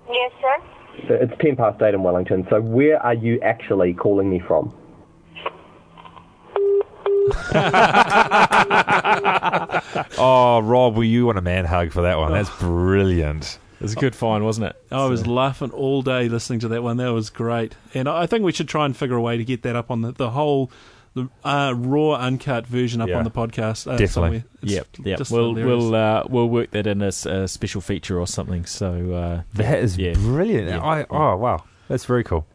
Yes, 0.08 0.32
sir. 0.40 0.62
So 1.08 1.14
It's 1.14 1.32
ten 1.40 1.56
past 1.56 1.82
eight 1.82 1.92
in 1.94 2.02
Wellington. 2.02 2.46
So 2.49 2.61
where 2.61 3.02
are 3.04 3.12
you 3.14 3.40
actually 3.42 3.92
calling 3.92 4.30
me 4.30 4.40
from? 4.46 4.73
Oh, 10.19 10.61
Rob, 10.62 10.97
were 10.97 11.04
you 11.04 11.28
on 11.31 11.37
a 11.37 11.43
man 11.43 11.64
hug 11.64 11.93
for 11.93 12.02
that 12.02 12.19
one? 12.19 12.33
That's 12.33 12.50
brilliant. 12.59 13.59
It 13.81 13.83
was 13.83 13.93
a 13.93 13.97
good 13.97 14.14
find, 14.14 14.45
wasn't 14.45 14.69
it? 14.69 14.76
I 14.90 15.07
was 15.07 15.26
laughing 15.26 15.71
all 15.71 16.02
day 16.02 16.28
listening 16.28 16.61
to 16.61 16.69
that 16.69 16.83
one. 16.83 16.97
That 16.99 17.12
was 17.12 17.31
great, 17.31 17.75
and 17.93 18.09
I 18.09 18.26
think 18.26 18.45
we 18.45 18.52
should 18.52 18.69
try 18.69 18.87
and 18.87 18.97
figure 18.97 19.16
a 19.16 19.21
way 19.21 19.37
to 19.37 19.45
get 19.45 19.62
that 19.62 19.76
up 19.76 19.90
on 19.90 20.00
the, 20.02 20.12
the 20.12 20.31
whole 20.31 20.71
the 21.14 21.28
uh, 21.45 21.75
raw 21.76 22.12
uncut 22.14 22.66
version 22.66 23.00
up 23.00 23.09
Yeah. 23.09 23.19
on 23.19 23.25
the 23.25 23.31
podcast. 23.31 23.87
Uh, 23.87 23.97
Definitely. 23.97 24.09
somewhere. 24.09 24.45
It's 24.62 24.73
Yep, 24.73 24.87
yep. 25.04 25.19
just 25.19 25.31
We'll 25.31 25.54
hilarious. 25.54 25.83
we'll 25.83 25.95
uh, 25.95 26.25
we'll 26.28 26.49
work 26.49 26.71
that 26.71 26.87
in 26.87 27.02
as 27.02 27.26
a 27.26 27.47
special 27.47 27.81
feature 27.81 28.19
or 28.19 28.26
something. 28.26 28.64
So 28.64 29.12
uh, 29.12 29.43
That 29.54 29.78
is 29.81 29.97
yeah. 29.99 30.14
brilliant. 30.14 30.69
Yeah. 30.69 30.81
I, 30.83 31.04
oh, 31.11 31.37
wow. 31.37 31.64
That's 31.88 32.04
very 32.07 32.25
cool. 32.25 32.47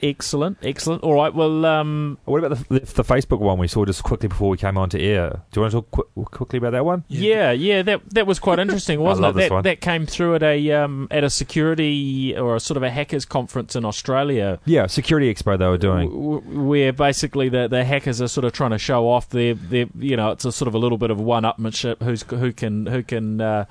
Yeah, 0.00 0.08
excellent, 0.10 0.58
excellent. 0.62 1.02
All 1.02 1.14
right, 1.14 1.34
well, 1.34 1.64
um, 1.66 2.18
What 2.24 2.42
about 2.44 2.58
the, 2.68 2.80
the, 2.80 2.86
the 2.86 3.04
Facebook 3.04 3.38
one 3.40 3.58
we 3.58 3.68
saw 3.68 3.84
just 3.84 4.02
quickly 4.02 4.28
before 4.28 4.48
we 4.50 4.56
came 4.56 4.76
on 4.78 4.88
to 4.90 5.00
air? 5.00 5.42
Do 5.52 5.60
you 5.60 5.62
want 5.62 5.72
to 5.72 5.80
talk 5.82 5.90
qu- 6.14 6.24
quickly 6.24 6.58
about 6.58 6.72
that 6.72 6.84
one? 6.84 7.04
yeah, 7.08 7.50
yeah, 7.52 7.82
that 7.82 8.00
that 8.10 8.26
was 8.26 8.38
quite 8.38 8.58
interesting, 8.64 9.00
wasn't 9.00 9.22
love 9.22 9.36
it? 9.36 9.38
this 9.40 9.48
That 9.48 9.54
one. 9.54 9.62
that 9.64 9.80
came 9.80 10.06
through 10.06 10.36
at 10.36 10.42
a 10.42 10.70
um, 10.72 11.08
at 11.10 11.24
a 11.24 11.30
security 11.30 12.36
or 12.36 12.56
a 12.56 12.60
sort 12.60 12.76
of 12.76 12.82
a 12.82 12.90
hackers 12.90 13.24
conference 13.24 13.74
in 13.76 13.84
Australia. 13.84 14.58
Yeah, 14.64 14.86
Security 14.86 15.32
Expo 15.32 15.58
they 15.58 15.66
were 15.66 15.78
doing. 15.78 16.08
w- 16.10 16.40
w- 16.40 16.60
where 16.68 16.92
basically 16.92 17.48
the 17.48 17.68
the 17.68 17.84
hackers 17.84 18.20
are 18.20 18.28
sort 18.28 18.44
of 18.44 18.52
trying 18.52 18.70
to 18.70 18.78
show 18.78 19.08
off 19.08 19.30
their 19.30 19.54
their 19.54 19.86
you 19.98 20.16
know 20.16 20.30
it's 20.30 20.44
a 20.44 20.52
sort 20.52 20.68
of 20.68 20.74
a 20.74 20.78
little 20.78 20.98
bit 20.98 21.10
of 21.10 21.20
one-upmanship 21.20 22.02
who's 22.02 22.22
who 22.22 22.52
can 22.52 22.86
who 22.86 23.02
can 23.02 23.40
uh, 23.40 23.64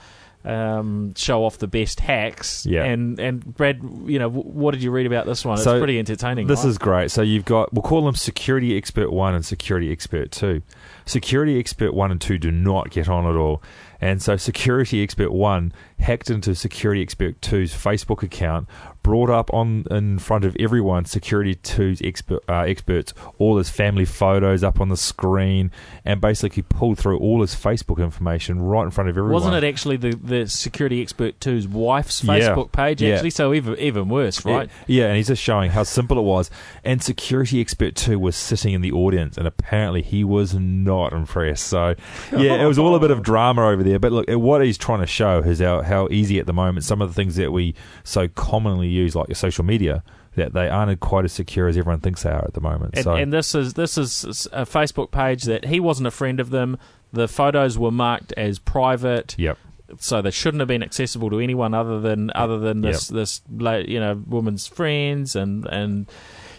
um, 0.46 1.14
show 1.16 1.44
off 1.44 1.58
the 1.58 1.68
best 1.68 2.00
hacks 2.00 2.66
Yeah. 2.66 2.84
and 2.84 3.20
and 3.20 3.44
Brad 3.56 3.82
you 4.06 4.20
know 4.20 4.30
w- 4.30 4.48
what 4.50 4.72
did 4.74 4.84
you 4.84 4.92
read 4.92 5.06
about 5.08 5.26
this 5.26 5.44
one 5.44 5.58
So, 5.58 5.72
it's 5.76 5.80
pretty 5.80 5.98
entertaining 6.00 6.48
This 6.48 6.64
right? 6.64 6.70
is 6.70 6.78
great. 6.78 7.12
So 7.12 7.22
you've 7.22 7.46
got 7.46 7.74
we'll 7.74 7.82
call 7.82 8.06
them 8.06 8.16
Security 8.16 8.78
Expert 8.78 9.12
One 9.12 9.34
and 9.34 9.46
Security 9.46 9.92
Expert 9.92 10.32
Two. 10.32 10.62
Security 11.06 11.60
Expert 11.60 11.94
One 11.94 12.12
and 12.12 12.22
Two 12.22 12.38
do 12.38 12.52
not 12.52 12.90
get 12.92 13.08
on 13.10 13.26
at 13.28 13.36
all, 13.36 13.62
and 14.02 14.22
so 14.22 14.38
Security 14.38 15.02
Expert 15.04 15.32
One 15.32 15.74
hacked 16.00 16.30
into 16.30 16.54
Security 16.56 17.02
Expert 17.02 17.40
2's 17.42 17.74
Facebook 17.74 18.22
account, 18.22 18.68
brought 19.02 19.30
up 19.30 19.54
on 19.54 19.86
in 19.90 20.20
front 20.20 20.44
of 20.44 20.56
everyone 20.60 21.06
Security 21.06 21.56
2's 21.56 22.02
expert, 22.04 22.44
uh, 22.50 22.62
experts 22.62 23.14
all 23.38 23.58
his 23.58 23.70
family 23.70 24.04
photos 24.06 24.64
up 24.64 24.82
on 24.82 24.90
the 24.90 24.98
screen, 24.98 25.72
and 26.04 26.20
basically 26.20 26.64
pulled 26.64 26.98
through 26.98 27.18
all 27.20 27.42
his 27.42 27.56
Facebook 27.56 28.04
information 28.04 28.62
right 28.62 28.84
in 28.84 28.92
front 28.92 29.10
of 29.10 29.18
everyone. 29.18 29.32
wasn't 29.34 29.56
it 29.56 29.64
actually 29.64 29.96
the, 29.98 30.16
the 30.16 30.48
security 30.48 31.02
expert 31.02 31.40
2's 31.40 31.68
wife's 31.68 32.24
Yeah. 32.24 32.34
Facebook 32.40 32.72
page 32.72 33.02
Yeah. 33.02 33.14
actually 33.16 33.30
so 33.30 33.54
even 33.54 33.78
even 33.80 34.10
worse 34.10 34.44
right 34.44 34.70
Yeah, 34.88 35.04
yeah, 35.04 35.08
and 35.10 35.18
he's 35.18 35.28
just 35.28 35.42
showing 35.42 35.72
how 35.72 35.84
simple 35.84 36.18
it 36.18 36.24
was. 36.24 36.50
And 36.84 37.02
Security 37.02 37.62
Expert 37.62 37.96
2 37.96 38.20
was 38.20 38.36
sitting 38.36 38.74
in 38.74 38.82
the 38.82 38.92
audience, 38.92 39.38
and 39.38 39.48
apparently 39.48 40.02
he 40.02 40.24
was 40.24 40.54
not 40.56 41.14
impressed. 41.14 41.66
So, 41.68 41.96
yeah, 42.38 42.62
it 42.62 42.66
was 42.66 42.78
all 42.78 42.96
a 42.96 43.00
bit 43.00 43.12
of 43.12 43.22
drama 43.24 43.68
over 43.68 43.84
there. 43.86 44.00
But 44.00 44.12
look, 44.12 44.26
what 44.30 44.64
he's 44.64 44.78
trying 44.78 45.00
to 45.00 45.08
show 45.08 45.40
is 45.40 45.60
how, 45.60 45.82
how 45.82 46.08
easy 46.12 46.40
at 46.40 46.46
the 46.46 46.54
moment 46.54 46.84
some 46.84 47.02
of 47.02 47.10
the 47.10 47.14
things 47.14 47.36
that 47.36 47.52
we 47.52 47.76
so 48.04 48.28
commonly 48.28 48.88
use, 48.88 49.16
like 49.16 49.30
your 49.30 49.36
social 49.36 49.64
media, 49.64 50.04
that 50.36 50.54
they 50.54 50.70
aren't 50.70 51.00
quite 51.00 51.26
as 51.26 51.32
secure 51.32 51.68
as 51.68 51.78
everyone 51.78 52.00
thinks 52.00 52.24
they 52.24 52.30
are 52.30 52.44
at 52.44 52.54
the 52.54 52.62
moment. 52.62 52.96
And, 52.96 53.04
so, 53.04 53.14
and 53.14 53.32
this 53.32 53.56
is 53.56 53.74
this 53.74 53.98
is 53.98 54.48
a 54.52 54.66
Facebook 54.66 55.12
page 55.12 55.44
that 55.44 55.66
he 55.66 55.80
wasn't 55.80 56.08
a 56.08 56.12
friend 56.12 56.40
of 56.40 56.50
them. 56.50 56.78
The 57.14 57.28
photos 57.28 57.78
were 57.78 57.92
marked 57.92 58.34
as 58.34 58.60
private, 58.60 59.36
yep. 59.38 59.58
so 59.98 60.22
they 60.22 60.32
shouldn't 60.32 60.60
have 60.60 60.68
been 60.68 60.84
accessible 60.84 61.30
to 61.30 61.40
anyone 61.40 61.74
other 61.74 62.02
than 62.02 62.32
other 62.36 62.60
than 62.60 62.82
this 62.82 63.08
this 63.08 63.42
you 63.50 64.00
know 64.00 64.22
woman's 64.28 64.68
friends 64.68 65.36
and 65.36 65.66
and 65.68 66.08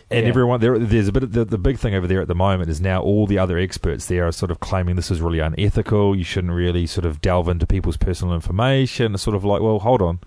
And 0.09 0.23
yeah. 0.23 0.29
everyone 0.29 0.61
there, 0.61 0.79
there's 0.79 1.09
a 1.09 1.13
bit. 1.13 1.25
Of, 1.25 1.33
the, 1.33 1.45
the 1.45 1.59
big 1.59 1.79
thing 1.79 1.95
over 1.95 2.07
there 2.07 2.21
at 2.21 2.29
the 2.29 2.35
moment 2.35 2.71
is 2.71 2.81
now 2.81 3.03
all 3.03 3.27
the 3.27 3.39
other 3.39 3.59
experts 3.59 4.07
there 4.07 4.27
are 4.27 4.33
sort 4.33 4.53
of 4.53 4.61
claiming 4.61 4.95
this 4.95 5.11
is 5.11 5.21
really 5.21 5.41
unethical. 5.41 6.15
You 6.15 6.23
shouldn't 6.23 6.53
really 6.53 6.87
sort 6.87 7.05
of 7.05 7.21
delve 7.21 7.49
into 7.49 7.67
people's 7.67 7.97
personal 7.97 8.35
information. 8.35 9.15
It's 9.15 9.23
sort 9.25 9.35
of 9.35 9.45
like, 9.45 9.63
well, 9.63 9.81
hold 9.81 10.03
on, 10.03 10.21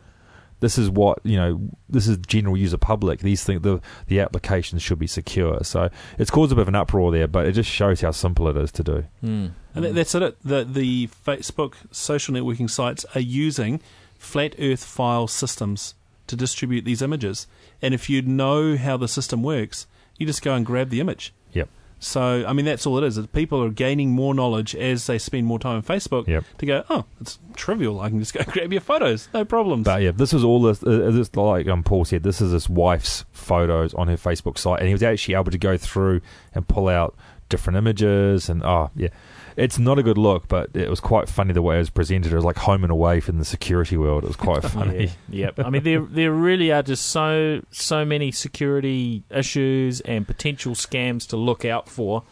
this 0.59 0.77
is 0.77 0.89
what 0.89 1.19
you 1.23 1.37
know. 1.37 1.61
This 1.87 2.07
is 2.07 2.17
general 2.17 2.57
user 2.57 2.77
public. 2.77 3.21
These 3.21 3.43
things, 3.45 3.61
the 3.61 3.79
the 4.07 4.19
applications 4.19 4.81
should 4.81 4.99
be 4.99 5.07
secure. 5.07 5.63
So 5.63 5.89
it's 6.17 6.29
caused 6.29 6.51
a 6.51 6.55
bit 6.55 6.63
of 6.63 6.67
an 6.67 6.75
uproar 6.75 7.11
there, 7.11 7.27
but 7.27 7.45
it 7.45 7.53
just 7.53 7.69
shows 7.69 8.01
how 8.01 8.11
simple 8.11 8.49
it 8.49 8.57
is 8.57 8.71
to 8.73 8.83
do. 8.83 9.05
Hmm. 9.21 9.47
And 9.75 9.85
that's 9.95 10.13
it. 10.13 10.37
The, 10.43 10.65
the 10.65 11.07
Facebook 11.25 11.75
social 11.91 12.33
networking 12.33 12.69
sites 12.69 13.05
are 13.15 13.21
using 13.21 13.79
flat 14.17 14.55
Earth 14.59 14.83
file 14.83 15.27
systems 15.27 15.93
to 16.27 16.35
distribute 16.35 16.85
these 16.85 17.01
images. 17.01 17.47
And 17.81 17.93
if 17.93 18.09
you 18.09 18.21
know 18.21 18.75
how 18.77 18.97
the 18.97 19.07
system 19.07 19.43
works, 19.43 19.87
you 20.17 20.25
just 20.25 20.41
go 20.41 20.53
and 20.53 20.65
grab 20.65 20.89
the 20.89 20.99
image. 20.99 21.33
Yep. 21.53 21.69
So, 22.01 22.45
I 22.47 22.53
mean, 22.53 22.65
that's 22.65 22.85
all 22.85 22.97
it 22.97 23.03
is. 23.05 23.19
People 23.27 23.61
are 23.63 23.69
gaining 23.69 24.11
more 24.11 24.33
knowledge 24.33 24.73
as 24.75 25.05
they 25.07 25.17
spend 25.17 25.45
more 25.45 25.59
time 25.59 25.75
on 25.77 25.83
Facebook 25.83 26.27
Yep. 26.27 26.45
to 26.59 26.65
go, 26.65 26.83
oh, 26.89 27.05
it's 27.19 27.39
trivial. 27.55 27.99
I 27.99 28.09
can 28.09 28.19
just 28.19 28.33
go 28.33 28.41
grab 28.47 28.71
your 28.71 28.81
photos. 28.81 29.27
No 29.33 29.43
problems. 29.43 29.83
But 29.85 30.01
yeah, 30.01 30.11
this 30.11 30.31
was 30.31 30.43
all 30.43 30.61
this, 30.61 30.81
uh, 30.81 31.09
this 31.11 31.35
like 31.35 31.67
um, 31.67 31.83
Paul 31.83 32.05
said, 32.05 32.23
this 32.23 32.39
is 32.41 32.51
his 32.51 32.69
wife's 32.69 33.25
photos 33.31 33.93
on 33.93 34.07
her 34.07 34.15
Facebook 34.15 34.57
site, 34.57 34.79
and 34.79 34.87
he 34.87 34.93
was 34.93 35.03
actually 35.03 35.35
able 35.35 35.51
to 35.51 35.57
go 35.57 35.77
through 35.77 36.21
and 36.53 36.67
pull 36.67 36.87
out 36.87 37.15
different 37.49 37.77
images, 37.77 38.47
and 38.47 38.63
oh 38.63 38.91
yeah, 38.95 39.09
it's 39.60 39.78
not 39.78 40.00
a 40.00 40.04
good 40.04 40.17
look, 40.17 40.48
but 40.48 40.69
it 40.74 40.89
was 40.89 41.00
quite 41.00 41.28
funny 41.28 41.54
the 41.54 41.62
way 41.62 41.76
it 41.76 41.80
was 41.80 41.89
presented. 41.89 42.32
It 42.32 42.36
was 42.36 42.45
like 42.45 42.58
home 42.58 42.84
and 42.84 42.91
away 42.91 43.19
from 43.19 43.38
the 43.38 43.45
security 43.45 43.98
world. 43.98 44.24
It 44.24 44.28
was 44.28 44.36
quite 44.38 44.63
funny. 44.78 45.12
Yeah, 45.30 45.52
yep. 45.58 45.60
I 45.65 45.69
mean, 45.69 45.84
there 45.84 46.02
there 46.02 46.32
really 46.32 46.72
are 46.72 46.82
just 46.84 47.08
so 47.08 47.62
so 47.72 48.06
many 48.06 48.32
security 48.32 49.24
issues 49.30 50.02
and 50.02 50.26
potential 50.26 50.74
scams 50.74 51.28
to 51.30 51.38
look 51.38 51.65
out 51.65 51.89
for. 51.89 52.24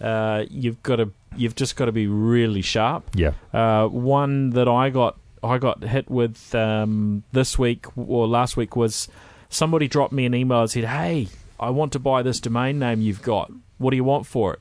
Uh, 0.00 0.44
you've 0.50 0.82
got 0.82 0.96
to 0.96 1.10
you've 1.36 1.56
just 1.56 1.76
got 1.76 1.86
to 1.86 1.92
be 1.92 2.06
really 2.06 2.62
sharp. 2.62 3.08
Yeah, 3.14 3.32
Uh, 3.52 3.86
one 3.88 4.50
that 4.50 4.68
I 4.68 4.90
got 4.90 5.16
I 5.42 5.58
got 5.58 5.82
hit 5.82 6.10
with 6.10 6.54
um, 6.54 7.22
this 7.32 7.58
week 7.58 7.86
or 7.96 8.26
last 8.26 8.56
week 8.56 8.76
was 8.76 9.08
somebody 9.48 9.88
dropped 9.88 10.12
me 10.12 10.26
an 10.26 10.34
email 10.34 10.60
and 10.62 10.70
said, 10.70 10.84
"Hey, 10.84 11.28
I 11.58 11.70
want 11.70 11.92
to 11.92 11.98
buy 11.98 12.22
this 12.22 12.40
domain 12.40 12.78
name 12.78 13.00
you've 13.00 13.22
got. 13.22 13.50
What 13.78 13.90
do 13.90 13.96
you 13.96 14.04
want 14.04 14.26
for 14.26 14.54
it?" 14.54 14.60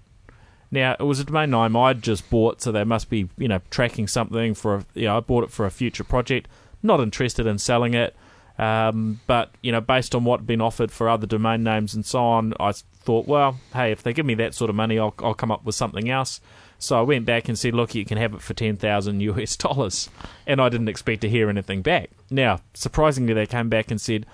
Now 0.73 0.95
it 0.99 1.03
was 1.03 1.19
a 1.19 1.23
domain 1.23 1.51
name 1.51 1.77
I'd 1.77 2.01
just 2.01 2.27
bought, 2.31 2.61
so 2.61 2.71
they 2.71 2.83
must 2.83 3.07
be 3.09 3.29
you 3.37 3.47
know 3.47 3.61
tracking 3.69 4.07
something 4.07 4.55
for 4.55 4.75
a, 4.75 4.85
you 4.95 5.05
know 5.05 5.17
I 5.17 5.19
bought 5.19 5.43
it 5.43 5.51
for 5.51 5.67
a 5.67 5.71
future 5.71 6.03
project. 6.03 6.47
Not 6.81 6.99
interested 6.99 7.45
in 7.45 7.59
selling 7.59 7.93
it. 7.93 8.15
Um, 8.57 9.19
but 9.25 9.51
you 9.61 9.71
know, 9.71 9.81
based 9.81 10.13
on 10.15 10.25
what 10.25 10.41
had 10.41 10.47
been 10.47 10.61
offered 10.61 10.91
for 10.91 11.09
other 11.09 11.27
domain 11.27 11.63
names 11.63 11.93
and 11.93 12.05
so 12.05 12.19
on, 12.23 12.53
I 12.59 12.71
thought, 12.71 13.27
well, 13.27 13.59
hey, 13.73 13.91
if 13.91 14.01
they 14.01 14.13
give 14.13 14.25
me 14.25 14.33
that 14.35 14.55
sort 14.55 14.69
of 14.69 14.75
money, 14.75 14.97
I'll, 14.97 15.13
I'll 15.19 15.33
come 15.33 15.51
up 15.51 15.63
with 15.63 15.75
something 15.75 16.09
else. 16.09 16.41
So 16.79 16.99
I 16.99 17.01
went 17.01 17.25
back 17.25 17.47
and 17.47 17.57
said, 17.57 17.73
look, 17.73 17.95
you 17.95 18.03
can 18.03 18.17
have 18.17 18.33
it 18.33 18.41
for 18.41 18.53
10,000 18.53 19.21
US 19.21 19.55
dollars. 19.57 20.09
And 20.45 20.59
I 20.59 20.69
didn't 20.69 20.89
expect 20.89 21.21
to 21.21 21.29
hear 21.29 21.49
anything 21.49 21.81
back. 21.81 22.09
Now, 22.29 22.59
surprisingly, 22.73 23.33
they 23.33 23.45
came 23.45 23.69
back 23.69 23.89
and 23.89 24.01
said, 24.01 24.25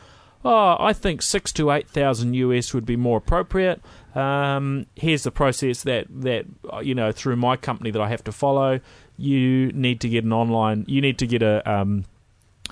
oh, 0.44 0.76
I 0.80 0.94
think 0.94 1.22
six 1.22 1.52
to 1.54 1.72
8,000 1.72 2.34
US 2.34 2.74
would 2.74 2.86
be 2.86 2.96
more 2.96 3.18
appropriate. 3.18 3.82
Um, 4.16 4.88
here's 4.96 5.24
the 5.24 5.32
process 5.32 5.84
that, 5.84 6.08
that, 6.10 6.46
uh, 6.72 6.80
you 6.80 6.96
know, 6.96 7.12
through 7.12 7.36
my 7.36 7.56
company 7.56 7.92
that 7.92 8.02
I 8.02 8.10
have 8.10 8.24
to 8.26 8.32
follow. 8.32 8.80
You 9.18 9.72
need 9.74 10.00
to 10.02 10.10
get 10.10 10.24
an 10.24 10.34
online, 10.34 10.86
you 10.88 11.02
need 11.02 11.18
to 11.20 11.28
get 11.28 11.42
a 11.42 11.70
um, 11.70 12.06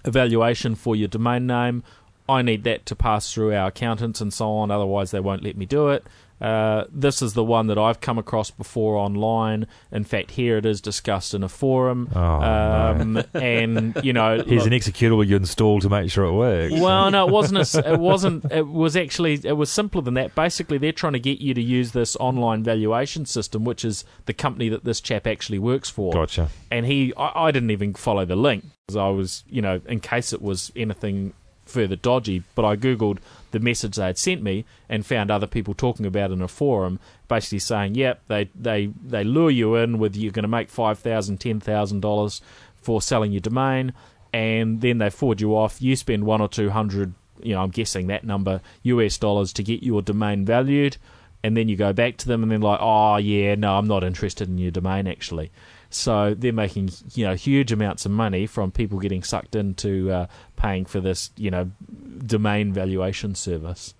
evaluation 0.06 0.76
for 0.76 0.96
your 0.96 1.08
domain 1.08 1.46
name. 1.46 1.84
I 2.30 2.42
need 2.42 2.64
that 2.64 2.86
to 2.88 2.96
pass 2.96 3.34
through 3.34 3.54
our 3.54 3.68
accountants 3.68 4.20
and 4.20 4.34
so 4.34 4.52
on, 4.52 4.72
otherwise, 4.72 5.12
they 5.12 5.20
won't 5.20 5.44
let 5.44 5.58
me 5.58 5.66
do 5.66 5.90
it. 5.90 6.06
Uh, 6.40 6.86
this 6.92 7.22
is 7.22 7.34
the 7.34 7.44
one 7.44 7.68
that 7.68 7.78
I've 7.78 8.00
come 8.00 8.18
across 8.18 8.52
before 8.52 8.96
online. 8.96 9.66
In 9.92 10.04
fact, 10.04 10.32
here 10.32 10.58
it 10.58 10.66
is 10.66 10.82
discussed 10.82 11.34
in 11.34 11.44
a 11.44 11.50
forum. 11.50 12.10
Oh, 12.16 12.20
um, 12.22 13.14
no. 13.14 13.24
And, 13.34 14.00
you 14.04 14.14
know. 14.14 14.36
Here's 14.48 14.64
look- 14.66 14.74
an 14.74 14.80
executable 14.80 15.26
you 15.26 15.36
install 15.36 15.80
to 15.80 15.90
make 15.90 16.12
sure 16.12 16.26
it 16.26 16.34
works. 16.34 16.74
well, 16.80 17.10
no, 17.10 17.28
it 17.28 17.32
wasn't. 17.32 17.76
A, 17.76 17.94
it 17.94 18.00
wasn't. 18.00 18.52
It 18.52 18.68
was 18.68 18.96
actually. 18.96 19.40
It 19.44 19.58
was 19.58 19.72
simpler 19.72 20.02
than 20.02 20.14
that. 20.14 20.36
Basically, 20.36 20.78
they're 20.78 20.92
trying 20.92 21.14
to 21.14 21.20
get 21.20 21.40
you 21.40 21.54
to 21.54 21.62
use 21.62 21.92
this 21.92 22.16
online 22.18 22.64
valuation 22.64 23.26
system, 23.26 23.64
which 23.64 23.84
is 23.84 24.06
the 24.26 24.34
company 24.34 24.70
that 24.70 24.84
this 24.84 25.02
chap 25.02 25.26
actually 25.26 25.60
works 25.60 25.90
for. 25.90 26.14
Gotcha. 26.14 26.50
And 26.70 26.86
he, 26.86 27.14
I, 27.18 27.48
I 27.48 27.52
didn't 27.52 27.72
even 27.72 27.94
follow 27.94 28.26
the 28.26 28.36
link 28.36 28.66
because 28.86 28.98
I 28.98 29.10
was, 29.10 29.44
you 29.50 29.62
know, 29.62 29.82
in 29.88 30.00
case 30.00 30.34
it 30.34 30.42
was 30.42 30.72
anything 30.76 31.34
further 31.66 31.96
dodgy. 31.96 32.44
But 32.56 32.66
I 32.66 32.76
googled 32.76 33.18
the 33.52 33.60
message 33.60 33.96
they 33.96 34.06
had 34.06 34.18
sent 34.18 34.42
me 34.42 34.66
and 34.90 35.06
found 35.06 35.32
other 35.32 35.48
people 35.48 35.74
talking 35.74 36.06
about 36.06 36.32
in 36.32 36.42
a 36.42 36.48
forum, 36.48 37.00
basically 37.28 37.60
saying, 37.60 37.96
"Yep, 37.96 38.28
they 38.28 38.50
they 38.56 38.92
they 39.06 39.24
lure 39.24 39.52
you 39.52 39.76
in 39.76 40.00
with 40.00 40.16
you're 40.16 40.32
going 40.32 40.44
to 40.44 40.50
make 40.50 40.70
five 40.70 41.00
thousand, 41.00 41.38
ten 41.40 41.60
thousand 41.60 42.02
dollars 42.02 42.42
for 42.82 43.02
selling 43.02 43.32
your 43.32 43.42
domain." 43.42 43.94
and 44.34 44.82
then 44.82 44.98
they 44.98 45.10
forward 45.10 45.42
you 45.42 45.56
off. 45.56 45.82
You 45.82 45.96
spend 45.96 46.26
one 46.26 46.42
or 46.42 46.48
two 46.48 46.70
hundred, 46.70 47.14
you 47.42 47.54
know, 47.54 47.62
I'm 47.62 47.70
guessing 47.70 48.08
that 48.08 48.24
number 48.24 48.62
US 48.84 49.18
dollars 49.18 49.54
to 49.54 49.64
get 49.64 49.84
your 49.84 50.02
domain 50.02 50.46
valued, 50.46 50.98
and 51.44 51.56
then 51.56 51.70
you 51.70 51.76
go 51.76 51.94
back 51.94 52.18
to 52.18 52.28
them 52.28 52.44
and 52.44 52.52
they're 52.52 52.60
like, 52.60 52.80
oh 52.82 53.18
yeah, 53.18 53.56
no, 53.56 53.78
I'm 53.78 53.88
not 53.88 54.04
interested 54.04 54.48
in 54.48 54.58
your 54.58 54.72
domain 54.72 55.08
actually. 55.08 55.52
So 55.90 56.34
they're 56.34 56.54
making 56.54 56.92
you 57.14 57.26
know 57.26 57.36
huge 57.36 57.72
amounts 57.72 58.06
of 58.06 58.12
money 58.12 58.46
from 58.46 58.72
people 58.72 59.00
getting 59.00 59.24
sucked 59.24 59.56
into 59.56 60.12
uh, 60.12 60.28
paying 60.56 60.86
for 60.86 61.00
this 61.00 61.32
you 61.38 61.52
know 61.52 61.72
domain 62.26 62.74
valuation 62.74 63.36
service. 63.36 63.94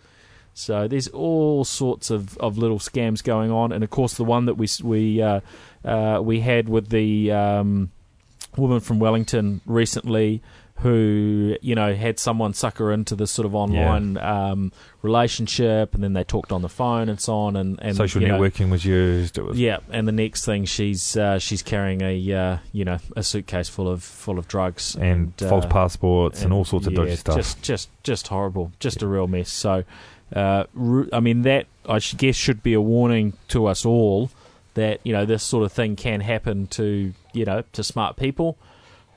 So 0.54 0.88
there's 0.88 1.08
all 1.10 1.64
sorts 1.66 2.10
of, 2.10 2.36
of 2.40 2.58
little 2.58 2.80
scams 2.80 3.24
going 3.24 3.52
on, 3.52 3.72
and 3.72 3.84
of 3.84 3.92
course 3.92 4.16
the 4.16 4.24
one 4.24 4.46
that 4.46 4.56
we 4.56 4.68
we 4.84 5.22
uh, 5.22 5.42
uh, 5.86 6.20
we 6.22 6.40
had 6.40 6.68
with 6.68 6.90
the 6.90 7.32
um, 7.32 7.92
woman 8.58 8.80
from 8.80 9.00
Wellington 9.00 9.62
recently 9.66 10.42
who 10.80 11.58
you 11.62 11.74
know 11.74 11.96
had 11.96 12.20
someone 12.20 12.54
suck 12.54 12.78
her 12.78 12.92
into 12.92 13.16
this 13.16 13.32
sort 13.32 13.46
of 13.46 13.56
online 13.56 14.18
um, 14.18 14.72
relationship, 15.02 15.96
and 15.96 16.04
then 16.04 16.14
they 16.14 16.24
talked 16.24 16.52
on 16.52 16.62
the 16.62 16.70
phone 16.70 17.10
and 17.10 17.20
so 17.20 17.34
on, 17.34 17.56
and, 17.56 17.80
and 17.82 17.96
Social 17.96 18.22
you 18.22 18.28
know, 18.28 18.40
networking 18.40 18.70
was 18.70 18.86
used. 18.86 19.38
It 19.38 19.44
was 19.44 19.60
yeah, 19.60 19.80
and 19.90 20.08
the 20.08 20.12
next 20.12 20.46
thing 20.46 20.66
she's 20.66 21.18
uh, 21.18 21.40
she's 21.40 21.64
carrying 21.64 22.02
a 22.02 22.34
uh, 22.34 22.58
you 22.72 22.86
know 22.86 23.00
a 23.16 23.24
suitcase 23.24 23.70
full 23.70 23.88
of 23.88 24.04
full 24.04 24.38
of 24.38 24.48
drugs 24.48 24.96
and, 24.96 25.34
uh, 25.42 25.50
false 25.50 25.66
passports 25.66 26.44
and, 26.44 26.54
all 26.54 26.66
sorts 26.66 26.86
of 26.86 26.94
yeah, 26.94 27.00
dodgy 27.00 27.16
stuff. 27.16 27.36
Just 27.36 27.62
just 27.64 27.90
just 28.04 28.28
horrible, 28.28 28.72
just 28.80 29.02
a 29.02 29.08
real 29.08 29.28
mess. 29.28 29.52
So, 29.52 29.84
uh, 30.36 30.66
I 31.12 31.20
mean 31.20 31.42
that 31.42 31.66
I 31.90 32.00
guess 32.00 32.36
should 32.36 32.62
be 32.62 32.74
a 32.74 32.82
warning 32.82 33.34
to 33.48 33.66
us 33.66 33.84
all 33.84 34.30
that 34.76 35.00
you 35.04 35.12
know 35.12 35.26
this 35.26 35.42
sort 35.44 35.66
of 35.66 35.74
thing 35.74 35.96
can 35.96 36.22
happen 36.22 36.68
to 36.68 37.14
you 37.34 37.46
know 37.46 37.64
to 37.74 37.84
smart 37.84 38.16
people. 38.16 38.58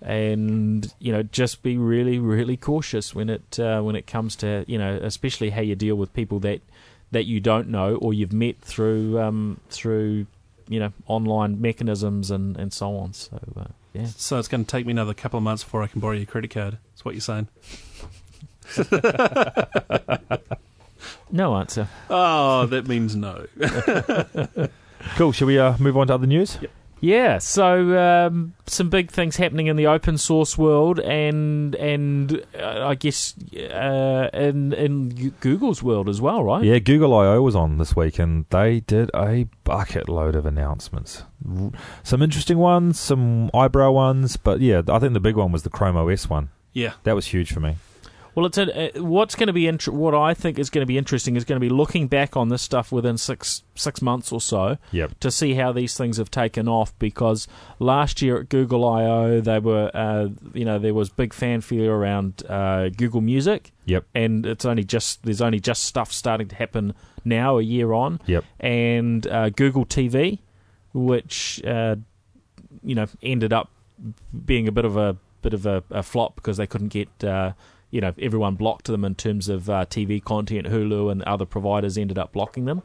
And 0.02 0.92
you 0.98 1.12
know, 1.12 1.22
just 1.22 1.62
be 1.62 1.76
really, 1.76 2.18
really 2.18 2.56
cautious 2.56 3.14
when 3.14 3.28
it 3.28 3.58
uh, 3.58 3.82
when 3.82 3.96
it 3.96 4.06
comes 4.06 4.36
to 4.36 4.64
you 4.66 4.78
know, 4.78 4.98
especially 5.02 5.50
how 5.50 5.60
you 5.60 5.74
deal 5.74 5.96
with 5.96 6.14
people 6.14 6.38
that 6.40 6.62
that 7.10 7.26
you 7.26 7.40
don't 7.40 7.68
know 7.68 7.96
or 7.96 8.14
you've 8.14 8.32
met 8.32 8.58
through 8.60 9.20
um, 9.20 9.60
through 9.68 10.26
you 10.68 10.78
know 10.78 10.92
online 11.06 11.60
mechanisms 11.60 12.30
and, 12.30 12.56
and 12.56 12.72
so 12.72 12.96
on. 12.96 13.12
So 13.12 13.38
uh, 13.56 13.64
yeah, 13.92 14.06
So 14.16 14.38
it's 14.38 14.48
going 14.48 14.64
to 14.64 14.70
take 14.70 14.86
me 14.86 14.92
another 14.92 15.14
couple 15.14 15.36
of 15.36 15.42
months 15.42 15.64
before 15.64 15.82
I 15.82 15.88
can 15.88 16.00
borrow 16.00 16.14
your 16.14 16.26
credit 16.26 16.50
card. 16.50 16.78
That's 16.92 17.04
what 17.04 17.14
you're 17.14 17.20
saying. 17.20 17.48
no 21.30 21.56
answer. 21.56 21.88
Oh, 22.08 22.66
that 22.66 22.86
means 22.86 23.16
no. 23.16 23.46
cool. 25.16 25.32
Shall 25.32 25.48
we 25.48 25.58
uh, 25.58 25.76
move 25.78 25.96
on 25.96 26.06
to 26.06 26.14
other 26.14 26.28
news? 26.28 26.56
Yeah, 27.00 27.38
so 27.38 27.98
um, 27.98 28.54
some 28.66 28.90
big 28.90 29.10
things 29.10 29.36
happening 29.36 29.68
in 29.68 29.76
the 29.76 29.86
open 29.86 30.18
source 30.18 30.58
world, 30.58 31.00
and 31.00 31.74
and 31.76 32.44
uh, 32.58 32.86
I 32.86 32.94
guess 32.94 33.34
uh, 33.56 34.28
in 34.34 34.74
in 34.74 35.30
Google's 35.40 35.82
world 35.82 36.08
as 36.10 36.20
well, 36.20 36.44
right? 36.44 36.62
Yeah, 36.62 36.78
Google 36.78 37.14
I/O 37.14 37.40
was 37.40 37.56
on 37.56 37.78
this 37.78 37.96
week, 37.96 38.18
and 38.18 38.44
they 38.50 38.80
did 38.80 39.10
a 39.14 39.46
bucket 39.64 40.08
load 40.08 40.34
of 40.34 40.44
announcements. 40.44 41.24
Some 42.02 42.20
interesting 42.20 42.58
ones, 42.58 43.00
some 43.00 43.50
eyebrow 43.54 43.92
ones, 43.92 44.36
but 44.36 44.60
yeah, 44.60 44.82
I 44.88 44.98
think 44.98 45.14
the 45.14 45.20
big 45.20 45.36
one 45.36 45.52
was 45.52 45.62
the 45.62 45.70
Chrome 45.70 45.96
OS 45.96 46.28
one. 46.28 46.50
Yeah. 46.72 46.92
That 47.04 47.14
was 47.14 47.26
huge 47.26 47.52
for 47.52 47.60
me. 47.60 47.76
Well, 48.34 48.46
it's 48.46 48.58
a, 48.58 48.98
uh, 48.98 49.02
what's 49.02 49.34
going 49.34 49.48
to 49.48 49.52
be 49.52 49.66
int- 49.66 49.88
what 49.88 50.14
I 50.14 50.34
think 50.34 50.58
is 50.58 50.70
going 50.70 50.82
to 50.82 50.86
be 50.86 50.96
interesting 50.98 51.36
is 51.36 51.44
going 51.44 51.60
to 51.60 51.64
be 51.64 51.68
looking 51.68 52.06
back 52.06 52.36
on 52.36 52.48
this 52.48 52.62
stuff 52.62 52.92
within 52.92 53.18
six 53.18 53.62
six 53.74 54.00
months 54.02 54.30
or 54.32 54.40
so 54.40 54.76
Yep. 54.92 55.18
to 55.20 55.30
see 55.30 55.54
how 55.54 55.72
these 55.72 55.96
things 55.96 56.16
have 56.18 56.30
taken 56.30 56.68
off. 56.68 56.96
Because 56.98 57.48
last 57.78 58.22
year 58.22 58.38
at 58.40 58.48
Google 58.48 58.86
I/O, 58.88 59.40
they 59.40 59.58
were 59.58 59.90
uh, 59.94 60.28
you 60.54 60.64
know 60.64 60.78
there 60.78 60.94
was 60.94 61.10
big 61.10 61.32
fanfare 61.32 61.92
around 61.92 62.42
uh, 62.48 62.88
Google 62.90 63.20
Music. 63.20 63.72
Yep. 63.86 64.04
and 64.14 64.46
it's 64.46 64.64
only 64.64 64.84
just 64.84 65.24
there's 65.24 65.40
only 65.42 65.58
just 65.58 65.82
stuff 65.84 66.12
starting 66.12 66.46
to 66.48 66.54
happen 66.54 66.94
now 67.24 67.58
a 67.58 67.62
year 67.62 67.92
on 67.92 68.20
Yep. 68.26 68.44
and 68.60 69.26
uh, 69.26 69.50
Google 69.50 69.84
TV 69.84 70.38
which 70.92 71.60
uh, 71.64 71.96
you 72.82 72.94
know 72.94 73.06
ended 73.22 73.52
up 73.52 73.70
being 74.44 74.68
a 74.68 74.72
bit 74.72 74.84
of 74.84 74.96
a 74.96 75.16
bit 75.42 75.54
of 75.54 75.66
a, 75.66 75.82
a 75.90 76.02
flop 76.02 76.34
because 76.36 76.56
they 76.56 76.66
couldn't 76.66 76.88
get 76.88 77.08
uh, 77.24 77.52
you 77.90 78.00
know 78.00 78.12
everyone 78.18 78.54
blocked 78.54 78.86
them 78.86 79.04
in 79.04 79.14
terms 79.14 79.48
of 79.48 79.68
uh, 79.70 79.84
TV 79.86 80.22
content 80.22 80.66
Hulu 80.66 81.10
and 81.10 81.22
other 81.22 81.44
providers 81.46 81.96
ended 81.98 82.18
up 82.18 82.32
blocking 82.32 82.64
them 82.64 82.82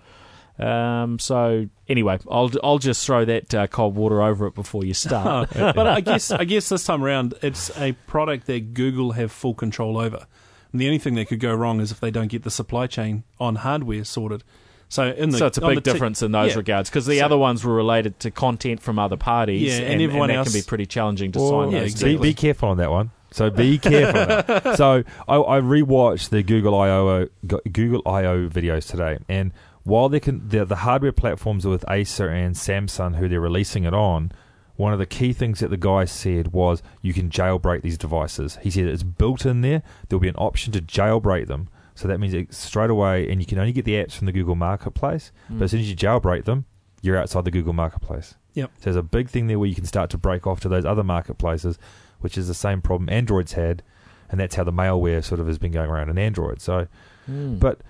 um, 0.58 1.20
so 1.20 1.68
anyway 1.90 2.18
I'll 2.30 2.50
I'll 2.64 2.78
just 2.80 3.06
throw 3.06 3.26
that 3.26 3.54
uh, 3.54 3.68
cold 3.68 3.96
water 3.96 4.22
over 4.22 4.48
it 4.48 4.56
before 4.56 4.86
you 4.86 4.94
start 4.94 5.50
but 5.54 5.86
I 5.88 6.00
guess 6.02 6.32
I 6.32 6.46
guess 6.46 6.70
this 6.70 6.86
time 6.86 7.04
around 7.04 7.34
it's 7.42 7.70
a 7.78 7.92
product 8.08 8.48
that 8.48 8.74
Google 8.74 9.12
have 9.14 9.32
full 9.32 9.54
control 9.54 9.98
over. 9.98 10.26
And 10.72 10.82
the 10.82 10.88
only 10.88 10.98
thing 11.00 11.16
that 11.16 11.30
could 11.30 11.40
go 11.40 11.54
wrong 11.54 11.80
is 11.80 11.92
if 11.92 12.00
they 12.02 12.12
don't 12.12 12.28
get 12.28 12.44
the 12.44 12.52
supply 12.52 12.88
chain 12.88 13.24
on 13.40 13.56
hardware 13.56 14.04
sorted. 14.04 14.44
So 14.90 15.08
in 15.10 15.30
the 15.30 15.38
so 15.38 15.46
it's 15.48 15.58
a 15.58 15.62
big 15.62 15.76
the 15.76 15.82
t- 15.82 15.92
difference 15.94 16.22
in 16.22 16.32
those 16.34 16.52
yeah. 16.52 16.58
regards 16.58 16.90
because 16.90 17.06
the 17.06 17.20
So- 17.20 17.26
other 17.26 17.38
ones 17.38 17.64
were 17.64 17.74
related 17.74 18.20
to 18.22 18.32
content 18.32 18.82
from 18.82 19.00
other 19.00 19.18
parties, 19.18 19.62
Yeah, 19.74 19.84
and 19.86 19.94
and, 19.94 20.02
everyone 20.02 20.28
that 20.30 20.36
else- 20.38 20.52
can 20.52 20.60
be 20.62 20.66
pretty 20.66 20.86
challenging 20.86 21.32
to 21.34 21.40
Well, 21.40 21.50
sign 21.50 21.72
yeah, 21.72 21.80
those 21.80 21.92
exactly. 21.94 22.16
Be, 22.18 22.22
be 22.30 22.34
careful 22.34 22.70
on 22.70 22.78
that 22.78 22.92
one. 22.92 23.12
So 23.36 23.50
be 23.50 23.78
careful. 23.78 24.76
So 24.76 25.04
I, 25.28 25.36
I 25.36 25.60
rewatched 25.60 26.30
the 26.30 26.42
Google 26.42 26.74
I/O 26.76 27.28
Google 27.46 28.02
I/O 28.06 28.48
videos 28.48 28.90
today, 28.90 29.18
and 29.28 29.52
while 29.84 30.08
they 30.10 30.20
can 30.20 30.48
the, 30.48 30.64
the 30.64 30.78
hardware 30.78 31.12
platforms 31.12 31.66
are 31.66 31.70
with 31.70 31.86
Acer 31.90 32.30
and 32.30 32.56
Samsung, 32.56 33.16
who 33.18 33.28
they're 33.28 33.42
releasing 33.42 33.84
it 33.84 33.94
on, 33.94 34.32
one 34.78 34.94
of 34.94 35.00
the 35.00 35.06
key 35.06 35.34
things 35.34 35.60
that 35.60 35.70
the 35.70 35.78
guy 35.78 36.06
said 36.06 36.54
was 36.54 36.82
you 37.02 37.14
can 37.14 37.30
jailbreak 37.30 37.82
these 37.82 37.98
devices. 37.98 38.58
He 38.62 38.72
said 38.72 38.86
it's 38.86 39.04
built 39.04 39.46
in 39.46 39.62
there. 39.62 39.84
There'll 40.08 40.22
be 40.22 40.30
an 40.30 40.36
option 40.38 40.72
to 40.74 40.82
jailbreak 40.82 41.48
them. 41.48 41.70
So 41.94 42.08
that 42.08 42.20
means 42.20 42.34
it 42.34 42.54
straight 42.54 42.90
away, 42.90 43.30
and 43.30 43.42
you 43.42 43.46
can 43.46 43.60
only 43.60 43.74
get 43.74 43.86
the 43.86 43.96
apps 43.96 44.14
from 44.14 44.28
the 44.28 44.34
Google 44.34 44.56
Marketplace. 44.56 45.32
Mm. 45.52 45.60
But 45.60 45.66
as 45.66 45.72
soon 45.72 45.82
as 45.82 45.90
you 45.90 45.96
jailbreak 45.96 46.46
them, 46.46 46.66
you're 47.02 47.18
outside 47.18 47.46
the 47.46 47.52
Google 47.52 47.74
Marketplace. 47.74 48.36
Yep. 48.54 48.72
So 48.78 48.84
there's 48.86 48.96
a 48.96 49.04
big 49.04 49.30
thing 49.30 49.48
there 49.48 49.60
where 49.60 49.70
you 49.70 49.76
can 49.76 49.86
start 49.86 50.10
to 50.12 50.18
break 50.18 50.48
off 50.48 50.62
to 50.62 50.70
those 50.70 50.86
other 50.86 51.04
marketplaces, 51.04 51.78
which 52.26 52.38
is 52.40 52.48
the 52.48 52.54
same 52.56 52.82
problem 52.82 53.08
Android's 53.10 53.54
had, 53.54 53.84
and 54.32 54.40
that's 54.40 54.56
how 54.56 54.64
the 54.64 54.74
malware 54.74 55.24
sort 55.24 55.40
of 55.40 55.46
has 55.46 55.60
been 55.60 55.72
going 55.72 55.90
around 55.92 56.10
in 56.10 56.18
Android. 56.18 56.60
So, 56.60 56.88
Mm. 57.30 57.60
but 57.60 57.82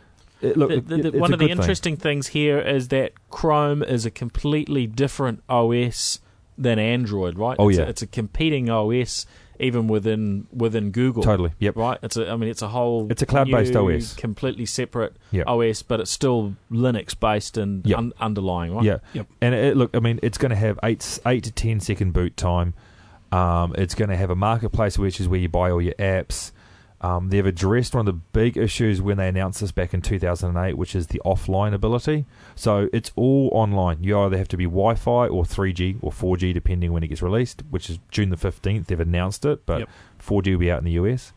it, 0.42 0.58
look, 0.58 0.70
The- 0.70 0.82
the- 0.82 0.98
the- 1.04 1.08
it's 1.08 1.18
one 1.18 1.32
a 1.32 1.34
of 1.36 1.40
the 1.40 1.46
good 1.48 1.52
thing. 1.54 1.62
interesting 1.62 1.96
things 1.96 2.28
here 2.28 2.60
is 2.60 2.90
that 2.90 3.14
Chrome 3.30 3.82
is 3.82 4.06
a 4.06 4.12
completely 4.12 4.86
different 4.88 5.42
OS 5.48 6.20
than 6.58 6.78
Android, 6.80 7.40
right? 7.40 7.56
Oh, 7.58 7.70
it's 7.70 7.78
yeah. 7.78 7.86
a, 7.86 7.88
it's 7.88 8.02
a 8.02 8.08
competing 8.08 8.70
OS 8.70 9.26
even 9.58 9.88
within 9.88 10.48
within 10.54 10.92
Google. 10.92 11.24
Totally. 11.24 11.52
Yep. 11.60 11.78
Right, 11.78 11.98
it's 12.04 12.18
a. 12.18 12.30
I 12.30 12.36
mean, 12.36 12.50
it's 12.50 12.62
a 12.62 12.68
whole. 12.68 13.08
It's 13.10 13.22
a 13.22 13.26
cloud-based 13.26 13.74
new, 13.74 13.90
OS. 13.96 14.14
completely 14.14 14.66
separate 14.66 15.16
Yep. 15.32 15.48
OS, 15.48 15.82
but 15.82 16.02
it's 16.02 16.12
still 16.12 16.56
Linux 16.70 17.18
based 17.18 17.58
and 17.58 17.86
Yep. 17.86 17.98
un- 17.98 18.14
underlying, 18.20 18.76
right? 18.76 18.84
Yeah. 18.84 18.98
Yep. 19.14 19.28
And 19.42 19.56
it, 19.56 19.78
look, 19.78 19.96
I 19.96 20.02
mean, 20.02 20.20
it's 20.22 20.38
going 20.38 20.50
to 20.50 20.58
have 20.58 20.78
eight 20.84 21.20
eight 21.26 21.46
to 21.46 21.52
ten 21.54 21.80
second 21.80 22.12
boot 22.12 22.36
time. 22.36 22.74
Um, 23.32 23.74
it's 23.78 23.96
going 23.96 24.10
to 24.10 24.16
have 24.18 24.30
a 24.30 24.36
marketplace, 24.36 24.98
which 24.98 25.20
is 25.20 25.28
where 25.28 25.40
you 25.40 25.50
buy 25.50 25.70
all 25.72 25.82
your 25.82 25.94
apps. 25.96 26.52
Um, 27.02 27.30
they've 27.30 27.46
addressed 27.46 27.94
one 27.94 28.08
of 28.08 28.14
the 28.16 28.22
big 28.32 28.58
issues 28.58 29.02
when 29.02 29.18
they 29.18 29.28
announced 29.28 29.60
this 29.60 29.72
back 29.72 29.94
in 29.94 30.02
2008, 30.02 30.78
which 30.78 30.96
is 30.96 31.08
the 31.08 31.22
offline 31.26 31.74
ability. 31.74 32.26
So 32.56 32.90
it's 32.94 33.12
all 33.16 33.50
online. 33.52 34.02
You 34.02 34.20
either 34.22 34.38
have 34.38 34.48
to 34.50 34.58
be 34.58 34.64
Wi-Fi 34.64 35.28
or 35.28 35.44
3G 35.44 35.98
or 36.02 36.12
4G, 36.12 36.54
depending 36.54 36.94
when 36.94 37.04
it 37.04 37.10
gets 37.10 37.22
released. 37.22 37.64
Which 37.70 37.90
is 37.90 38.00
June 38.10 38.30
the 38.30 38.38
15th. 38.38 38.88
They've 38.88 39.00
announced 39.00 39.46
it, 39.46 39.66
but 39.66 39.80
Yep. 39.80 39.90
4G 40.26 40.52
will 40.54 40.60
be 40.60 40.72
out 40.72 40.80
in 40.80 40.86
the 40.86 40.94
US. 40.94 41.34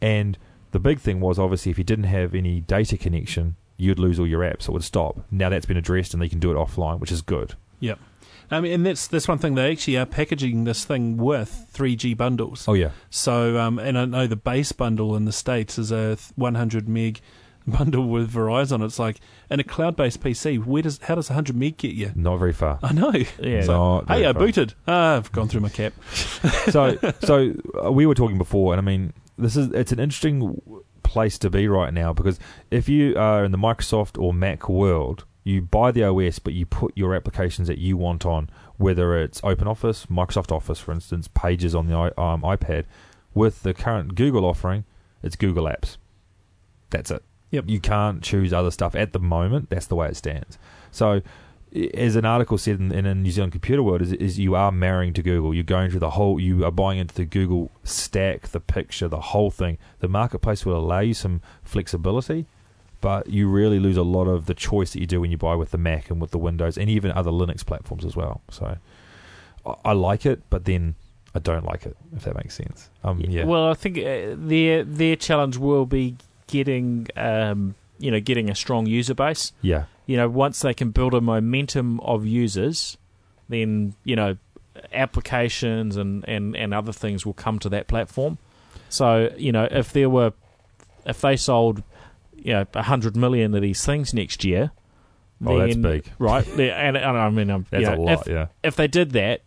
And 0.00 0.38
the 0.72 0.80
big 0.80 0.98
thing 0.98 1.20
was 1.20 1.38
obviously 1.38 1.70
if 1.70 1.78
you 1.78 1.84
didn't 1.84 2.04
have 2.06 2.34
any 2.34 2.60
data 2.60 2.96
connection, 2.96 3.56
you'd 3.76 3.98
lose 3.98 4.18
all 4.18 4.26
your 4.26 4.40
apps. 4.40 4.68
It 4.68 4.72
would 4.72 4.82
stop. 4.82 5.20
Now 5.30 5.50
that's 5.50 5.66
been 5.66 5.76
addressed, 5.76 6.14
and 6.14 6.22
they 6.22 6.28
can 6.28 6.40
do 6.40 6.50
it 6.50 6.56
offline, 6.56 6.98
which 6.98 7.12
is 7.12 7.20
good. 7.20 7.54
Yep. 7.80 7.98
I 8.52 8.60
mean, 8.60 8.72
and 8.72 8.86
that's 8.86 9.06
that's 9.08 9.26
one 9.26 9.38
thing 9.38 9.54
they 9.54 9.72
actually 9.72 9.96
are 9.96 10.06
packaging 10.06 10.64
this 10.64 10.84
thing 10.84 11.16
with 11.16 11.66
3G 11.72 12.16
bundles. 12.16 12.66
Oh 12.68 12.74
yeah, 12.74 12.90
So, 13.10 13.58
um, 13.58 13.78
and 13.78 13.98
I 13.98 14.04
know 14.04 14.26
the 14.26 14.36
base 14.36 14.72
bundle 14.72 15.16
in 15.16 15.24
the 15.24 15.32
states 15.32 15.78
is 15.78 15.90
a 15.90 16.16
100 16.36 16.88
meg 16.88 17.20
bundle 17.66 18.08
with 18.08 18.32
Verizon. 18.32 18.84
It's 18.84 18.98
like 18.98 19.20
in 19.50 19.58
a 19.60 19.64
cloud-based 19.64 20.20
PC, 20.20 20.64
where 20.64 20.82
does 20.82 20.98
how 21.02 21.14
does 21.14 21.30
100 21.30 21.56
meg 21.56 21.76
get 21.78 21.92
you? 21.94 22.12
not 22.14 22.36
very 22.38 22.52
far. 22.52 22.78
I 22.82 22.92
know. 22.92 23.12
Yeah. 23.40 23.64
Not 23.64 24.08
Hey, 24.08 24.14
very 24.20 24.26
I 24.26 24.32
far. 24.32 24.42
booted. 24.42 24.74
Ah, 24.86 25.16
I've 25.16 25.32
gone 25.32 25.48
through 25.48 25.60
my 25.62 25.68
cap. 25.70 25.92
so 26.70 26.98
so 27.22 27.54
uh, 27.84 27.90
we 27.90 28.04
were 28.06 28.14
talking 28.14 28.38
before, 28.38 28.74
and 28.74 28.80
I 28.80 28.84
mean, 28.84 29.12
this 29.38 29.56
is 29.56 29.68
it's 29.72 29.92
an 29.92 29.98
interesting 30.00 30.60
place 31.02 31.38
to 31.38 31.50
be 31.50 31.68
right 31.68 31.92
now 31.92 32.12
because 32.12 32.38
if 32.70 32.88
you 32.88 33.16
are 33.16 33.44
in 33.44 33.52
the 33.52 33.58
Microsoft 33.58 34.20
or 34.20 34.32
Mac 34.34 34.68
world, 34.68 35.24
you 35.44 35.62
buy 35.62 35.90
the 35.90 36.04
OS, 36.04 36.38
but 36.38 36.52
you 36.52 36.66
put 36.66 36.96
your 36.96 37.14
applications 37.14 37.68
that 37.68 37.78
you 37.78 37.96
want 37.96 38.24
on, 38.24 38.48
whether 38.76 39.16
it's 39.18 39.40
OpenOffice, 39.40 40.06
Microsoft 40.06 40.52
Office, 40.52 40.78
for 40.78 40.92
instance, 40.92 41.28
Pages 41.28 41.74
on 41.74 41.88
the 41.88 41.96
um, 42.20 42.42
iPad. 42.42 42.84
With 43.34 43.62
the 43.62 43.74
current 43.74 44.14
Google 44.14 44.44
offering, 44.44 44.84
it's 45.22 45.36
Google 45.36 45.64
Apps. 45.64 45.96
That's 46.90 47.10
it. 47.10 47.24
Yep. 47.50 47.64
You 47.68 47.80
can't 47.80 48.22
choose 48.22 48.52
other 48.52 48.70
stuff 48.70 48.94
at 48.94 49.12
the 49.12 49.18
moment. 49.18 49.70
That's 49.70 49.86
the 49.86 49.96
way 49.96 50.08
it 50.08 50.16
stands. 50.16 50.58
So, 50.90 51.22
as 51.94 52.16
an 52.16 52.24
article 52.24 52.58
said 52.58 52.80
in, 52.80 52.92
in 52.92 53.06
a 53.06 53.14
New 53.14 53.30
Zealand 53.30 53.52
Computerworld, 53.52 54.02
is, 54.02 54.12
is 54.12 54.38
you 54.38 54.54
are 54.54 54.70
marrying 54.70 55.12
to 55.14 55.22
Google. 55.22 55.54
You're 55.54 55.64
going 55.64 55.90
through 55.90 56.00
the 56.00 56.10
whole. 56.10 56.38
You 56.38 56.64
are 56.64 56.70
buying 56.70 56.98
into 56.98 57.14
the 57.14 57.24
Google 57.24 57.70
stack, 57.82 58.48
the 58.48 58.60
picture, 58.60 59.08
the 59.08 59.20
whole 59.20 59.50
thing. 59.50 59.78
The 60.00 60.08
marketplace 60.08 60.64
will 60.64 60.76
allow 60.76 61.00
you 61.00 61.14
some 61.14 61.40
flexibility, 61.62 62.46
but 63.02 63.28
you 63.28 63.48
really 63.48 63.78
lose 63.78 63.98
a 63.98 64.02
lot 64.02 64.24
of 64.24 64.46
the 64.46 64.54
choice 64.54 64.94
that 64.94 65.00
you 65.00 65.06
do 65.06 65.20
when 65.20 65.30
you 65.30 65.36
buy 65.36 65.54
with 65.54 65.72
the 65.72 65.78
Mac 65.78 66.08
and 66.08 66.22
with 66.22 66.30
the 66.30 66.38
Windows 66.38 66.78
and 66.78 66.88
even 66.88 67.12
other 67.12 67.30
Linux 67.30 67.66
platforms 67.66 68.06
as 68.06 68.16
well. 68.16 68.40
So, 68.50 68.78
I, 69.66 69.74
I 69.84 69.92
like 69.92 70.24
it, 70.24 70.40
but 70.48 70.64
then 70.64 70.94
I 71.34 71.40
don't 71.40 71.64
like 71.66 71.84
it. 71.84 71.96
If 72.16 72.24
that 72.24 72.36
makes 72.36 72.54
sense. 72.54 72.88
Um, 73.04 73.20
yeah. 73.20 73.44
Well, 73.44 73.68
I 73.68 73.74
think 73.74 73.98
uh, 73.98 74.36
their 74.38 74.84
their 74.84 75.16
challenge 75.16 75.58
will 75.58 75.84
be 75.84 76.16
getting 76.46 77.08
um, 77.16 77.74
you 77.98 78.10
know 78.10 78.20
getting 78.20 78.48
a 78.48 78.54
strong 78.54 78.86
user 78.86 79.14
base. 79.14 79.52
yeah. 79.60 79.84
You 80.04 80.16
know, 80.16 80.28
once 80.28 80.60
they 80.60 80.74
can 80.74 80.90
build 80.90 81.14
a 81.14 81.20
momentum 81.20 82.00
of 82.00 82.26
users, 82.26 82.98
then 83.48 83.94
you 84.04 84.16
know 84.16 84.36
applications 84.92 85.96
and, 85.96 86.24
and, 86.26 86.56
and 86.56 86.74
other 86.74 86.92
things 86.92 87.26
will 87.26 87.34
come 87.34 87.58
to 87.60 87.68
that 87.68 87.86
platform. 87.86 88.38
So 88.88 89.32
you 89.36 89.52
know, 89.52 89.68
if 89.70 89.92
there 89.92 90.10
were 90.10 90.32
if 91.06 91.20
they 91.20 91.36
sold 91.36 91.82
you 92.44 92.52
know 92.52 92.66
hundred 92.82 93.16
million 93.16 93.54
of 93.54 93.62
these 93.62 93.84
things 93.84 94.12
next 94.14 94.44
year, 94.44 94.72
Oh, 95.44 95.58
that's 95.58 95.76
big. 95.76 96.08
right? 96.18 96.46
And, 96.46 96.96
and 96.96 97.04
I 97.18 97.28
mean, 97.30 97.50
um, 97.50 97.66
That's 97.70 97.82
you 97.82 97.88
a 97.88 97.96
lot. 97.96 98.26
if, 98.26 98.32
yeah. 98.32 98.46
if 98.62 98.76
they 98.76 98.86
did 98.86 99.10
that, 99.12 99.42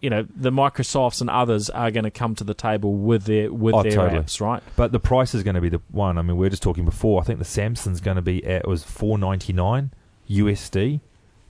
you 0.00 0.10
know, 0.10 0.26
the 0.36 0.50
Microsofts 0.50 1.20
and 1.22 1.30
others 1.30 1.70
are 1.70 1.90
going 1.90 2.04
to 2.04 2.10
come 2.10 2.34
to 2.34 2.44
the 2.44 2.52
table 2.54 2.92
with 2.94 3.24
their 3.24 3.52
with 3.52 3.74
Oh, 3.74 3.82
their 3.82 3.92
totally. 3.92 4.20
apps, 4.20 4.40
right? 4.40 4.62
But 4.76 4.92
the 4.92 5.00
price 5.00 5.34
is 5.34 5.42
going 5.42 5.54
to 5.54 5.60
be 5.60 5.68
the 5.70 5.80
one. 5.90 6.18
I 6.18 6.22
mean, 6.22 6.36
we 6.36 6.46
are 6.46 6.50
just 6.50 6.62
talking 6.62 6.84
before. 6.84 7.20
I 7.20 7.24
think 7.24 7.38
the 7.38 7.44
Samsung's 7.44 8.00
going 8.00 8.16
to 8.16 8.22
be 8.22 8.44
at 8.44 8.62
it 8.62 8.68
was 8.68 8.82
four 8.84 9.16
ninety 9.16 9.52
nine 9.52 9.92
USD 10.28 11.00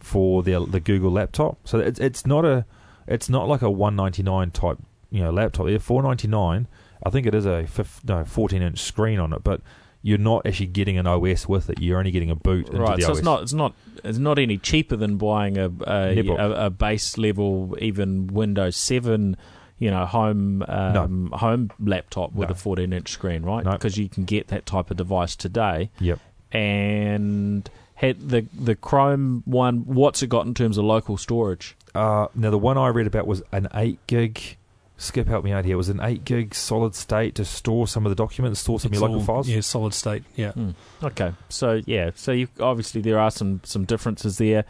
for 0.01 0.43
the 0.43 0.65
the 0.67 0.81
Google 0.81 1.11
laptop. 1.11 1.59
So 1.65 1.79
it's 1.79 1.99
it's 1.99 2.27
not 2.27 2.45
a 2.45 2.65
it's 3.07 3.29
not 3.29 3.49
like 3.49 3.63
a 3.63 3.71
one 3.71 3.97
ninety 3.97 4.23
nine 4.23 4.51
type 4.51 4.79
you 5.11 5.23
know 5.23 5.31
laptop. 5.31 5.67
They're 5.67 5.79
four 5.79 6.03
ninety 6.03 6.29
nine. 6.29 6.67
I 7.05 7.11
think 7.11 7.27
it 7.27 7.35
is 7.35 7.47
a 7.47 7.67
no 8.07 8.25
fourteen 8.25 8.63
inch 8.63 8.79
screen 8.81 9.19
on 9.19 9.33
it, 9.33 9.43
but 9.43 9.61
you're 10.03 10.19
not 10.19 10.45
actually 10.47 10.67
getting 10.67 10.99
an 10.99 11.07
OS 11.07 11.49
with 11.49 11.71
it. 11.71 11.81
You're 11.81 11.99
only 11.99 12.11
getting 12.11 12.31
a 12.31 12.35
boot 12.37 12.67
into 12.69 12.81
Right. 12.81 12.97
the 12.97 13.03
So 13.03 13.11
OS. 13.13 13.19
it's 13.19 13.25
not 13.25 13.43
it's 13.43 13.53
not 13.53 13.75
it's 14.05 14.19
not 14.19 14.39
any 14.39 14.59
cheaper 14.59 14.97
than 14.97 15.17
buying 15.17 15.57
a 15.59 15.71
a, 15.87 16.19
a, 16.29 16.67
a 16.67 16.71
base 16.71 17.17
level 17.19 17.77
even 17.81 18.27
Windows 18.29 18.77
Seven. 18.77 19.37
You 19.79 19.91
know, 19.91 20.07
home 20.07 20.63
um, 20.69 21.31
home 21.33 21.71
laptop 21.81 22.33
with 22.35 22.49
No. 22.51 22.53
a 22.53 22.57
14 22.57 22.93
inch 22.93 23.11
screen, 23.11 23.43
right? 23.43 23.65
No. 23.65 23.73
Because 23.73 23.99
you 23.99 24.09
can 24.09 24.25
get 24.25 24.47
that 24.49 24.65
type 24.65 24.93
of 24.93 24.97
device 24.97 25.35
today. 25.35 25.91
Yep. 25.99 26.21
And 26.53 27.69
had 27.95 28.29
the 28.29 28.47
the 28.53 28.75
Chrome 28.77 29.43
one, 29.45 29.79
what's 29.87 30.23
it 30.23 30.29
got 30.29 30.47
in 30.47 30.55
terms 30.55 30.79
of 30.79 30.85
local 30.85 31.17
storage? 31.17 31.77
Uh, 31.95 32.29
now 32.35 32.51
the 32.51 32.59
one 32.59 32.79
I 32.79 32.89
read 32.89 33.07
about 33.09 33.27
was 33.27 33.43
an 33.53 33.69
eight 33.75 33.99
gig. 34.07 34.57
Skip 35.03 35.27
help 35.27 35.45
me 35.45 35.51
out 35.53 35.65
here. 35.65 35.75
It 35.75 35.77
was 35.77 35.89
an 35.89 36.01
eight 36.01 36.25
gig 36.25 36.55
solid 36.55 36.95
state 36.95 37.35
to 37.35 37.45
store 37.45 37.89
some 37.89 38.07
of 38.07 38.11
the 38.11 38.17
documents, 38.17 38.61
store 38.61 38.79
some 38.79 38.91
of 38.91 38.93
It's 38.93 39.01
your 39.01 39.09
local 39.09 39.21
all- 39.21 39.27
files. 39.27 39.49
Yeah, 39.49 39.61
solid 39.61 39.95
state. 39.95 40.23
Yeah. 40.37 40.53
Hmm. 40.53 40.71
Okay, 41.03 41.33
so 41.49 41.81
yeah, 41.87 42.11
so 42.15 42.31
you 42.33 42.47
obviously 42.61 43.01
there 43.01 43.19
are 43.19 43.31
some 43.31 43.61
some 43.65 43.85
differences 43.85 44.39
there, 44.39 44.65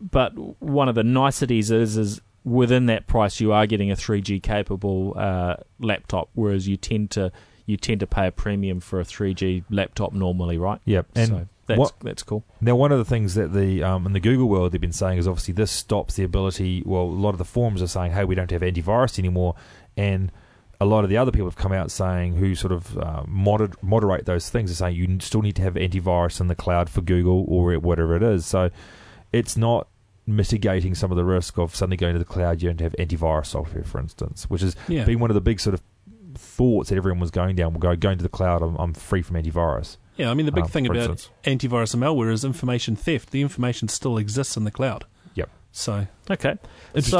but 0.00 0.32
one 0.62 0.88
of 0.88 0.94
the 0.94 1.04
niceties 1.04 1.70
is 1.70 1.96
is 1.96 2.20
within 2.44 2.86
that 2.86 3.06
price 3.06 3.40
you 3.40 3.50
are 3.52 3.66
getting 3.66 3.90
a 3.90 3.96
3G 3.96 4.42
capable 4.42 5.14
uh, 5.16 5.56
laptop, 5.80 6.28
whereas 6.34 6.68
you 6.68 6.76
tend 6.76 7.10
to 7.12 7.32
you 7.64 7.76
tend 7.76 7.98
to 8.00 8.06
pay 8.06 8.26
a 8.26 8.30
premium 8.32 8.78
for 8.78 9.00
a 9.00 9.04
3G 9.04 9.64
laptop 9.70 10.12
normally, 10.12 10.58
right? 10.58 10.80
Yep. 10.84 11.06
And 11.16 11.28
so 11.28 11.48
that's 11.66 11.78
what- 11.78 11.92
that's 12.00 12.22
cool. 12.22 12.44
Now, 12.60 12.76
one 12.76 12.92
of 12.92 12.98
the 12.98 13.04
things 13.04 13.34
that 13.34 13.52
the 13.52 13.82
um, 13.82 14.06
in 14.06 14.12
the 14.12 14.20
Google 14.20 14.48
world 14.48 14.72
they've 14.72 14.80
been 14.80 14.92
saying 14.92 15.18
is 15.18 15.26
obviously 15.28 15.54
this 15.54 15.70
stops 15.70 16.14
the 16.14 16.24
ability. 16.24 16.82
Well, 16.86 17.02
a 17.02 17.04
lot 17.04 17.30
of 17.30 17.38
the 17.38 17.44
forums 17.44 17.82
are 17.82 17.86
saying, 17.88 18.12
"Hey, 18.12 18.24
we 18.24 18.34
don't 18.34 18.50
have 18.50 18.62
antivirus 18.62 19.18
anymore," 19.18 19.54
and 19.96 20.30
a 20.80 20.84
lot 20.84 21.04
of 21.04 21.10
the 21.10 21.16
other 21.16 21.30
people 21.30 21.46
have 21.46 21.56
come 21.56 21.72
out 21.72 21.90
saying, 21.90 22.36
who 22.36 22.54
sort 22.54 22.70
of 22.70 22.98
uh, 22.98 23.22
moder- 23.26 23.70
moderate 23.80 24.26
those 24.26 24.50
things, 24.50 24.70
are 24.70 24.74
saying 24.74 24.94
you 24.94 25.18
still 25.20 25.40
need 25.40 25.56
to 25.56 25.62
have 25.62 25.72
antivirus 25.72 26.38
in 26.38 26.48
the 26.48 26.54
cloud 26.54 26.90
for 26.90 27.00
Google 27.00 27.46
or 27.48 27.72
whatever 27.78 28.14
it 28.14 28.22
is. 28.22 28.44
So 28.44 28.68
it's 29.32 29.56
not 29.56 29.88
mitigating 30.26 30.94
some 30.94 31.10
of 31.10 31.16
the 31.16 31.24
risk 31.24 31.56
of 31.58 31.74
suddenly 31.74 31.96
going 31.96 32.12
to 32.12 32.18
the 32.18 32.26
cloud. 32.26 32.60
You 32.60 32.68
don't 32.68 32.80
have 32.80 32.94
antivirus 32.98 33.46
software, 33.46 33.84
for 33.84 33.98
instance, 34.00 34.50
which 34.50 34.60
has 34.60 34.76
Yeah. 34.86 35.04
been 35.04 35.18
one 35.18 35.30
of 35.30 35.34
the 35.34 35.40
big 35.40 35.60
sort 35.60 35.72
of 35.72 35.80
thoughts 36.34 36.90
that 36.90 36.96
everyone 36.96 37.20
was 37.20 37.30
going 37.30 37.56
down. 37.56 37.72
We'll 37.72 37.80
go 37.80 37.96
going 37.96 38.18
to 38.18 38.22
the 38.22 38.28
cloud. 38.28 38.60
I'm, 38.62 38.76
I'm 38.76 38.92
free 38.92 39.22
from 39.22 39.36
antivirus. 39.36 39.96
Yeah, 40.16 40.30
I 40.30 40.34
mean, 40.34 40.46
the 40.46 40.52
big 40.52 40.64
Um, 40.64 40.70
thing 40.70 40.86
about 40.86 40.96
instance. 41.10 41.30
antivirus 41.44 41.94
and 41.94 42.02
malware 42.02 42.32
is 42.32 42.44
information 42.44 42.96
theft. 42.96 43.30
The 43.30 43.42
information 43.42 43.88
still 43.88 44.16
exists 44.18 44.56
in 44.56 44.64
the 44.64 44.70
cloud. 44.70 45.04
Yep. 45.34 45.50
So, 45.72 46.06
Okay, 46.30 46.56
Interesting. 46.94 47.10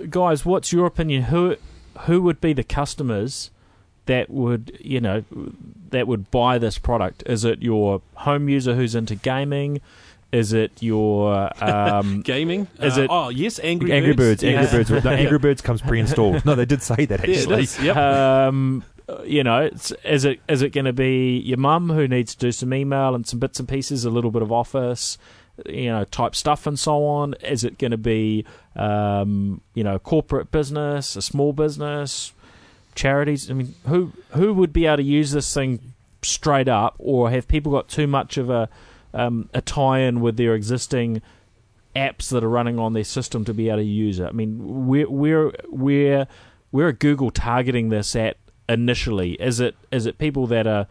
so 0.00 0.06
guys, 0.08 0.44
what's 0.46 0.72
your 0.72 0.86
opinion? 0.86 1.24
Who 1.24 1.56
who 2.06 2.22
would 2.22 2.40
be 2.40 2.52
the 2.54 2.64
customers 2.64 3.50
that 4.06 4.30
would 4.30 4.72
you 4.80 5.00
know 5.00 5.24
that 5.90 6.06
would 6.08 6.30
buy 6.30 6.58
this 6.58 6.78
product? 6.78 7.22
Is 7.26 7.44
it 7.44 7.62
your 7.62 8.00
home 8.14 8.48
user 8.48 8.74
who's 8.74 8.94
into 8.94 9.14
gaming? 9.14 9.80
Is 10.32 10.54
it 10.54 10.72
your 10.80 11.50
um, 11.62 12.22
gaming. 12.22 12.66
Is 12.80 12.96
uh, 12.96 13.02
it- 13.02 13.10
Oh, 13.10 13.28
yes, 13.28 13.60
Angry, 13.62 13.92
Angry 13.92 14.14
Birds. 14.14 14.42
Yeah. 14.42 14.62
Angry 14.62 14.84
Birds. 14.84 15.04
No, 15.04 15.10
Angry 15.24 15.38
Birds 15.38 15.60
comes 15.60 15.82
pre-installed. 15.82 16.46
No, 16.46 16.54
they 16.54 16.64
did 16.64 16.80
say 16.82 17.04
that 17.04 17.20
Yeah, 17.28 17.34
it 17.34 17.38
actually. 17.40 17.62
is. 17.64 17.78
Yep. 17.78 17.96
um, 17.98 18.82
you 19.24 19.42
know, 19.44 19.68
is 20.04 20.24
it 20.24 20.40
is 20.48 20.62
it 20.62 20.70
going 20.70 20.84
to 20.84 20.92
be 20.92 21.38
your 21.38 21.58
mum 21.58 21.90
who 21.90 22.06
needs 22.06 22.34
to 22.34 22.38
do 22.38 22.52
some 22.52 22.72
email 22.72 23.14
and 23.14 23.26
some 23.26 23.38
bits 23.38 23.58
and 23.58 23.68
pieces, 23.68 24.04
a 24.04 24.10
little 24.10 24.30
bit 24.30 24.42
of 24.42 24.52
office, 24.52 25.18
you 25.66 25.86
know, 25.86 26.04
type 26.04 26.34
stuff 26.34 26.66
and 26.66 26.78
so 26.78 27.04
on? 27.04 27.34
Is 27.42 27.64
it 27.64 27.78
going 27.78 27.90
to 27.90 27.96
be, 27.98 28.44
um, 28.76 29.60
you 29.74 29.84
know, 29.84 29.98
corporate 29.98 30.50
business, 30.50 31.16
a 31.16 31.22
small 31.22 31.52
business, 31.52 32.32
charities? 32.94 33.50
I 33.50 33.54
mean, 33.54 33.74
who 33.86 34.12
who 34.30 34.54
would 34.54 34.72
be 34.72 34.86
able 34.86 34.98
to 34.98 35.02
use 35.02 35.32
this 35.32 35.52
thing 35.52 35.80
straight 36.22 36.68
up, 36.68 36.94
or 36.98 37.30
have 37.30 37.48
people 37.48 37.72
got 37.72 37.88
too 37.88 38.06
much 38.06 38.36
of 38.36 38.50
a 38.50 38.68
um, 39.14 39.48
a 39.52 39.60
tie-in 39.60 40.20
with 40.20 40.36
their 40.36 40.54
existing 40.54 41.22
apps 41.94 42.30
that 42.30 42.42
are 42.42 42.48
running 42.48 42.78
on 42.78 42.94
their 42.94 43.04
system 43.04 43.44
to 43.44 43.52
be 43.52 43.68
able 43.68 43.78
to 43.78 43.84
use 43.84 44.20
it? 44.20 44.26
I 44.26 44.32
mean, 44.32 44.86
we're 44.86 45.10
we're 45.10 45.52
we're 45.68 46.26
where 46.70 46.88
are 46.88 46.92
Google 46.92 47.30
targeting 47.30 47.90
this 47.90 48.16
at 48.16 48.36
initially? 48.68 49.32
Is 49.34 49.60
it 49.60 49.74
is 49.90 50.06
it 50.06 50.18
people 50.18 50.46
that 50.48 50.66
are 50.66 50.86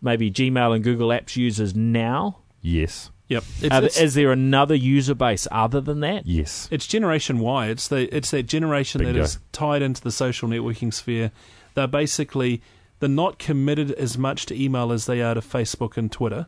maybe 0.00 0.30
Gmail 0.30 0.74
and 0.74 0.84
Google 0.84 1.08
Apps 1.08 1.36
users 1.36 1.74
now? 1.74 2.38
Yes. 2.60 3.10
Yep. 3.28 3.44
It's, 3.60 3.60
there- 3.68 3.84
it's, 3.84 4.00
is 4.00 4.14
there 4.14 4.32
another 4.32 4.74
user 4.74 5.14
base 5.14 5.46
other 5.50 5.80
than 5.80 6.00
that? 6.00 6.26
Yes. 6.26 6.66
it's 6.70 6.86
Generation 6.86 7.38
Y. 7.40 7.66
It's 7.68 7.88
the 7.88 8.14
it's 8.14 8.30
that 8.30 8.44
generation 8.44 9.00
that 9.02 9.08
Bingo. 9.12 9.22
is 9.22 9.38
tied 9.52 9.82
into 9.82 10.02
the 10.02 10.10
social 10.12 10.48
networking 10.48 10.92
sphere. 10.92 11.30
They're 11.74 11.86
basically 11.86 12.62
they're 13.00 13.08
not 13.08 13.38
committed 13.38 13.92
as 13.92 14.16
much 14.18 14.46
to 14.46 14.60
email 14.60 14.90
as 14.92 15.06
they 15.06 15.22
are 15.22 15.34
to 15.34 15.40
Facebook 15.40 15.96
and 15.96 16.10
Twitter. 16.10 16.46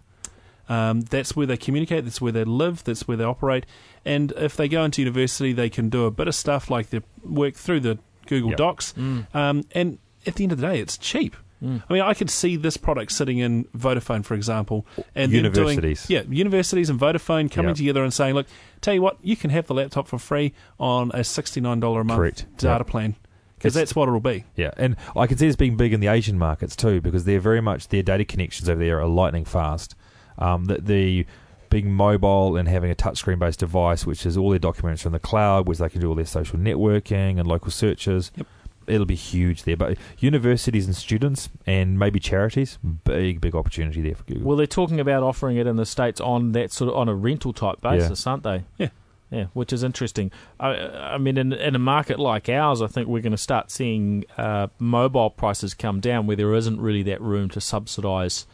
Um, 0.69 1.01
that's 1.03 1.35
where 1.35 1.47
they 1.47 1.57
communicate. 1.57 2.05
That's 2.05 2.21
where 2.21 2.33
they 2.33 2.45
live. 2.45 2.85
That's 2.85 3.07
where 3.09 3.17
they 3.17 3.25
operate. 3.25 3.67
And 4.05 4.33
if 4.37 4.57
they 4.57 4.69
go 4.69 4.85
into 4.85 5.03
university, 5.03 5.53
they 5.53 5.69
can 5.69 5.89
do 5.91 6.05
a 6.05 6.11
bit 6.13 6.29
of 6.29 6.35
stuff 6.35 6.71
like 6.71 6.91
they 6.91 7.03
work 7.25 7.55
through 7.55 7.81
the 7.81 7.99
Google 8.27 8.51
Yep. 8.51 8.57
Docs. 8.59 8.93
Mm. 8.95 9.35
Um, 9.35 9.65
and 9.73 9.99
at 10.27 10.35
the 10.37 10.45
end 10.45 10.53
of 10.53 10.59
the 10.59 10.67
day, 10.67 10.81
it's 10.81 10.97
cheap. 10.99 11.37
Mm. 11.63 11.83
I 11.89 11.93
mean, 11.93 12.03
I 12.03 12.15
could 12.15 12.31
see 12.31 12.57
this 12.57 12.79
product 12.79 13.13
sitting 13.13 13.37
in 13.39 13.65
Vodafone, 13.77 14.25
for 14.25 14.35
example, 14.35 14.87
and 15.15 15.31
then 15.31 15.43
doing- 15.53 15.69
Universities. 15.79 16.07
yeah, 16.09 16.23
universities 16.29 16.89
and 16.89 16.99
Vodafone 16.99 17.51
coming 17.51 17.71
Yeah. 17.71 17.75
together 17.75 18.03
and 18.03 18.15
saying, 18.15 18.35
"Look, 18.35 18.47
tell 18.81 18.95
you 18.95 19.03
what, 19.03 19.19
you 19.23 19.37
can 19.37 19.51
have 19.51 19.67
the 19.67 19.75
laptop 19.75 20.09
for 20.09 20.19
free 20.19 20.55
on 20.79 21.11
a 21.13 21.23
sixty-nine 21.23 21.81
dollar 21.81 22.01
a 22.01 22.05
month 22.05 22.19
Correct. 22.19 22.47
data 22.57 22.85
Yeah. 22.87 22.91
plan." 22.91 23.15
Because 23.59 23.75
that's 23.75 23.95
what 23.95 24.09
it'll 24.09 24.21
be. 24.21 24.45
Yeah, 24.57 24.71
and 24.79 24.97
I 25.15 25.27
can 25.27 25.37
see 25.37 25.47
this 25.47 25.55
being 25.57 25.77
big 25.77 25.93
in 25.93 26.01
the 26.01 26.07
Asian 26.07 26.39
markets 26.39 26.75
too, 26.75 27.03
because 27.03 27.25
they're 27.25 27.41
very 27.41 27.61
much 27.61 27.89
their 27.89 28.03
data 28.03 28.25
connections 28.25 28.71
over 28.71 28.83
there 28.83 28.99
are 29.03 29.07
lightning 29.07 29.45
fast. 29.45 29.95
Um, 30.39 30.65
the, 30.65 30.81
the 30.81 31.27
being 31.69 31.93
mobile 31.93 32.57
and 32.57 32.67
having 32.69 32.91
a 32.91 32.95
touchscreen 32.95 33.39
based 33.39 33.61
device, 33.61 34.07
which 34.07 34.25
is 34.25 34.39
all 34.39 34.49
their 34.49 34.59
documents 34.59 35.03
from 35.03 35.13
the 35.13 35.19
cloud, 35.19 35.69
which 35.69 35.77
they 35.77 35.91
can 35.91 36.01
do 36.01 36.09
all 36.09 36.15
their 36.15 36.25
social 36.25 36.59
networking 36.59 37.39
and 37.39 37.47
local 37.47 37.71
searches. 37.71 38.33
Yep. 38.35 38.47
It'll 38.91 39.07
be 39.07 39.15
huge 39.15 39.63
there, 39.65 39.77
but 39.77 39.97
universities 40.19 40.87
and 40.87 40.97
students 40.97 41.49
and 41.67 41.99
maybe 41.99 42.21
charities, 42.21 42.79
big 43.05 43.41
big 43.41 43.55
opportunity 43.55 44.01
there 44.01 44.15
for 44.15 44.25
Google. 44.25 44.43
Well, 44.47 44.57
they're 44.57 44.67
talking 44.67 45.01
about 45.01 45.23
offering 45.23 45.57
it 45.57 45.67
in 45.67 45.77
the 45.77 45.87
states 45.87 46.21
on 46.21 46.53
that 46.53 46.73
sort 46.73 46.91
of 46.91 46.97
on 46.97 47.09
a 47.09 47.15
rental 47.15 47.53
type 47.53 47.81
basis, 47.81 48.27
aren't 48.27 48.43
they? 48.43 48.65
Yeah. 48.79 48.89
Yeah, 49.31 49.45
which 49.53 49.73
is 49.73 49.85
interesting. 49.85 50.33
I, 50.59 50.71
I 51.15 51.19
mean, 51.19 51.39
in, 51.39 51.53
in 51.53 51.77
a 51.77 51.79
market 51.79 52.19
like 52.19 52.49
ours, 52.49 52.83
I 52.83 52.89
think 52.89 53.07
we're 53.07 53.23
going 53.23 53.31
to 53.31 53.39
start 53.39 53.71
seeing 53.71 54.25
uh, 54.37 54.67
mobile 54.81 55.31
prices 55.31 55.73
come 55.73 56.01
down 56.01 56.27
where 56.27 56.37
there 56.37 56.53
isn't 56.53 56.81
really 56.81 57.05
that 57.05 57.21
room 57.21 57.49
to 57.51 57.61
subsidise 57.61 58.47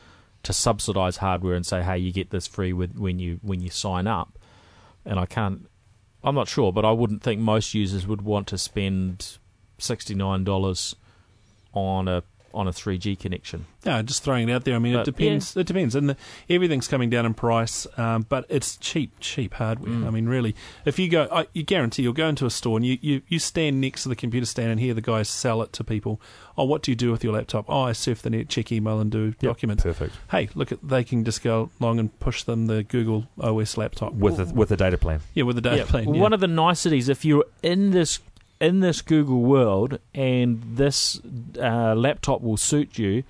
to 0.43 0.53
subsidise 0.53 1.17
hardware 1.17 1.55
and 1.55 1.65
say, 1.65 1.83
hey, 1.83 1.97
you 1.97 2.13
get 2.13 2.29
this 2.29 2.47
free 2.47 2.75
with 2.75 2.95
when 2.97 3.19
you 3.19 3.41
when 3.43 3.61
you 3.61 3.71
sign 3.71 4.07
up. 4.07 4.39
And 5.07 5.19
I 5.19 5.25
can't, 5.25 5.67
I'm 6.23 6.35
not 6.35 6.47
sure, 6.47 6.73
but 6.73 6.85
I 6.85 6.93
wouldn't 6.93 7.23
think 7.23 7.41
most 7.41 7.73
users 7.73 8.07
would 8.07 8.21
want 8.23 8.47
to 8.49 8.59
spend 8.59 9.39
sixty 9.79 10.15
nine 10.15 10.45
dollars 10.45 10.95
on 11.73 12.09
a 12.09 12.23
on 12.55 12.67
a 12.67 12.73
three 12.73 12.97
G 12.97 13.15
connection. 13.17 13.67
Yeah, 13.85 14.01
just 14.01 14.23
throwing 14.25 14.49
it 14.49 14.53
out 14.53 14.65
there. 14.65 14.75
I 14.77 14.79
mean, 14.79 14.95
But, 14.95 15.01
it 15.07 15.15
depends. 15.15 15.55
It 15.59 15.67
depends, 15.67 15.95
and 15.95 16.09
the, 16.09 16.17
everything's 16.49 16.89
coming 16.89 17.11
down 17.11 17.27
in 17.27 17.35
price. 17.35 17.87
Um, 17.99 18.25
but 18.27 18.47
it's 18.49 18.79
cheap, 18.79 19.13
cheap 19.21 19.53
hardware. 19.55 19.91
Mm. 19.93 20.07
I 20.07 20.11
mean, 20.11 20.27
really, 20.27 20.57
if 20.87 20.99
you 20.99 21.11
go, 21.11 21.29
I, 21.31 21.49
you 21.53 21.63
guarantee 21.63 22.03
you'll 22.03 22.15
go 22.15 22.29
into 22.29 22.47
a 22.47 22.51
store 22.51 22.79
and 22.79 22.87
you, 22.87 22.97
you, 23.03 23.21
you 23.29 23.39
stand 23.39 23.79
next 23.83 24.05
to 24.05 24.09
the 24.09 24.17
computer 24.17 24.47
stand 24.47 24.71
and 24.71 24.81
hear 24.81 24.95
the 24.95 25.03
guys 25.03 25.29
sell 25.29 25.61
it 25.61 25.75
to 25.75 25.85
people. 25.85 26.19
Oh, 26.57 26.65
what 26.65 26.83
do 26.83 26.91
you 26.91 26.97
do 26.97 27.11
with 27.11 27.23
your 27.23 27.35
laptop? 27.35 27.67
Oh, 27.69 27.83
I 27.83 27.93
surf 27.93 28.23
the 28.23 28.31
net, 28.31 28.49
check 28.49 28.73
email, 28.73 29.01
and 29.01 29.11
do 29.11 29.33
documents. 29.33 29.83
Perfect 29.83 30.15
Hey, 30.31 30.49
look 30.55 30.73
at 30.73 30.79
they 30.83 31.05
can 31.05 31.25
just 31.27 31.43
go 31.43 31.69
along 31.79 31.99
and 32.01 32.19
push 32.21 32.43
them 32.43 32.69
the 32.69 32.83
Google 32.85 33.27
OS 33.39 33.77
laptop 33.77 34.15
with 34.15 34.41
a, 34.41 34.47
with 34.47 34.71
a 34.73 34.79
data 34.79 34.97
plan. 34.97 35.21
yeah 35.35 35.43
with 35.43 35.57
the 35.57 35.63
data 35.63 35.77
Yeah, 35.77 35.85
plan. 35.85 36.15
yeah. 36.15 36.21
One 36.23 36.33
of 36.33 36.41
the 36.41 36.49
niceties, 36.49 37.11
if 37.11 37.23
you're 37.27 37.45
in 37.63 37.91
this 37.91 38.19
in 38.61 38.81
this 38.81 39.03
Google 39.03 39.43
world 39.43 39.99
and 40.15 40.63
this 40.77 41.21
uh, 41.61 41.95
laptop 41.95 42.41
will 42.43 42.57
suit 42.57 42.99
you, 42.99 43.23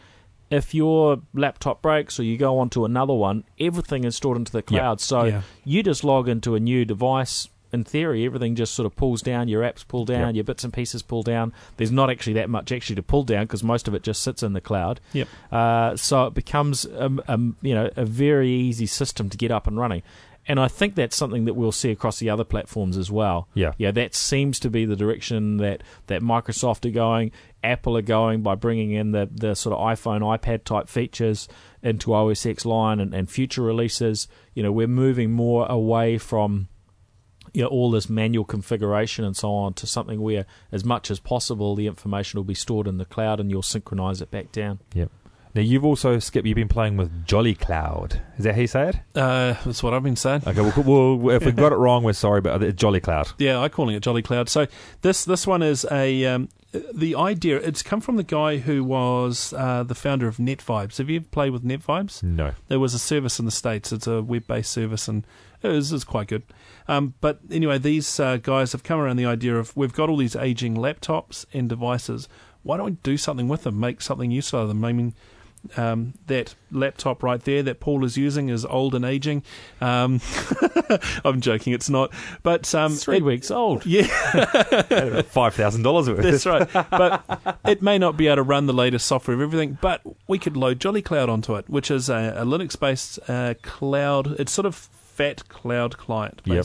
if 0.50 0.74
your 0.74 1.20
laptop 1.34 1.82
breaks 1.82 2.20
or 2.20 2.22
you 2.22 2.36
go 2.38 2.58
onto 2.58 2.84
another 2.84 3.14
one, 3.14 3.42
everything 3.58 4.04
is 4.04 4.14
stored 4.14 4.36
into 4.38 4.52
the 4.52 4.62
cloud. 4.62 5.00
So 5.00 5.24
Yeah. 5.24 5.42
you 5.64 5.82
just 5.82 6.04
log 6.04 6.28
into 6.28 6.54
a 6.54 6.60
new 6.60 6.84
device. 6.84 7.48
In 7.72 7.82
theory, 7.82 8.24
everything 8.24 8.54
just 8.54 8.72
sort 8.74 8.86
of 8.86 8.94
pulls 8.94 9.20
down. 9.22 9.48
Your 9.48 9.62
apps 9.62 9.86
pull 9.86 10.04
down. 10.04 10.28
Yep. 10.28 10.34
Your 10.36 10.44
bits 10.44 10.62
and 10.64 10.72
pieces 10.72 11.02
pull 11.02 11.24
down. 11.24 11.52
There's 11.76 11.90
not 11.90 12.10
actually 12.10 12.34
that 12.34 12.48
much 12.48 12.70
actually 12.70 12.94
to 12.96 13.02
pull 13.02 13.24
down 13.24 13.42
because 13.44 13.64
most 13.64 13.88
of 13.88 13.94
it 13.94 14.04
just 14.04 14.22
sits 14.22 14.42
in 14.44 14.52
the 14.52 14.60
cloud. 14.60 15.00
Yep. 15.12 15.28
Uh, 15.50 15.96
so 15.96 16.26
it 16.26 16.34
becomes 16.34 16.86
um, 16.96 17.20
um, 17.26 17.56
you 17.60 17.74
know 17.74 17.90
a 17.96 18.04
very 18.04 18.50
easy 18.50 18.86
system 18.86 19.28
to 19.30 19.36
get 19.36 19.50
up 19.50 19.66
and 19.66 19.76
running. 19.78 20.02
And 20.48 20.60
I 20.60 20.68
think 20.68 20.94
that's 20.94 21.16
something 21.16 21.46
that 21.46 21.54
we'll 21.54 21.72
see 21.72 21.90
across 21.90 22.18
the 22.18 22.30
other 22.30 22.44
platforms 22.44 22.96
as 22.96 23.10
well. 23.10 23.48
Yeah. 23.54 23.72
Yeah, 23.78 23.90
that 23.92 24.14
seems 24.14 24.60
to 24.60 24.70
be 24.70 24.84
the 24.84 24.94
direction 24.94 25.56
that, 25.56 25.82
that 26.06 26.22
Microsoft 26.22 26.86
are 26.86 26.92
going, 26.92 27.32
Apple 27.64 27.96
are 27.96 28.02
going 28.02 28.42
by 28.42 28.54
bringing 28.54 28.92
in 28.92 29.10
the, 29.10 29.28
the 29.32 29.54
sort 29.56 29.76
of 29.76 29.80
iPhone, 29.80 30.20
iPad 30.20 30.64
type 30.64 30.88
features 30.88 31.48
into 31.82 32.14
OS 32.14 32.46
X 32.46 32.64
line 32.64 33.00
and, 33.00 33.12
and 33.12 33.28
future 33.28 33.62
releases. 33.62 34.28
You 34.54 34.62
know, 34.62 34.70
we're 34.70 34.86
moving 34.86 35.32
more 35.32 35.66
away 35.68 36.16
from 36.18 36.68
you 37.52 37.62
know, 37.62 37.68
all 37.68 37.90
this 37.90 38.08
manual 38.10 38.44
configuration 38.44 39.24
and 39.24 39.36
so 39.36 39.50
on 39.50 39.72
to 39.74 39.86
something 39.86 40.20
where, 40.20 40.44
as 40.70 40.84
much 40.84 41.10
as 41.10 41.18
possible, 41.18 41.74
the 41.74 41.86
information 41.86 42.38
will 42.38 42.44
be 42.44 42.54
stored 42.54 42.86
in 42.86 42.98
the 42.98 43.04
cloud 43.04 43.40
and 43.40 43.50
you'll 43.50 43.62
synchronize 43.62 44.20
it 44.20 44.30
back 44.30 44.52
down. 44.52 44.78
Yep. 44.94 45.10
Now 45.56 45.62
you've 45.62 45.86
also 45.86 46.18
Skip. 46.18 46.44
You've 46.44 46.54
been 46.54 46.68
playing 46.68 46.98
with 46.98 47.24
Jolicloud. 47.24 48.20
Is 48.36 48.44
that 48.44 48.56
how 48.56 48.60
you 48.60 48.66
say 48.66 48.90
it? 48.90 48.96
uh, 49.14 49.54
that's 49.64 49.82
what 49.82 49.94
I've 49.94 50.02
been 50.02 50.14
saying. 50.14 50.42
Okay. 50.46 50.60
Well, 50.60 51.16
well 51.16 51.34
if 51.34 51.46
we 51.46 51.52
got 51.52 51.72
it 51.72 51.76
wrong, 51.76 52.02
we're 52.02 52.12
sorry, 52.12 52.42
but 52.42 52.62
it's 52.62 52.80
Jolicloud. 52.80 53.32
Yeah, 53.38 53.60
I'm 53.60 53.70
calling 53.70 53.96
it 53.96 54.02
Jolicloud. 54.02 54.50
So 54.50 54.66
this 55.00 55.24
this 55.24 55.46
one 55.46 55.62
is 55.62 55.86
a 55.90 56.26
um, 56.26 56.50
the 56.92 57.14
idea. 57.14 57.56
It's 57.56 57.82
come 57.82 58.02
from 58.02 58.16
the 58.16 58.22
guy 58.22 58.58
who 58.58 58.84
was 58.84 59.54
uh, 59.56 59.82
the 59.82 59.94
founder 59.94 60.28
of 60.28 60.36
NetVibes. 60.36 60.98
Have 60.98 61.08
you 61.08 61.16
ever 61.16 61.26
played 61.30 61.52
with 61.52 61.64
NetVibes? 61.64 62.22
No. 62.22 62.52
There 62.68 62.78
was 62.78 62.92
a 62.92 62.98
service 62.98 63.38
in 63.38 63.46
the 63.46 63.50
states. 63.50 63.92
It's 63.92 64.06
a 64.06 64.22
web 64.22 64.46
based 64.46 64.70
service, 64.70 65.08
and 65.08 65.26
it 65.62 65.70
is, 65.70 65.90
it's 65.90 66.04
quite 66.04 66.28
good. 66.28 66.42
Um, 66.86 67.14
but 67.22 67.40
anyway, 67.50 67.78
these 67.78 68.20
uh, 68.20 68.36
guys 68.36 68.72
have 68.72 68.82
come 68.82 69.00
around 69.00 69.16
the 69.16 69.26
idea 69.26 69.56
of 69.56 69.74
we've 69.74 69.94
got 69.94 70.10
all 70.10 70.18
these 70.18 70.36
aging 70.36 70.76
laptops 70.76 71.46
and 71.54 71.66
devices. 71.66 72.28
Why 72.62 72.76
don't 72.76 72.86
we 72.86 72.92
do 73.02 73.16
something 73.16 73.48
with 73.48 73.62
them? 73.62 73.80
Make 73.80 74.02
something 74.02 74.30
useful 74.30 74.60
of 74.60 74.68
them. 74.68 74.84
I 74.84 74.92
mean. 74.92 75.14
Um, 75.76 76.14
that 76.26 76.54
laptop 76.70 77.22
right 77.22 77.40
there 77.42 77.62
that 77.62 77.80
Paul 77.80 78.04
is 78.04 78.16
using 78.16 78.48
is 78.48 78.64
old 78.64 78.94
and 78.94 79.04
aging. 79.04 79.42
Um, 79.80 80.20
I'm 81.24 81.40
joking, 81.40 81.72
it's 81.72 81.88
not. 81.90 82.12
But 82.42 82.72
um, 82.74 82.92
It's 82.92 83.04
three 83.04 83.18
it- 83.18 83.24
weeks 83.24 83.50
old. 83.50 83.84
Yeah, 83.86 84.06
Five 85.22 85.54
thousand 85.54 85.82
dollars 85.82 86.08
worth. 86.08 86.22
that's 86.22 86.46
right. 86.46 86.68
But 86.72 87.58
it 87.64 87.82
may 87.82 87.98
not 87.98 88.16
be 88.16 88.26
able 88.26 88.36
to 88.36 88.42
run 88.42 88.66
the 88.66 88.72
latest 88.72 89.06
software 89.06 89.34
of 89.34 89.40
everything, 89.40 89.78
but 89.80 90.00
we 90.26 90.38
could 90.38 90.56
load 90.56 90.78
Jolicloud 90.78 91.28
onto 91.28 91.54
it, 91.56 91.68
which 91.68 91.90
is 91.90 92.08
a, 92.08 92.34
a 92.38 92.44
Linux 92.44 92.78
based 92.78 93.18
uh, 93.28 93.54
cloud. 93.62 94.38
It's 94.38 94.52
sort 94.52 94.66
of 94.66 94.74
fat 94.74 95.48
cloud 95.48 95.96
client, 95.96 96.42
Yep. 96.44 96.56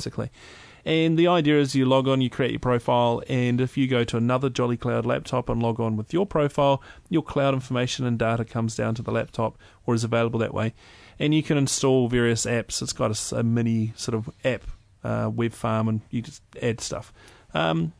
And 0.85 1.17
the 1.17 1.27
idea 1.27 1.59
is 1.59 1.75
you 1.75 1.85
log 1.85 2.07
on, 2.07 2.21
you 2.21 2.29
create 2.29 2.51
your 2.51 2.59
profile, 2.59 3.21
and 3.29 3.61
if 3.61 3.77
you 3.77 3.87
go 3.87 4.03
to 4.03 4.17
another 4.17 4.49
Jolicloud 4.49 5.05
laptop 5.05 5.49
and 5.49 5.61
log 5.61 5.79
on 5.79 5.95
with 5.97 6.13
your 6.13 6.25
profile, 6.25 6.81
your 7.09 7.21
cloud 7.23 7.53
information 7.53 8.05
and 8.05 8.17
data 8.17 8.43
comes 8.45 8.75
down 8.75 8.95
to 8.95 9.01
the 9.01 9.11
laptop 9.11 9.57
or 9.85 9.93
is 9.93 10.03
available 10.03 10.39
that 10.39 10.53
way. 10.53 10.73
And 11.19 11.33
you 11.35 11.43
can 11.43 11.57
install 11.57 12.07
various 12.07 12.45
apps. 12.45 12.81
It's 12.81 12.93
got 12.93 13.31
a 13.31 13.43
mini 13.43 13.93
sort 13.95 14.15
of 14.15 14.29
app 14.43 14.63
uh, 15.03 15.29
web 15.33 15.51
farm, 15.53 15.87
and 15.87 16.01
you 16.09 16.21
just 16.21 16.41
add 16.61 16.81
stuff. 16.81 17.13
Um, 17.53 17.93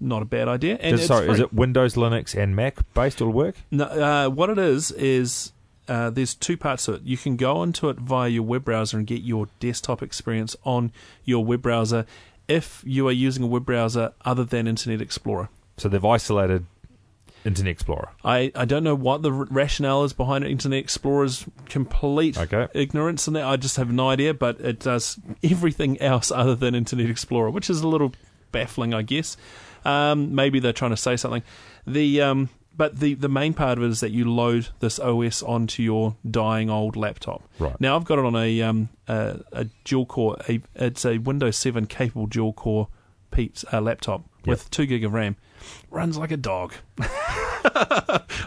not 0.00 0.22
a 0.22 0.24
bad 0.24 0.48
idea. 0.48 0.78
And 0.80 0.96
Just- 0.96 1.08
sorry, 1.08 1.28
is 1.28 1.40
it 1.40 1.52
Windows, 1.52 1.94
Linux, 1.94 2.34
and 2.34 2.54
Mac 2.54 2.78
based? 2.94 3.20
All 3.20 3.30
work? 3.30 3.56
No, 3.70 3.84
uh, 3.84 4.28
what 4.28 4.50
it 4.50 4.58
is 4.58 4.92
is 4.92 5.52
uh, 5.88 6.10
there's 6.10 6.34
two 6.34 6.56
parts 6.56 6.84
to 6.86 6.94
it. 6.94 7.02
You 7.02 7.16
can 7.16 7.36
go 7.36 7.62
into 7.62 7.88
it 7.88 7.96
via 7.98 8.28
your 8.28 8.42
web 8.42 8.64
browser 8.64 8.98
and 8.98 9.06
get 9.06 9.22
your 9.22 9.48
desktop 9.60 10.02
experience 10.02 10.54
on 10.64 10.92
your 11.24 11.44
web 11.44 11.62
browser 11.62 12.06
if 12.46 12.82
you 12.86 13.06
are 13.08 13.12
using 13.12 13.42
a 13.42 13.46
web 13.46 13.64
browser 13.66 14.12
other 14.24 14.44
than 14.44 14.66
Internet 14.66 15.00
Explorer. 15.02 15.48
So 15.76 15.88
they've 15.88 16.04
isolated 16.04 16.66
Internet 17.44 17.70
Explorer. 17.72 18.08
I, 18.24 18.50
I 18.54 18.64
don't 18.64 18.82
know 18.84 18.94
what 18.94 19.22
the 19.22 19.30
r- 19.32 19.46
rationale 19.50 20.04
is 20.04 20.12
behind. 20.12 20.44
Internet 20.44 20.78
Explorer's 20.80 21.44
complete 21.66 22.36
Okay. 22.36 22.66
ignorance 22.74 23.28
in 23.28 23.34
that. 23.34 23.44
I 23.44 23.56
just 23.56 23.76
have 23.76 23.90
no 23.92 24.08
idea, 24.10 24.34
but 24.34 24.60
it 24.60 24.80
does 24.80 25.18
everything 25.42 26.00
else 26.02 26.30
other 26.32 26.54
than 26.54 26.74
Internet 26.74 27.08
Explorer, 27.10 27.50
which 27.50 27.70
is 27.70 27.80
a 27.82 27.88
little 27.88 28.12
baffling, 28.50 28.92
I 28.94 29.02
guess. 29.02 29.36
Um, 29.84 30.34
maybe 30.34 30.58
they're 30.58 30.72
trying 30.72 30.90
to 30.90 30.96
say 30.96 31.16
something. 31.16 31.42
The 31.86 32.20
um, 32.22 32.48
but 32.78 33.00
the 33.00 33.12
the 33.14 33.28
main 33.28 33.52
part 33.52 33.76
of 33.76 33.84
it 33.84 33.90
is 33.90 34.00
that 34.00 34.12
you 34.12 34.32
load 34.32 34.68
this 34.78 34.98
OS 34.98 35.42
onto 35.42 35.82
your 35.82 36.16
dying 36.28 36.70
old 36.70 36.96
laptop. 36.96 37.42
Right. 37.58 37.78
Now 37.80 37.96
I've 37.96 38.04
got 38.04 38.18
it 38.18 38.24
on 38.24 38.36
a 38.36 38.62
um 38.62 38.88
a, 39.06 39.40
a 39.52 39.64
dual 39.84 40.06
core. 40.06 40.38
A, 40.48 40.62
it's 40.76 41.04
a 41.04 41.18
Windows 41.18 41.58
7 41.58 41.86
capable 41.86 42.26
dual 42.26 42.54
core 42.54 42.88
Pete's 43.30 43.64
uh, 43.72 43.80
laptop 43.80 44.24
with 44.46 44.70
two 44.70 44.86
gig 44.86 45.04
of 45.04 45.12
RAM. 45.12 45.36
Runs 45.90 46.18
like 46.18 46.30
a 46.30 46.36
dog. 46.36 46.74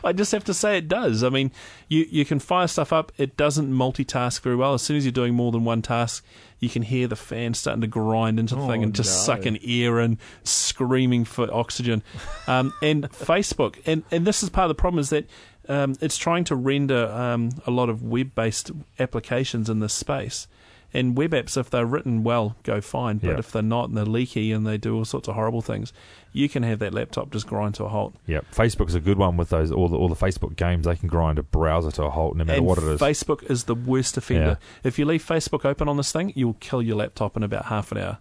I 0.03 0.13
just 0.15 0.31
have 0.31 0.43
to 0.45 0.53
say 0.53 0.77
it 0.77 0.87
does. 0.87 1.23
I 1.23 1.29
mean, 1.29 1.51
you 1.87 2.05
you 2.09 2.25
can 2.25 2.39
fire 2.39 2.67
stuff 2.67 2.93
up. 2.93 3.11
It 3.17 3.35
doesn't 3.37 3.71
multitask 3.71 4.41
very 4.41 4.55
well. 4.55 4.73
As 4.73 4.81
soon 4.81 4.97
as 4.97 5.05
you're 5.05 5.11
doing 5.11 5.33
more 5.33 5.51
than 5.51 5.63
one 5.63 5.81
task, 5.81 6.23
you 6.59 6.69
can 6.69 6.83
hear 6.83 7.07
the 7.07 7.15
fan 7.15 7.53
starting 7.53 7.81
to 7.81 7.87
grind 7.87 8.39
into 8.39 8.55
the 8.55 8.67
thing 8.67 8.81
Oh, 8.81 8.83
and 8.83 8.95
just 8.95 9.27
no. 9.27 9.33
sucking 9.35 9.59
air 9.65 9.99
and 9.99 10.17
screaming 10.43 11.25
for 11.25 11.51
oxygen. 11.53 12.03
Um, 12.47 12.73
and 12.81 13.09
Facebook, 13.11 13.81
and 13.85 14.03
and 14.11 14.25
this 14.25 14.43
is 14.43 14.49
part 14.49 14.65
of 14.65 14.69
the 14.69 14.79
problem 14.81 14.99
is 14.99 15.09
that. 15.09 15.25
Um, 15.69 15.95
it's 16.01 16.17
trying 16.17 16.43
to 16.45 16.55
render 16.55 17.07
um, 17.11 17.51
a 17.67 17.71
lot 17.71 17.87
of 17.87 18.01
web-based 18.03 18.71
applications 18.99 19.69
in 19.69 19.79
this 19.79 19.93
space, 19.93 20.47
and 20.93 21.17
web 21.17 21.31
apps, 21.31 21.55
if 21.57 21.69
they're 21.69 21.85
written 21.85 22.23
well, 22.23 22.55
go 22.63 22.81
fine. 22.81 23.17
But 23.19 23.29
Yeah. 23.31 23.37
if 23.39 23.51
they're 23.51 23.61
not 23.61 23.89
and 23.89 23.97
they're 23.97 24.05
leaky 24.05 24.51
and 24.51 24.65
they 24.67 24.77
do 24.77 24.95
all 24.95 25.05
sorts 25.05 25.27
of 25.27 25.35
horrible 25.35 25.61
things, 25.61 25.93
you 26.33 26.49
can 26.49 26.63
have 26.63 26.79
that 26.79 26.93
laptop 26.93 27.31
just 27.31 27.47
grind 27.47 27.75
to 27.75 27.85
a 27.85 27.89
halt. 27.89 28.13
Yeah, 28.27 28.39
Facebook's 28.53 28.95
a 28.95 28.99
good 28.99 29.17
one 29.17 29.37
with 29.37 29.49
those 29.49 29.71
all 29.71 29.87
the 29.87 29.97
all 29.97 30.09
the 30.09 30.15
Facebook 30.15 30.55
games. 30.55 30.85
They 30.85 30.95
can 30.95 31.07
grind 31.07 31.39
a 31.39 31.43
browser 31.43 31.91
to 31.91 32.03
a 32.03 32.09
halt 32.09 32.35
no 32.35 32.43
matter 32.43 32.57
and 32.57 32.65
what 32.65 32.77
it 32.77 32.83
is. 32.85 32.99
Facebook 32.99 33.49
is 33.49 33.65
the 33.65 33.75
worst 33.75 34.17
offender. 34.17 34.57
If 34.83 34.99
you 34.99 35.05
leave 35.05 35.25
Facebook 35.25 35.65
open 35.65 35.87
on 35.87 35.97
this 35.97 36.11
thing, 36.11 36.33
you'll 36.35 36.57
kill 36.59 36.81
your 36.81 36.97
laptop 36.97 37.35
in 37.37 37.43
about 37.43 37.65
half 37.65 37.91
an 37.91 37.97
hour. 37.97 38.17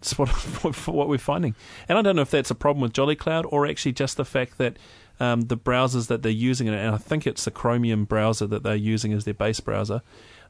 That's 0.00 0.18
what 0.18 0.28
what 0.88 1.08
we're 1.08 1.18
finding, 1.18 1.54
and 1.88 1.96
I 1.96 2.02
don't 2.02 2.16
know 2.16 2.22
if 2.22 2.30
that's 2.30 2.50
a 2.50 2.54
problem 2.54 2.82
with 2.82 2.92
Jolicloud 2.92 3.46
or 3.50 3.66
actually 3.66 3.92
just 3.92 4.16
the 4.16 4.24
fact 4.24 4.58
that 4.58 4.76
um, 5.20 5.42
the 5.42 5.56
browsers 5.56 6.08
that 6.08 6.22
they're 6.22 6.30
using, 6.32 6.68
and 6.68 6.94
I 6.94 6.98
think 6.98 7.26
it's 7.26 7.44
the 7.44 7.50
Chromium 7.50 8.04
browser 8.04 8.46
that 8.48 8.64
they're 8.64 8.74
using 8.74 9.12
as 9.12 9.24
their 9.24 9.32
base 9.34 9.60
browser, 9.60 10.02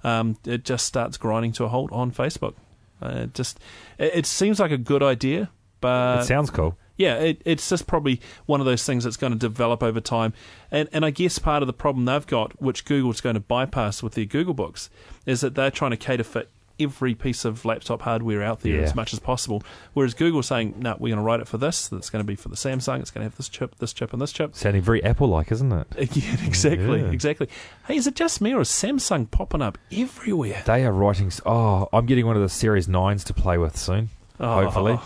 um, 0.04 0.36
it 0.44 0.64
just 0.64 0.86
starts 0.86 1.16
grinding 1.16 1.52
to 1.52 1.64
a 1.64 1.68
halt 1.68 1.90
on 1.92 2.12
Facebook. 2.12 2.54
Uh, 3.02 3.22
it 3.24 3.34
just 3.34 3.58
it, 3.98 4.12
it 4.14 4.26
seems 4.26 4.60
like 4.60 4.70
a 4.70 4.78
good 4.78 5.02
idea, 5.02 5.50
but 5.80 6.20
it 6.20 6.26
sounds 6.26 6.50
cool. 6.50 6.78
yeah, 6.96 7.16
it, 7.16 7.42
it's 7.44 7.68
just 7.68 7.86
probably 7.86 8.20
one 8.46 8.60
of 8.60 8.66
those 8.66 8.84
things 8.84 9.04
that's 9.04 9.16
going 9.16 9.32
to 9.32 9.38
develop 9.38 9.82
over 9.82 10.00
time. 10.00 10.32
And, 10.70 10.88
and 10.92 11.04
I 11.04 11.10
guess 11.10 11.38
part 11.38 11.62
of 11.62 11.66
the 11.66 11.72
problem 11.72 12.04
they've 12.04 12.26
got, 12.26 12.60
which 12.62 12.84
Google's 12.84 13.20
going 13.20 13.34
to 13.34 13.40
bypass 13.40 14.02
with 14.02 14.14
their 14.14 14.24
Google 14.24 14.54
Books, 14.54 14.90
is 15.26 15.40
that 15.40 15.54
they're 15.54 15.70
trying 15.70 15.90
to 15.90 15.96
cater 15.96 16.24
for 16.24 16.44
every 16.80 17.14
piece 17.14 17.44
of 17.44 17.64
laptop 17.64 18.02
hardware 18.02 18.42
out 18.42 18.60
there 18.60 18.76
Yeah. 18.76 18.82
as 18.82 18.94
much 18.94 19.12
as 19.12 19.18
possible. 19.20 19.62
Whereas 19.92 20.14
Google's 20.14 20.46
saying, 20.46 20.74
no, 20.78 20.92
we're 20.98 21.10
going 21.10 21.18
to 21.18 21.22
write 21.22 21.40
it 21.40 21.46
for 21.48 21.58
this. 21.58 21.90
it's 21.92 22.10
going 22.10 22.22
to 22.22 22.26
be 22.26 22.34
for 22.36 22.48
the 22.48 22.56
Samsung. 22.56 23.00
It's 23.00 23.10
going 23.10 23.20
to 23.24 23.30
have 23.30 23.36
this 23.36 23.48
chip, 23.48 23.76
this 23.78 23.92
chip, 23.92 24.12
and 24.12 24.20
this 24.20 24.32
chip. 24.32 24.54
Sounding 24.56 24.82
very 24.82 25.02
Apple-like, 25.04 25.52
isn't 25.52 25.72
it? 25.72 25.86
Yeah, 26.16 26.36
exactly, 26.46 27.00
Yeah. 27.00 27.10
exactly. 27.10 27.48
Hey, 27.86 27.96
is 27.96 28.06
it 28.06 28.14
just 28.16 28.40
me 28.40 28.52
or 28.54 28.60
is 28.62 28.68
Samsung 28.68 29.30
popping 29.30 29.62
up 29.62 29.78
everywhere? 29.92 30.62
They 30.66 30.84
are 30.84 30.92
writing. 30.92 31.30
Oh, 31.46 31.88
I'm 31.92 32.06
getting 32.06 32.26
one 32.26 32.36
of 32.36 32.42
the 32.42 32.48
Series 32.48 32.88
Nines 32.88 33.24
to 33.24 33.34
play 33.34 33.58
with 33.58 33.76
soon. 33.76 34.10
Oh. 34.40 34.62
Hopefully. 34.64 34.98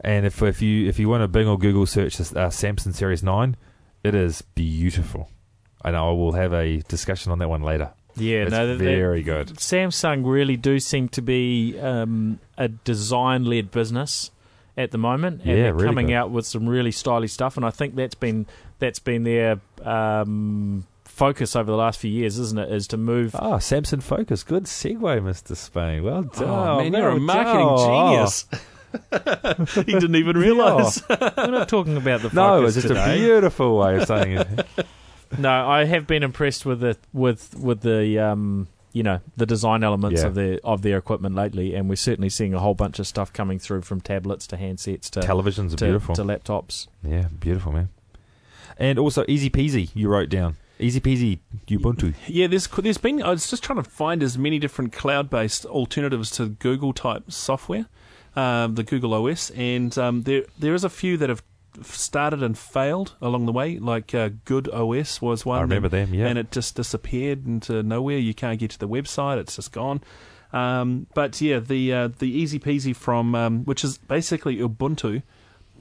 And 0.00 0.24
if 0.24 0.40
if 0.42 0.62
you 0.62 0.88
if 0.88 1.00
you 1.00 1.08
want 1.08 1.22
to 1.22 1.28
Bing 1.28 1.48
or 1.48 1.58
Google 1.58 1.84
search 1.84 2.18
this 2.18 2.32
uh, 2.32 2.46
Samsung 2.50 2.94
Series 2.94 3.24
Nine, 3.24 3.56
it 4.04 4.14
is 4.14 4.42
beautiful. 4.42 5.28
I 5.82 5.90
know 5.90 6.10
I 6.10 6.12
will 6.12 6.32
have 6.32 6.52
a 6.52 6.78
discussion 6.88 7.32
on 7.32 7.38
that 7.40 7.48
one 7.48 7.62
later. 7.62 7.90
Yeah, 8.18 8.42
it's 8.42 8.50
no, 8.50 8.76
very 8.76 9.22
good. 9.22 9.48
Samsung 9.56 10.22
really 10.26 10.56
do 10.56 10.78
seem 10.80 11.08
to 11.10 11.22
be 11.22 11.78
um, 11.78 12.38
a 12.56 12.68
design-led 12.68 13.70
business 13.70 14.30
at 14.76 14.90
the 14.90 14.98
moment, 14.98 15.40
and 15.42 15.50
Yeah, 15.50 15.54
they're 15.64 15.74
really 15.74 15.86
coming 15.86 16.06
good. 16.08 16.14
out 16.14 16.30
with 16.30 16.46
some 16.46 16.68
really 16.68 16.92
stylish 16.92 17.32
stuff. 17.32 17.56
And 17.56 17.64
I 17.66 17.70
think 17.70 17.94
that's 17.96 18.14
been 18.14 18.46
that's 18.78 18.98
been 19.00 19.24
their 19.24 19.60
um, 19.82 20.86
focus 21.04 21.56
over 21.56 21.70
the 21.70 21.76
last 21.76 21.98
few 22.00 22.10
years, 22.10 22.38
isn't 22.38 22.58
it? 22.58 22.70
Is 22.72 22.86
to 22.88 22.96
move. 22.96 23.34
Ah, 23.34 23.56
Samsung 23.58 24.02
Focus. 24.02 24.44
Good 24.44 24.64
segue, 24.64 25.22
Mister 25.24 25.54
Spain. 25.54 26.04
Well 26.04 26.22
done. 26.22 26.44
Oh, 26.48 26.78
man, 26.78 26.92
you're 26.92 27.08
a 27.08 27.18
marketing 27.20 27.66
done. 27.66 28.14
genius. 28.14 28.46
he 29.84 29.92
didn't 29.92 30.14
even 30.16 30.36
realise. 30.38 31.02
We're 31.10 31.50
not 31.50 31.68
talking 31.68 31.96
about 31.98 32.22
the 32.22 32.30
focus. 32.30 32.34
No, 32.34 32.64
it's 32.64 32.74
just 32.74 32.88
today. 32.88 33.16
a 33.16 33.18
beautiful 33.18 33.76
way 33.76 33.96
of 33.98 34.06
saying 34.06 34.32
it. 34.38 34.66
No, 35.36 35.68
I 35.68 35.84
have 35.84 36.06
been 36.06 36.22
impressed 36.22 36.64
with 36.64 36.80
the 36.80 36.96
with 37.12 37.54
with 37.58 37.80
the 37.82 38.18
um, 38.18 38.68
you 38.92 39.02
know 39.02 39.20
the 39.36 39.44
design 39.46 39.82
elements 39.84 40.22
Yeah. 40.22 40.28
of 40.28 40.34
their 40.34 40.58
of 40.64 40.82
their 40.82 40.96
equipment 40.96 41.34
lately, 41.34 41.74
and 41.74 41.88
we're 41.88 41.96
certainly 41.96 42.30
seeing 42.30 42.54
a 42.54 42.58
whole 42.60 42.74
bunch 42.74 42.98
of 42.98 43.06
stuff 43.06 43.32
coming 43.32 43.58
through 43.58 43.82
from 43.82 44.00
tablets 44.00 44.46
to 44.48 44.56
handsets 44.56 45.10
to 45.10 45.20
Televisions 45.20 45.74
are 45.74 45.76
to, 45.76 45.84
beautiful. 45.84 46.14
to 46.14 46.22
laptops. 46.22 46.86
Yeah, 47.02 47.28
beautiful, 47.40 47.72
man. 47.72 47.88
And 48.78 48.98
also, 48.98 49.24
easy 49.28 49.50
peasy. 49.50 49.90
You 49.94 50.08
wrote 50.08 50.28
down 50.30 50.56
easy 50.80 51.00
peasy 51.00 51.40
Ubuntu. 51.66 52.14
Yeah, 52.28 52.46
there's 52.46 52.66
there's 52.68 52.98
been. 52.98 53.22
I 53.22 53.30
was 53.30 53.50
just 53.50 53.62
trying 53.64 53.82
to 53.82 53.88
find 53.90 54.22
as 54.22 54.38
many 54.38 54.58
different 54.58 54.92
cloud-based 54.92 55.66
alternatives 55.66 56.30
to 56.32 56.46
Google 56.50 56.92
type 56.92 57.30
software, 57.32 57.86
um, 58.36 58.76
the 58.76 58.84
Google 58.84 59.12
OS, 59.14 59.50
and 59.50 59.96
um, 59.98 60.22
there 60.22 60.44
there 60.58 60.74
is 60.74 60.84
a 60.84 60.88
few 60.90 61.16
that 61.16 61.28
have 61.28 61.42
started 61.82 62.42
and 62.42 62.56
failed 62.56 63.14
along 63.20 63.46
the 63.46 63.52
way. 63.52 63.78
Like 63.78 64.14
uh, 64.14 64.30
Good 64.44 64.68
OS 64.68 65.20
was 65.20 65.44
one. 65.46 65.58
I 65.58 65.62
remember 65.62 65.86
and, 65.86 65.92
them. 65.92 66.14
Yeah, 66.14 66.26
and 66.26 66.38
it 66.38 66.50
just 66.50 66.76
disappeared 66.76 67.46
into 67.46 67.82
nowhere. 67.82 68.18
You 68.18 68.34
can't 68.34 68.58
get 68.58 68.70
to 68.72 68.78
the 68.78 68.88
website; 68.88 69.38
it's 69.38 69.56
just 69.56 69.72
gone. 69.72 70.00
Um, 70.52 71.06
but 71.14 71.40
yeah, 71.40 71.58
the 71.58 71.92
uh, 71.92 72.08
the 72.08 72.30
Easy 72.30 72.58
Peasy 72.58 72.94
from 72.94 73.34
um, 73.34 73.64
which 73.64 73.84
is 73.84 73.98
basically 73.98 74.56
Ubuntu 74.56 75.22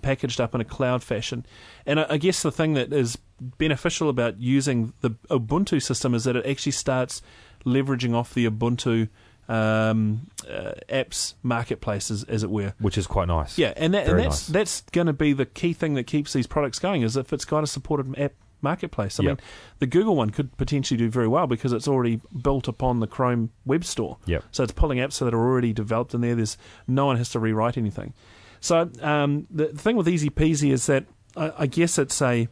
packaged 0.01 0.39
up 0.39 0.53
in 0.53 0.61
a 0.61 0.65
cloud 0.65 1.03
fashion. 1.03 1.45
And 1.85 1.99
I, 1.99 2.05
I 2.11 2.17
guess 2.17 2.41
the 2.41 2.51
thing 2.51 2.73
that 2.73 2.93
is 2.93 3.17
beneficial 3.39 4.09
about 4.09 4.39
using 4.39 4.93
the 5.01 5.11
Ubuntu 5.29 5.81
system 5.81 6.13
is 6.13 6.23
that 6.25 6.35
it 6.35 6.45
actually 6.45 6.71
starts 6.71 7.21
leveraging 7.65 8.13
off 8.13 8.33
the 8.33 8.49
Ubuntu 8.49 9.09
um, 9.49 10.27
uh, 10.49 10.71
apps 10.89 11.33
marketplace, 11.43 12.11
as, 12.11 12.23
as 12.25 12.43
it 12.43 12.49
were. 12.49 12.73
which 12.79 12.97
is 12.97 13.07
quite 13.07 13.27
nice. 13.27 13.57
Yeah, 13.57 13.73
and, 13.77 13.93
that, 13.93 14.07
and 14.07 14.19
that's 14.19 14.47
nice. 14.47 14.47
that's 14.47 14.81
going 14.91 15.07
to 15.07 15.13
be 15.13 15.33
the 15.33 15.45
key 15.45 15.73
thing 15.73 15.93
that 15.95 16.03
keeps 16.05 16.33
these 16.33 16.47
products 16.47 16.79
going 16.79 17.01
is 17.01 17.15
if 17.17 17.31
it's 17.33 17.45
got 17.45 17.63
a 17.63 17.67
supported 17.67 18.17
app 18.19 18.33
marketplace. 18.61 19.19
I 19.19 19.23
Yep. 19.23 19.29
mean, 19.29 19.37
the 19.79 19.85
Google 19.87 20.15
one 20.15 20.31
could 20.31 20.55
potentially 20.57 20.97
do 20.97 21.09
very 21.09 21.27
well 21.27 21.47
because 21.47 21.73
it's 21.73 21.87
already 21.87 22.19
built 22.41 22.67
upon 22.67 22.99
the 22.99 23.07
Chrome 23.07 23.51
web 23.65 23.85
store. 23.85 24.17
Yep. 24.25 24.43
So 24.51 24.63
it's 24.63 24.71
pulling 24.73 24.97
apps 24.97 25.19
that 25.19 25.33
are 25.33 25.39
already 25.39 25.73
developed 25.73 26.13
in 26.13 26.21
there. 26.21 26.35
There's 26.35 26.57
no 26.87 27.05
one 27.05 27.17
has 27.17 27.29
to 27.29 27.39
rewrite 27.39 27.77
anything. 27.77 28.13
So 28.59 28.89
um, 29.01 29.45
the 29.51 29.67
thing 29.67 29.95
with 29.95 30.09
Easy 30.09 30.29
Peasy 30.31 30.71
is 30.71 30.87
that 30.87 31.05
I, 31.35 31.51
I 31.59 31.65
guess 31.67 31.97
it's 31.99 32.19
a 32.21 32.47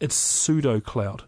it's 0.00 0.14
pseudo 0.16 0.80
cloud. 0.80 1.22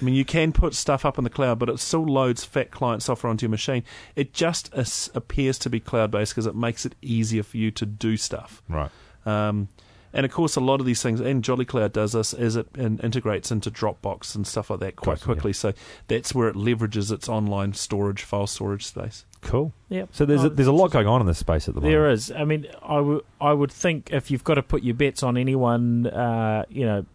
I 0.00 0.04
mean, 0.04 0.14
you 0.14 0.24
can 0.24 0.52
put 0.52 0.74
stuff 0.74 1.04
up 1.04 1.18
in 1.18 1.24
the 1.24 1.30
cloud, 1.30 1.58
but 1.58 1.68
it 1.68 1.78
still 1.78 2.04
loads 2.04 2.44
fat 2.44 2.70
client 2.70 3.02
software 3.02 3.30
onto 3.30 3.44
your 3.44 3.50
machine. 3.50 3.84
It 4.16 4.32
just 4.32 4.72
as- 4.72 5.10
appears 5.14 5.58
to 5.60 5.70
be 5.70 5.80
cloud 5.80 6.10
based 6.10 6.32
because 6.32 6.46
it 6.46 6.54
makes 6.54 6.86
it 6.86 6.94
easier 7.02 7.42
for 7.42 7.56
you 7.58 7.70
to 7.72 7.84
do 7.86 8.16
stuff. 8.16 8.62
Right. 8.68 8.90
Um, 9.26 9.68
and 10.12 10.26
of 10.26 10.32
course, 10.32 10.56
a 10.56 10.60
lot 10.60 10.80
of 10.80 10.86
these 10.86 11.00
things, 11.02 11.20
and 11.20 11.40
Jolicloud 11.44 11.92
does 11.92 12.12
this, 12.14 12.34
is 12.34 12.56
it 12.56 12.66
in, 12.76 12.98
integrates 12.98 13.52
into 13.52 13.70
Dropbox 13.70 14.34
and 14.34 14.44
stuff 14.44 14.68
like 14.70 14.80
that 14.80 14.96
quite 14.96 15.14
Gotcha, 15.20 15.24
quickly. 15.24 15.52
So 15.52 15.72
that's 16.08 16.34
where 16.34 16.48
it 16.48 16.56
leverages 16.56 17.12
its 17.12 17.28
online 17.28 17.74
storage, 17.74 18.22
file 18.24 18.48
storage 18.48 18.84
space. 18.86 19.24
Cool. 19.40 19.72
Yeah. 19.88 20.06
So 20.10 20.24
there's 20.26 20.42
Oh, 20.42 20.46
a, 20.46 20.50
there's 20.50 20.66
a 20.66 20.72
lot 20.72 20.90
going 20.90 21.06
on 21.06 21.20
in 21.20 21.28
this 21.28 21.38
space 21.38 21.68
at 21.68 21.74
the 21.76 21.80
moment. 21.80 21.92
There 21.94 22.10
is. 22.10 22.32
I 22.32 22.44
mean, 22.44 22.66
I 22.82 22.98
would 22.98 23.24
I 23.40 23.52
would 23.52 23.70
think 23.70 24.10
if 24.12 24.32
you've 24.32 24.42
got 24.44 24.54
to 24.54 24.62
put 24.64 24.82
your 24.82 24.94
bets 24.94 25.22
on 25.22 25.36
anyone, 25.36 26.08
uh, 26.08 26.64
you 26.68 26.84
know, 26.86 27.06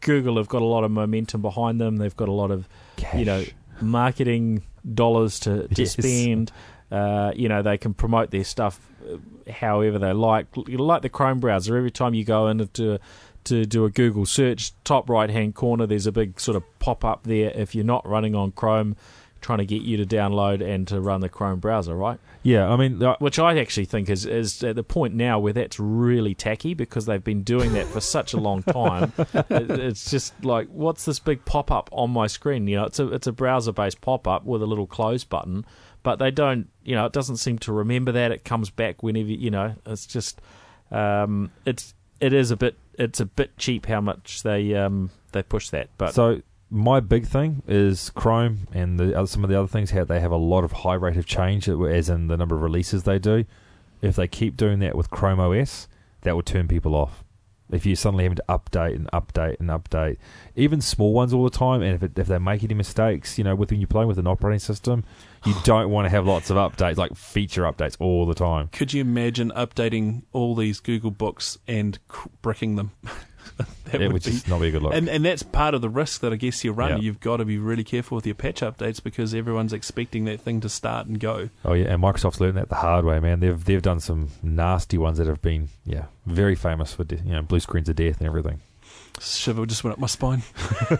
Google 0.00 0.36
have 0.36 0.48
got 0.48 0.62
a 0.62 0.66
lot 0.66 0.84
of 0.84 0.90
momentum 0.90 1.42
behind 1.42 1.80
them. 1.80 1.96
They've 1.96 2.16
got 2.16 2.28
a 2.28 2.32
lot 2.32 2.50
of 2.50 2.68
Cash. 2.96 3.18
you 3.18 3.24
know 3.24 3.44
marketing 3.80 4.62
dollars 4.94 5.40
to, 5.40 5.68
to 5.68 5.82
Yes. 5.82 5.92
spend. 5.92 6.52
Uh, 6.90 7.32
you 7.36 7.48
know, 7.48 7.62
they 7.62 7.78
can 7.78 7.94
promote 7.94 8.30
their 8.30 8.44
stuff 8.44 8.80
uh, 9.10 9.16
however 9.52 9.98
they 9.98 10.12
like. 10.12 10.46
Like 10.56 11.02
the 11.02 11.08
Chrome 11.08 11.38
browser, 11.40 11.76
every 11.76 11.90
time 11.90 12.14
you 12.14 12.24
go 12.24 12.48
into 12.48 12.98
to 13.44 13.64
do 13.64 13.84
a 13.86 13.90
Google 13.90 14.26
search, 14.26 14.72
top 14.84 15.08
right 15.08 15.30
hand 15.30 15.54
corner, 15.54 15.86
there's 15.86 16.06
a 16.06 16.12
big 16.12 16.38
sort 16.40 16.56
of 16.56 16.62
pop 16.78 17.04
up 17.04 17.22
there 17.24 17.50
if 17.54 17.74
you're 17.74 17.84
not 17.84 18.06
running 18.06 18.34
on 18.34 18.52
Chrome, 18.52 18.96
trying 19.40 19.58
to 19.58 19.64
get 19.66 19.82
you 19.82 19.96
to 19.96 20.04
download 20.04 20.62
and 20.62 20.86
to 20.88 21.00
run 21.00 21.20
the 21.20 21.28
Chrome 21.28 21.60
browser, 21.60 21.94
right? 21.94 22.18
Yeah, 22.42 22.68
I 22.68 22.76
mean, 22.76 23.00
Which 23.18 23.38
I 23.38 23.58
actually 23.58 23.84
think 23.86 24.08
is, 24.08 24.24
is 24.26 24.62
at 24.64 24.76
the 24.76 24.82
point 24.82 25.14
now 25.14 25.38
where 25.38 25.52
that's 25.52 25.78
really 25.78 26.34
tacky 26.34 26.74
because 26.74 27.06
they've 27.06 27.22
been 27.22 27.42
doing 27.42 27.72
that 27.74 27.86
for 27.86 28.00
such 28.00 28.32
a 28.32 28.38
long 28.38 28.62
time. 28.62 29.12
It- 29.50 29.70
it's 29.70 30.10
just 30.10 30.44
like, 30.44 30.68
what's 30.68 31.04
this 31.04 31.18
big 31.18 31.44
pop 31.44 31.70
up 31.70 31.88
on 31.92 32.10
my 32.10 32.26
screen? 32.26 32.66
You 32.66 32.76
know, 32.76 32.84
it's 32.84 32.98
a 32.98 33.08
it's 33.12 33.26
a 33.26 33.32
browser 33.32 33.72
based 33.72 34.00
pop 34.00 34.26
up 34.28 34.44
with 34.44 34.62
a 34.62 34.66
little 34.66 34.86
close 34.86 35.24
button, 35.24 35.64
but 36.02 36.16
they 36.18 36.30
don't. 36.30 36.68
You 36.84 36.94
know, 36.94 37.06
it 37.06 37.12
doesn't 37.12 37.36
seem 37.38 37.58
to 37.60 37.72
remember 37.72 38.12
that. 38.12 38.32
It 38.32 38.44
comes 38.44 38.70
back 38.70 39.02
whenever 39.02 39.28
you 39.30 39.50
know. 39.50 39.74
It's 39.86 40.06
just, 40.06 40.40
um, 40.90 41.50
it's 41.66 41.94
it 42.20 42.32
is 42.32 42.50
a 42.50 42.56
bit 42.56 42.76
it's 42.98 43.20
a 43.20 43.24
bit 43.26 43.56
cheap 43.56 43.86
how 43.86 44.00
much 44.00 44.42
they 44.42 44.74
um 44.74 45.10
they 45.32 45.42
push 45.42 45.70
that. 45.70 45.88
But 45.98 46.14
so 46.14 46.42
my 46.70 47.00
big 47.00 47.26
thing 47.26 47.62
is 47.66 48.10
Chrome 48.10 48.68
and 48.72 48.98
the 48.98 49.16
other, 49.16 49.26
some 49.26 49.42
of 49.42 49.50
the 49.50 49.58
other 49.58 49.68
things. 49.68 49.90
How 49.90 50.04
they 50.04 50.20
have 50.20 50.30
a 50.30 50.36
lot 50.36 50.64
of 50.64 50.72
high 50.72 50.94
rate 50.94 51.16
of 51.16 51.26
change, 51.26 51.68
uh, 51.68 51.82
as 51.82 52.08
in 52.08 52.28
the 52.28 52.36
number 52.36 52.54
of 52.54 52.62
releases 52.62 53.02
they 53.02 53.18
do. 53.18 53.44
If 54.00 54.16
they 54.16 54.28
keep 54.28 54.56
doing 54.56 54.78
that 54.78 54.96
with 54.96 55.10
Chrome 55.10 55.40
OS, 55.40 55.88
that 56.22 56.34
will 56.34 56.42
turn 56.42 56.68
people 56.68 56.94
off. 56.94 57.24
If 57.72 57.86
you're 57.86 57.96
suddenly 57.96 58.24
having 58.24 58.36
to 58.36 58.44
update 58.48 58.96
and 58.96 59.08
update 59.12 59.60
and 59.60 59.68
update, 59.68 60.16
even 60.56 60.80
small 60.80 61.12
ones 61.12 61.32
all 61.32 61.44
the 61.44 61.50
time, 61.50 61.82
and 61.82 61.94
if 61.94 62.02
it, 62.02 62.18
if 62.18 62.26
they 62.26 62.38
make 62.38 62.64
any 62.64 62.74
mistakes, 62.74 63.38
you 63.38 63.44
know, 63.44 63.54
with 63.54 63.70
when 63.70 63.80
you're 63.80 63.86
playing 63.86 64.08
with 64.08 64.18
an 64.18 64.26
operating 64.26 64.58
system, 64.58 65.04
you 65.44 65.54
don't 65.64 65.90
want 65.90 66.06
to 66.06 66.08
have 66.08 66.26
lots 66.26 66.50
of 66.50 66.56
updates, 66.56 66.96
like 66.96 67.14
feature 67.14 67.62
updates 67.62 67.96
all 68.00 68.26
the 68.26 68.34
time. 68.34 68.68
Could 68.68 68.92
you 68.92 69.00
imagine 69.00 69.52
updating 69.54 70.22
all 70.32 70.54
these 70.54 70.80
Google 70.80 71.10
Books 71.10 71.58
and 71.68 71.98
bricking 72.42 72.76
them? 72.76 72.92
that 73.84 74.00
it 74.00 74.06
would 74.06 74.12
would 74.14 74.24
be 74.24 74.30
just 74.30 74.48
not 74.48 74.60
be 74.60 74.68
a 74.68 74.70
good 74.70 74.82
look. 74.82 74.94
And 74.94 75.08
and 75.08 75.24
that's 75.24 75.42
part 75.42 75.74
of 75.74 75.80
the 75.80 75.88
risk 75.88 76.20
that 76.20 76.32
I 76.32 76.36
guess 76.36 76.64
you 76.64 76.72
run. 76.72 76.90
Yeah. 76.90 76.98
You've 76.98 77.20
got 77.20 77.38
to 77.38 77.44
be 77.44 77.58
really 77.58 77.84
careful 77.84 78.16
with 78.16 78.26
your 78.26 78.34
patch 78.34 78.60
updates 78.60 79.02
because 79.02 79.34
everyone's 79.34 79.72
expecting 79.72 80.24
that 80.26 80.40
thing 80.40 80.60
to 80.60 80.68
start 80.68 81.06
and 81.06 81.18
go. 81.18 81.50
Oh 81.64 81.74
yeah, 81.74 81.92
and 81.92 82.02
Microsoft's 82.02 82.40
learned 82.40 82.56
that 82.56 82.68
the 82.68 82.76
hard 82.76 83.04
way, 83.04 83.20
man. 83.20 83.40
They've 83.40 83.62
they've 83.64 83.82
done 83.82 84.00
some 84.00 84.28
nasty 84.42 84.98
ones 84.98 85.18
that 85.18 85.26
have 85.26 85.42
been 85.42 85.68
yeah 85.84 86.06
very 86.26 86.54
famous 86.54 86.94
for 86.94 87.04
de- 87.04 87.16
you 87.16 87.32
know 87.32 87.42
blue 87.42 87.60
screens 87.60 87.88
of 87.88 87.96
death 87.96 88.18
and 88.18 88.26
everything. 88.26 88.60
Shiver 89.20 89.66
just 89.66 89.84
went 89.84 89.92
up 89.92 89.98
my 89.98 90.06
spine. 90.06 90.42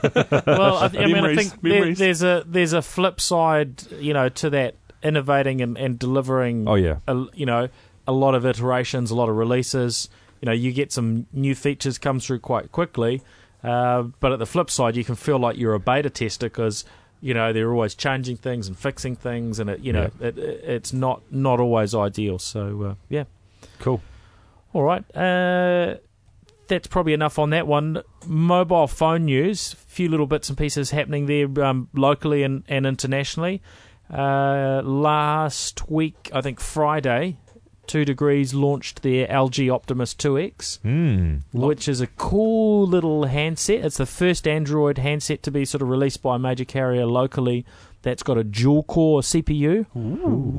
well, 0.46 0.78
I, 0.78 0.88
th- 0.88 1.03
I 1.03 1.07
mean, 1.07 1.24
I 1.24 1.34
think 1.34 1.61
there, 1.62 1.94
there's 1.94 2.22
a 2.22 2.44
there's 2.46 2.72
a 2.72 2.82
flip 2.82 3.20
side, 3.20 3.90
you 3.92 4.12
know, 4.12 4.28
to 4.28 4.51
that 4.51 4.76
innovating 5.03 5.61
and, 5.61 5.78
and 5.78 5.98
delivering. 5.98 6.68
Oh 6.68 6.74
yeah, 6.74 6.96
a, 7.07 7.24
you 7.32 7.46
know, 7.46 7.68
a 8.07 8.12
lot 8.12 8.34
of 8.34 8.44
iterations, 8.44 9.11
a 9.11 9.14
lot 9.14 9.28
of 9.28 9.36
releases. 9.36 10.09
You 10.41 10.47
know, 10.47 10.53
you 10.53 10.72
get 10.72 10.93
some 10.93 11.26
new 11.32 11.55
features 11.55 11.99
come 11.99 12.20
through 12.20 12.41
quite 12.41 12.72
quickly, 12.72 13.22
uh, 13.62 14.03
but 14.20 14.32
at 14.32 14.38
the 14.38 14.47
flip 14.47 14.70
side, 14.70 14.97
you 14.97 15.05
can 15.05 15.14
feel 15.14 15.38
like 15.38 15.57
you're 15.59 15.74
a 15.74 15.80
beta 15.80 16.11
tester 16.11 16.47
because 16.47 16.84
you 17.20 17.34
know 17.34 17.53
they're 17.53 17.70
always 17.72 17.95
changing 17.95 18.36
things 18.36 18.66
and 18.66 18.78
fixing 18.78 19.16
things, 19.16 19.59
and 19.59 19.70
it, 19.70 19.80
you 19.80 19.93
know, 19.93 20.11
it, 20.20 20.38
it, 20.38 20.64
it's 20.64 20.93
not 20.93 21.22
not 21.30 21.61
always 21.61 21.95
ideal. 21.95 22.38
So 22.38 22.82
uh, 22.82 22.95
yeah. 23.09 23.24
cool. 23.78 24.01
All 24.72 24.82
right. 24.82 25.05
Uh, 25.16 25.97
that's 26.68 26.86
probably 26.86 27.12
enough 27.12 27.38
on 27.38 27.51
that 27.51 27.66
one. 27.66 28.03
Mobile 28.26 28.86
phone 28.86 29.24
news. 29.26 29.72
A 29.72 29.76
few 29.76 30.09
little 30.09 30.26
bits 30.26 30.49
and 30.49 30.57
pieces 30.57 30.91
happening 30.93 31.26
there 31.26 31.49
um, 31.64 31.88
locally 31.93 32.45
and, 32.45 32.62
and 32.68 32.86
internationally. 32.86 33.61
Uh, 34.12 34.80
last 34.84 35.91
week, 35.91 36.30
I 36.32 36.41
think 36.41 36.61
Friday, 36.61 37.36
Two 37.87 38.05
Degrees 38.05 38.55
launched 38.55 39.03
their 39.03 39.26
LG 39.26 39.68
Optimus 39.72 40.14
2X, 40.14 40.78
Hmm. 40.83 41.37
which 41.53 41.89
is 41.89 42.01
a 42.01 42.07
cool 42.07 42.87
little 42.87 43.24
handset. 43.24 43.85
It's 43.85 43.97
the 43.97 44.07
first 44.07 44.47
Android 44.47 44.99
handset 44.99 45.43
to 45.43 45.51
be 45.51 45.64
sort 45.64 45.83
of 45.83 45.89
released 45.89 46.22
by 46.22 46.37
a 46.37 46.39
major 46.39 46.64
carrier 46.64 47.05
locally 47.07 47.64
that's 48.03 48.22
got 48.22 48.39
a 48.39 48.45
dual 48.45 48.83
core 48.85 49.22
CPU. 49.22 49.87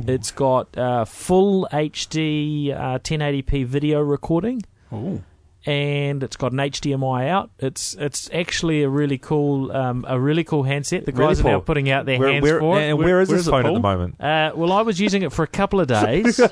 It's 0.08 0.32
got 0.32 0.78
uh, 0.78 1.06
full 1.06 1.68
HD 1.72 2.72
uh, 2.72 3.00
1080p 3.00 3.66
video 3.66 4.00
recording 4.02 4.62
Oh, 4.92 5.22
and 5.66 6.24
it's 6.24 6.36
got 6.38 6.52
an 6.52 6.58
HDMI 6.58 7.30
out. 7.30 7.52
It's 7.60 7.94
it's 7.96 8.30
actually 8.34 8.84
a 8.84 8.90
really 8.90 9.18
cool 9.18 9.72
um, 9.72 10.06
a 10.08 10.20
really 10.20 10.44
cool 10.44 10.64
handset. 10.64 11.06
The 11.06 11.12
guys 11.12 11.40
Really 11.42 11.52
are 11.56 11.58
now 11.58 11.60
putting 11.62 11.90
out 11.90 12.06
their 12.06 12.20
Where, 12.20 12.32
hands 12.34 12.44
where, 12.44 12.60
for 12.60 12.80
it. 12.80 12.84
and 12.84 12.98
Where- 12.98 13.08
where 13.08 13.22
is 13.22 13.30
where 13.30 13.38
this 13.38 13.46
is 13.48 13.52
phone 13.52 13.66
at 13.66 13.74
the 13.74 13.80
moment? 13.80 14.20
Uh, 14.20 14.52
well, 14.56 14.72
I 14.72 14.82
was 14.82 15.00
using 15.00 15.22
it 15.22 15.32
for 15.32 15.44
a 15.44 15.48
couple 15.48 15.80
of 15.80 15.88
days, 15.88 16.38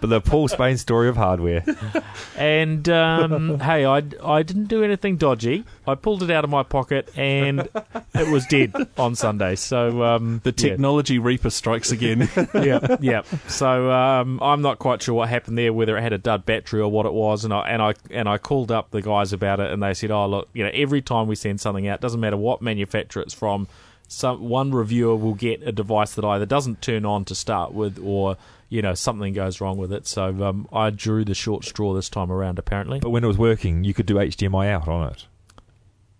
But 0.00 0.08
the 0.08 0.20
Paul 0.20 0.48
Spain 0.48 0.76
story 0.78 1.08
of 1.08 1.16
hardware. 1.16 1.64
and 2.36 2.88
um, 2.88 3.60
hey, 3.60 3.84
I 3.84 4.02
I 4.22 4.42
didn't 4.42 4.66
do 4.66 4.82
anything 4.84 5.16
dodgy. 5.16 5.64
I 5.86 5.94
pulled 5.94 6.22
it 6.22 6.30
out 6.30 6.44
of 6.44 6.50
my 6.50 6.62
pocket, 6.62 7.10
and 7.16 7.68
it 8.14 8.28
was 8.30 8.46
dead 8.46 8.72
on 8.96 9.14
Sunday. 9.14 9.56
So 9.56 10.02
um, 10.04 10.40
the 10.44 10.50
yeah. 10.50 10.70
technology 10.70 11.18
reaper 11.18 11.50
strikes 11.50 11.90
again. 11.90 12.28
yeah, 12.54 12.96
yeah. 13.00 13.22
So 13.48 13.90
um, 13.90 14.40
I'm 14.40 14.62
not 14.62 14.78
quite 14.78 15.02
sure 15.02 15.14
what 15.14 15.28
happened 15.28 15.58
there, 15.58 15.72
whether 15.72 15.98
it 15.98 16.02
had 16.02 16.12
a 16.12 16.18
dud 16.18 16.46
battery 16.46 16.80
or 16.80 16.90
what 16.90 17.06
it 17.06 17.12
was, 17.12 17.44
and 17.44 17.52
I 17.52 17.68
and 17.68 17.82
I 17.82 17.94
and 18.10 18.19
I 18.28 18.38
called 18.38 18.70
up 18.70 18.90
the 18.90 19.02
guys 19.02 19.32
about 19.32 19.60
it, 19.60 19.70
and 19.72 19.82
they 19.82 19.94
said, 19.94 20.10
"Oh, 20.10 20.26
look, 20.26 20.48
you 20.52 20.64
know, 20.64 20.70
every 20.72 21.02
time 21.02 21.26
we 21.28 21.34
send 21.34 21.60
something 21.60 21.86
out, 21.88 22.00
doesn't 22.00 22.20
matter 22.20 22.36
what 22.36 22.60
manufacturer 22.62 23.22
it's 23.22 23.34
from, 23.34 23.68
some 24.08 24.48
one 24.48 24.72
reviewer 24.72 25.14
will 25.16 25.34
get 25.34 25.62
a 25.62 25.72
device 25.72 26.14
that 26.14 26.24
either 26.24 26.46
doesn't 26.46 26.82
turn 26.82 27.04
on 27.04 27.24
to 27.26 27.34
start 27.34 27.72
with, 27.72 27.98
or 28.02 28.36
you 28.68 28.82
know, 28.82 28.94
something 28.94 29.32
goes 29.32 29.60
wrong 29.60 29.76
with 29.78 29.92
it." 29.92 30.06
So 30.06 30.42
um, 30.44 30.68
I 30.72 30.90
drew 30.90 31.24
the 31.24 31.34
short 31.34 31.64
straw 31.64 31.94
this 31.94 32.08
time 32.08 32.30
around. 32.32 32.58
Apparently, 32.58 33.00
but 33.00 33.10
when 33.10 33.22
it 33.24 33.28
was 33.28 33.38
working, 33.38 33.84
you 33.84 33.94
could 33.94 34.06
do 34.06 34.14
HDMI 34.16 34.68
out 34.70 34.88
on 34.88 35.08
it. 35.10 35.26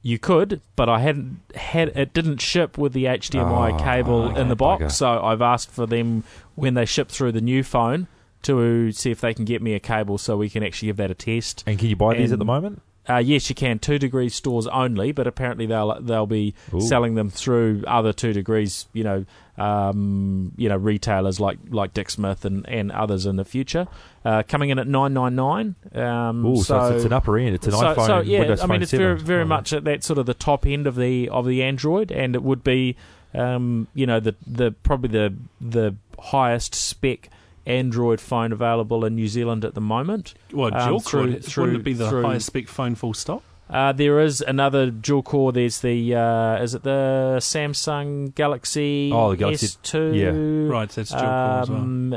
you 0.03 0.19
could, 0.19 0.61
but 0.77 0.89
I 0.89 1.01
hadn't 1.01 1.41
had 1.55 1.89
it 1.97 2.15
didn't 2.15 2.41
ship 2.41 2.79
with 2.79 2.93
the 2.95 3.05
HDMI 3.05 3.75
Oh, 3.75 3.85
cable 3.85 4.23
okay, 4.31 4.41
in 4.41 4.49
the 4.49 4.57
box, 4.57 4.97
so 4.97 5.23
I've 5.23 5.43
asked 5.43 5.71
for 5.71 5.87
them 5.87 6.25
when 6.55 6.75
they 6.75 6.87
ship 6.87 7.09
through 7.09 7.33
the 7.33 7.41
new 7.43 7.63
phone 7.63 8.07
to 8.43 8.93
see 8.93 9.11
if 9.11 9.21
they 9.21 9.35
can 9.35 9.45
get 9.45 9.63
me 9.63 9.75
a 9.75 9.81
cable 9.81 10.19
so 10.19 10.37
we 10.37 10.49
can 10.51 10.63
actually 10.63 10.87
give 10.87 10.97
that 10.99 11.11
a 11.11 11.15
test. 11.15 11.65
And 11.67 11.79
can 11.79 11.89
you 11.89 11.97
buy 11.97 12.17
these 12.17 12.33
at 12.33 12.39
the 12.39 12.45
moment? 12.45 12.83
Uh, 13.09 13.17
yes, 13.17 13.49
you 13.49 13.55
can. 13.55 13.79
Two 13.79 13.99
degrees 13.99 14.35
stores 14.35 14.67
only, 14.69 15.11
but 15.11 15.27
apparently 15.27 15.67
they'll 15.67 16.01
they'll 16.01 16.27
be 16.27 16.55
Ooh. 16.73 16.81
selling 16.81 17.15
them 17.15 17.29
through 17.29 17.83
other 17.87 18.13
two 18.13 18.33
degrees, 18.33 18.87
you 18.93 19.03
know, 19.03 19.25
um, 19.57 20.53
you 20.57 20.69
know, 20.69 20.77
retailers 20.77 21.41
like 21.41 21.59
like 21.71 21.93
Dick 21.93 22.11
Smith 22.11 22.45
and, 22.45 22.69
and 22.69 22.93
others 22.93 23.27
in 23.27 23.37
the 23.37 23.45
future. 23.45 23.89
Uh, 24.25 24.43
coming 24.47 24.71
in 24.71 24.79
at 24.79 24.87
nine 24.87 25.13
nine 25.15 25.35
nine. 25.35 25.75
Um, 25.95 26.57
so, 26.59 26.87
it's, 26.87 26.97
it's 26.97 27.05
an 27.07 27.13
upper 27.13 27.37
end. 27.39 27.55
It's 27.55 27.67
an 27.67 27.73
so, 27.73 27.95
iPhone. 27.95 28.07
so 28.07 28.21
yeah, 28.21 28.41
Windows 28.41 28.61
I 28.61 28.67
mean 28.67 28.83
it's 28.83 28.91
7. 28.91 29.05
very 29.05 29.19
very 29.19 29.43
Oh, 29.43 29.47
much 29.47 29.73
at 29.73 29.85
that 29.85 30.05
sort 30.05 30.19
of 30.19 30.27
the 30.27 30.35
top 30.35 30.67
end 30.67 30.87
of 30.87 30.95
the 30.95 31.29
of 31.31 31.47
the 31.47 31.63
Android, 31.63 32.13
and 32.13 32.35
it 32.35 32.43
would 32.43 32.63
be, 32.63 32.97
um, 33.35 33.89
you 33.95 34.07
know, 34.07 34.21
the 34.21 34.37
the 34.47 34.73
probably 34.73 35.09
the 35.09 35.35
the 35.61 35.97
highest 36.19 36.75
spec 36.75 37.29
Android 37.71 38.21
phone 38.21 38.53
available 38.53 39.05
in 39.05 39.15
New 39.15 39.29
Zealand 39.29 39.65
at 39.65 39.75
the 39.75 39.81
moment. 39.81 40.35
Well, 40.53 40.75
Um, 40.75 40.89
dual 40.89 41.01
through- 41.01 41.33
core, 41.33 41.41
through- 41.41 41.63
wouldn't 41.65 41.81
it 41.81 41.85
be 41.85 41.93
the 41.95 42.09
through- 42.09 42.23
highest 42.25 42.47
spec 42.47 42.69
phone 42.69 42.95
full 42.95 43.15
stop? 43.15 43.43
Uh, 43.69 43.93
there 43.93 44.19
is 44.19 44.41
another 44.41 44.91
dual 44.91 45.23
core. 45.23 45.53
There's 45.53 45.79
the 45.81 46.15
uh, 46.17 46.57
is 46.63 46.75
it 46.75 46.83
the 46.83 47.37
Samsung 47.41 48.35
Galaxy? 48.35 49.13
Oh, 49.15 49.31
the 49.31 49.37
Galaxy- 49.37 49.69
S2. 49.69 50.13
Yeah, 50.17 50.75
Right, 50.77 50.89
that's 50.91 51.11
dual 51.11 51.21
core 51.21 51.29
as 51.63 51.71
well. 51.71 51.79
Um, 51.79 52.17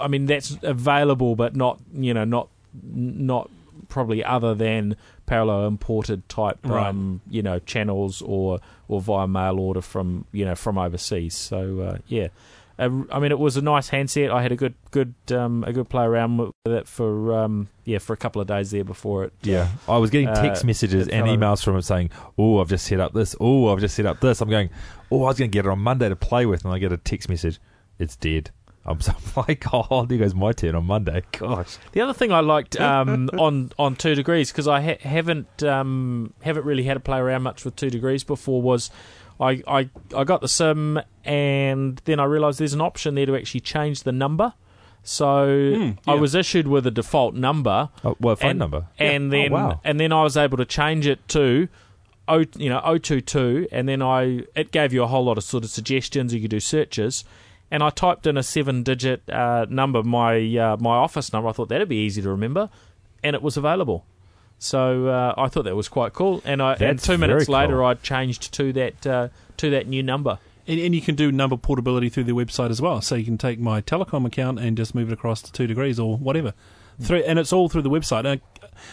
I 0.00 0.08
mean 0.08 0.26
that's 0.26 0.58
available, 0.62 1.36
but 1.36 1.54
not 1.54 1.78
you 1.94 2.12
know 2.12 2.24
not 2.24 2.48
not 2.92 3.48
probably 3.88 4.24
other 4.24 4.54
than 4.56 4.96
parallel 5.26 5.68
imported 5.68 6.28
type 6.28 6.58
Right. 6.64 6.88
um, 6.88 7.20
you 7.30 7.42
know 7.42 7.60
channels 7.60 8.20
or 8.22 8.58
or 8.88 9.00
via 9.00 9.28
mail 9.28 9.60
order 9.60 9.80
from 9.80 10.24
you 10.32 10.44
know 10.44 10.56
from 10.56 10.76
overseas. 10.78 11.34
So 11.36 11.80
uh, 11.80 11.98
yeah. 12.08 12.28
Uh, 12.78 12.90
I 13.12 13.18
mean, 13.20 13.30
it 13.30 13.38
was 13.38 13.56
a 13.56 13.62
nice 13.62 13.88
handset. 13.90 14.30
I 14.30 14.42
had 14.42 14.50
a 14.52 14.56
good, 14.56 14.74
good, 14.90 15.14
um, 15.30 15.62
a 15.64 15.72
good 15.72 15.88
play 15.88 16.04
around 16.04 16.38
with 16.38 16.52
it 16.66 16.88
for, 16.88 17.32
um, 17.38 17.68
yeah, 17.84 17.98
for 17.98 18.12
a 18.12 18.16
couple 18.16 18.40
of 18.42 18.48
days 18.48 18.70
there 18.72 18.84
before 18.84 19.24
it. 19.24 19.32
Yeah, 19.42 19.68
I 19.88 19.98
was 19.98 20.10
getting 20.10 20.28
Uh, 20.28 20.34
text 20.42 20.64
messages 20.64 21.06
and 21.08 21.26
emails 21.26 21.62
from 21.64 21.76
him 21.76 21.82
saying, 21.82 22.10
"Oh, 22.36 22.60
I've 22.60 22.68
just 22.68 22.84
set 22.86 22.98
up 23.00 23.12
this. 23.12 23.36
Oh, 23.40 23.68
I've 23.72 23.80
just 23.80 23.94
set 23.94 24.06
up 24.06 24.20
this." 24.20 24.40
I'm 24.40 24.50
going, 24.50 24.70
"Oh, 25.10 25.24
I 25.24 25.28
was 25.28 25.38
going 25.38 25.50
to 25.50 25.56
get 25.56 25.66
it 25.66 25.70
on 25.70 25.78
Monday 25.78 26.08
to 26.08 26.16
play 26.16 26.46
with," 26.46 26.64
and 26.64 26.74
I 26.74 26.78
get 26.78 26.92
a 26.92 26.96
text 26.96 27.28
message, 27.28 27.60
"It's 27.98 28.16
dead." 28.16 28.50
I'm 28.86 29.00
so 29.00 29.14
like, 29.36 29.64
"Oh, 29.72 30.04
there 30.04 30.18
goes 30.18 30.34
my 30.34 30.52
turn 30.52 30.74
on 30.74 30.84
Monday." 30.84 31.22
Gosh, 31.32 31.78
The 31.92 32.00
other 32.00 32.12
thing 32.12 32.32
I 32.32 32.40
liked 32.40 32.78
um, 32.80 33.30
on 33.38 33.70
on 33.78 33.94
two 33.96 34.14
degrees 34.14 34.50
because 34.50 34.66
I 34.68 34.80
ha- 34.82 34.98
haven't 35.08 35.62
um, 35.62 36.34
haven't 36.42 36.64
really 36.66 36.82
had 36.84 36.94
to 36.94 37.00
play 37.00 37.18
around 37.18 37.42
much 37.44 37.64
with 37.64 37.76
two 37.76 37.88
degrees 37.88 38.24
before 38.24 38.60
was 38.60 38.90
I, 39.40 39.62
I 39.66 39.90
I 40.16 40.24
got 40.24 40.40
the 40.40 40.48
sim 40.48 41.00
and 41.24 42.00
then 42.04 42.20
I 42.20 42.24
realised 42.24 42.60
there's 42.60 42.72
an 42.74 42.80
option 42.80 43.14
there 43.14 43.26
to 43.26 43.36
actually 43.36 43.60
change 43.60 44.02
the 44.04 44.12
number. 44.12 44.54
So 45.02 45.74
Hmm, 45.74 45.90
I 46.10 46.14
was 46.14 46.34
issued 46.34 46.66
with 46.66 46.86
a 46.86 46.90
default 46.90 47.34
number, 47.34 47.90
oh, 48.04 48.16
well, 48.20 48.36
phone 48.36 48.50
and, 48.50 48.58
number, 48.58 48.86
and 48.98 49.24
Yeah. 49.32 49.42
then 49.42 49.52
oh, 49.52 49.56
wow. 49.56 49.80
and 49.84 50.00
then 50.00 50.12
I 50.12 50.22
was 50.22 50.36
able 50.36 50.56
to 50.56 50.64
change 50.64 51.06
it 51.06 51.26
to. 51.28 51.68
O, 52.26 52.38
you 52.56 52.70
know, 52.70 52.80
022, 52.80 53.68
and 53.70 53.86
then 53.86 54.00
I 54.00 54.44
it 54.56 54.70
gave 54.72 54.94
you 54.94 55.02
a 55.02 55.06
whole 55.06 55.26
lot 55.26 55.36
of 55.36 55.44
sort 55.44 55.62
of 55.62 55.68
suggestions. 55.68 56.32
You 56.32 56.40
could 56.40 56.50
do 56.50 56.58
searches, 56.60 57.22
and 57.70 57.82
I 57.82 57.90
typed 57.90 58.26
in 58.26 58.38
a 58.38 58.42
seven-digit 58.42 59.28
uh, 59.28 59.66
number, 59.68 60.02
my 60.02 60.38
uh, 60.56 60.78
my 60.80 60.96
office 60.96 61.34
number. 61.34 61.50
I 61.50 61.52
thought 61.52 61.68
that'd 61.68 61.86
be 61.86 61.96
easy 62.02 62.22
to 62.22 62.30
remember, 62.30 62.70
and 63.22 63.36
it 63.36 63.42
was 63.42 63.58
available. 63.58 64.06
So 64.64 65.08
uh, 65.08 65.34
I 65.36 65.48
thought 65.48 65.64
that 65.64 65.76
was 65.76 65.88
quite 65.90 66.14
cool. 66.14 66.40
And 66.46 66.62
I 66.62 66.72
and 66.74 66.98
two 66.98 67.18
minutes 67.18 67.50
later, 67.50 67.74
cool. 67.76 67.84
I 67.84 67.94
changed 67.94 68.52
to 68.54 68.72
that 68.72 69.06
uh, 69.06 69.28
to 69.58 69.70
that 69.70 69.86
new 69.86 70.02
number. 70.02 70.38
And, 70.66 70.80
and 70.80 70.94
you 70.94 71.02
can 71.02 71.14
do 71.14 71.30
number 71.30 71.58
portability 71.58 72.08
through 72.08 72.24
their 72.24 72.34
website 72.34 72.70
as 72.70 72.80
well. 72.80 73.02
So 73.02 73.14
you 73.14 73.24
can 73.26 73.36
take 73.36 73.58
my 73.58 73.82
telecom 73.82 74.24
account 74.24 74.58
and 74.58 74.74
just 74.74 74.94
move 74.94 75.10
it 75.10 75.12
across 75.12 75.42
to 75.42 75.52
two 75.52 75.66
degrees 75.66 76.00
or 76.00 76.16
whatever. 76.16 76.54
Through, 76.98 77.24
and 77.24 77.38
it's 77.38 77.52
all 77.52 77.68
through 77.68 77.82
the 77.82 77.90
website. 77.90 78.24
I, 78.24 78.40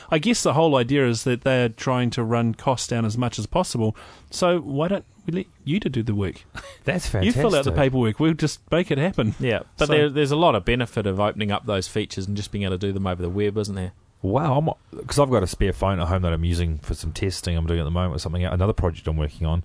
I 0.09 0.17
guess 0.19 0.43
the 0.43 0.53
whole 0.53 0.75
idea 0.75 1.07
is 1.07 1.23
that 1.23 1.43
they're 1.43 1.69
trying 1.69 2.09
to 2.11 2.23
run 2.23 2.53
costs 2.55 2.87
down 2.87 3.05
as 3.05 3.17
much 3.17 3.39
as 3.39 3.45
possible. 3.45 3.95
So 4.29 4.59
why 4.59 4.89
don't 4.89 5.05
we 5.25 5.31
let 5.33 5.45
you 5.63 5.79
to 5.79 5.87
do 5.89 6.03
the 6.03 6.15
work? 6.15 6.43
That's 6.83 7.07
fantastic. 7.07 7.35
You 7.35 7.41
fill 7.49 7.55
out 7.57 7.63
the 7.63 7.71
paperwork. 7.71 8.19
We'll 8.19 8.33
just 8.33 8.59
make 8.71 8.91
it 8.91 8.97
happen. 8.97 9.35
Yeah, 9.39 9.61
but 9.77 9.87
So- 9.87 9.93
there, 9.93 10.09
there's 10.09 10.31
a 10.31 10.35
lot 10.35 10.55
of 10.55 10.65
benefit 10.65 11.05
of 11.05 11.19
opening 11.19 11.51
up 11.51 11.65
those 11.65 11.87
features 11.87 12.27
and 12.27 12.35
just 12.35 12.51
being 12.51 12.63
able 12.65 12.77
to 12.77 12.87
do 12.87 12.91
them 12.91 13.07
over 13.07 13.21
the 13.21 13.29
web, 13.29 13.57
isn't 13.57 13.75
there? 13.75 13.93
Wow, 14.21 14.77
because 14.95 15.17
I've 15.19 15.29
got 15.31 15.43
a 15.43 15.47
spare 15.47 15.73
phone 15.73 15.99
at 15.99 16.07
home 16.07 16.21
that 16.21 16.33
I'm 16.33 16.45
using 16.45 16.77
for 16.79 16.93
some 16.93 17.11
testing 17.11 17.57
I'm 17.57 17.65
doing 17.65 17.79
at 17.79 17.85
the 17.85 17.91
moment 17.91 18.13
with 18.13 18.21
something 18.21 18.43
another 18.45 18.73
project 18.73 19.07
I'm 19.07 19.17
working 19.17 19.47
on, 19.47 19.63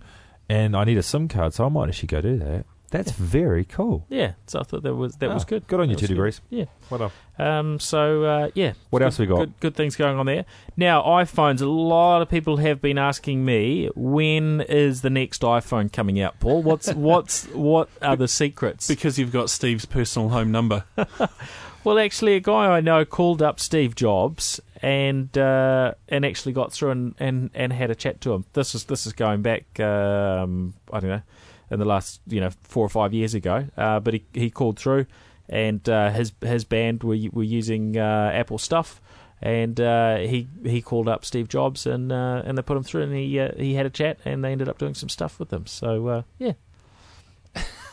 and 0.48 0.76
I 0.76 0.84
need 0.84 0.96
a 0.98 1.02
SIM 1.02 1.28
card, 1.28 1.52
so 1.54 1.66
I 1.66 1.68
might 1.68 1.88
actually 1.88 2.08
go 2.08 2.20
do 2.20 2.38
that. 2.38 2.64
That's 2.88 3.10
very 3.10 3.64
cool. 3.64 4.06
Yeah, 4.08 4.34
so 4.46 4.60
I 4.60 4.62
thought 4.62 4.84
that 4.84 4.94
was 4.94 5.16
that 5.16 5.28
Ah, 5.30 5.34
was 5.34 5.44
good. 5.44 5.66
Good 5.66 5.80
on 5.80 5.90
you, 5.90 5.96
That 5.96 6.00
two 6.00 6.04
was 6.04 6.08
good. 6.08 6.14
degrees. 6.14 6.40
Yeah. 6.50 6.64
What 6.88 7.00
up? 7.00 7.12
Um, 7.36 7.80
so 7.80 8.22
uh, 8.22 8.50
yeah, 8.54 8.74
What 8.90 9.00
good, 9.00 9.06
else 9.06 9.18
we 9.18 9.26
got? 9.26 9.38
Good, 9.38 9.52
good 9.60 9.74
things 9.74 9.96
going 9.96 10.16
on 10.18 10.24
there. 10.26 10.44
Now 10.76 11.02
iPhones. 11.02 11.60
A 11.60 11.66
lot 11.66 12.22
of 12.22 12.28
people 12.28 12.58
have 12.58 12.80
been 12.80 12.96
asking 12.96 13.44
me 13.44 13.90
when 13.96 14.60
is 14.60 15.02
the 15.02 15.10
next 15.10 15.42
iPhone 15.42 15.92
coming 15.92 16.20
out, 16.20 16.38
Paul? 16.38 16.62
What's 16.62 16.88
what's 16.94 17.46
what 17.48 17.88
are 18.00 18.14
the 18.16 18.28
secrets? 18.28 18.86
Because 18.86 19.18
you've 19.18 19.32
got 19.32 19.50
Steve's 19.50 19.84
personal 19.84 20.28
home 20.28 20.52
number. 20.52 20.84
Well, 21.86 22.00
actually, 22.00 22.34
a 22.34 22.40
guy 22.40 22.66
I 22.66 22.80
know 22.80 23.04
called 23.04 23.40
up 23.40 23.60
Steve 23.60 23.94
Jobs 23.94 24.58
and 24.82 25.38
uh, 25.38 25.94
and 26.08 26.26
actually 26.26 26.52
got 26.52 26.72
through 26.72 26.90
and, 26.90 27.14
and, 27.20 27.50
and 27.54 27.72
had 27.72 27.92
a 27.92 27.94
chat 27.94 28.20
to 28.22 28.32
him. 28.32 28.44
This 28.54 28.74
is 28.74 28.86
this 28.86 29.06
is 29.06 29.12
going 29.12 29.42
back, 29.42 29.78
um, 29.78 30.74
I 30.92 30.98
don't 30.98 31.10
know, 31.10 31.22
in 31.70 31.78
the 31.78 31.84
last 31.84 32.20
you 32.26 32.40
know 32.40 32.50
four 32.64 32.84
or 32.84 32.88
five 32.88 33.14
years 33.14 33.34
ago. 33.34 33.68
Uh, 33.76 34.00
but 34.00 34.14
he 34.14 34.24
he 34.32 34.50
called 34.50 34.80
through, 34.80 35.06
and 35.48 35.88
uh, 35.88 36.10
his 36.10 36.32
his 36.40 36.64
band 36.64 37.04
were 37.04 37.16
were 37.30 37.44
using 37.44 37.96
uh, 37.96 38.32
Apple 38.34 38.58
stuff. 38.58 39.00
And 39.40 39.80
uh, 39.80 40.16
he 40.16 40.48
he 40.64 40.82
called 40.82 41.06
up 41.08 41.24
Steve 41.24 41.46
Jobs 41.46 41.86
and 41.86 42.10
uh, 42.10 42.42
and 42.44 42.58
they 42.58 42.62
put 42.62 42.76
him 42.76 42.82
through 42.82 43.02
and 43.02 43.14
he 43.14 43.38
he 43.56 43.74
had 43.74 43.86
a 43.86 43.90
chat 43.90 44.18
and 44.24 44.42
they 44.42 44.50
ended 44.50 44.68
up 44.68 44.78
doing 44.78 44.94
some 44.94 45.08
stuff 45.08 45.38
with 45.38 45.50
them. 45.50 45.66
So 45.66 46.24
yeah, 46.40 46.54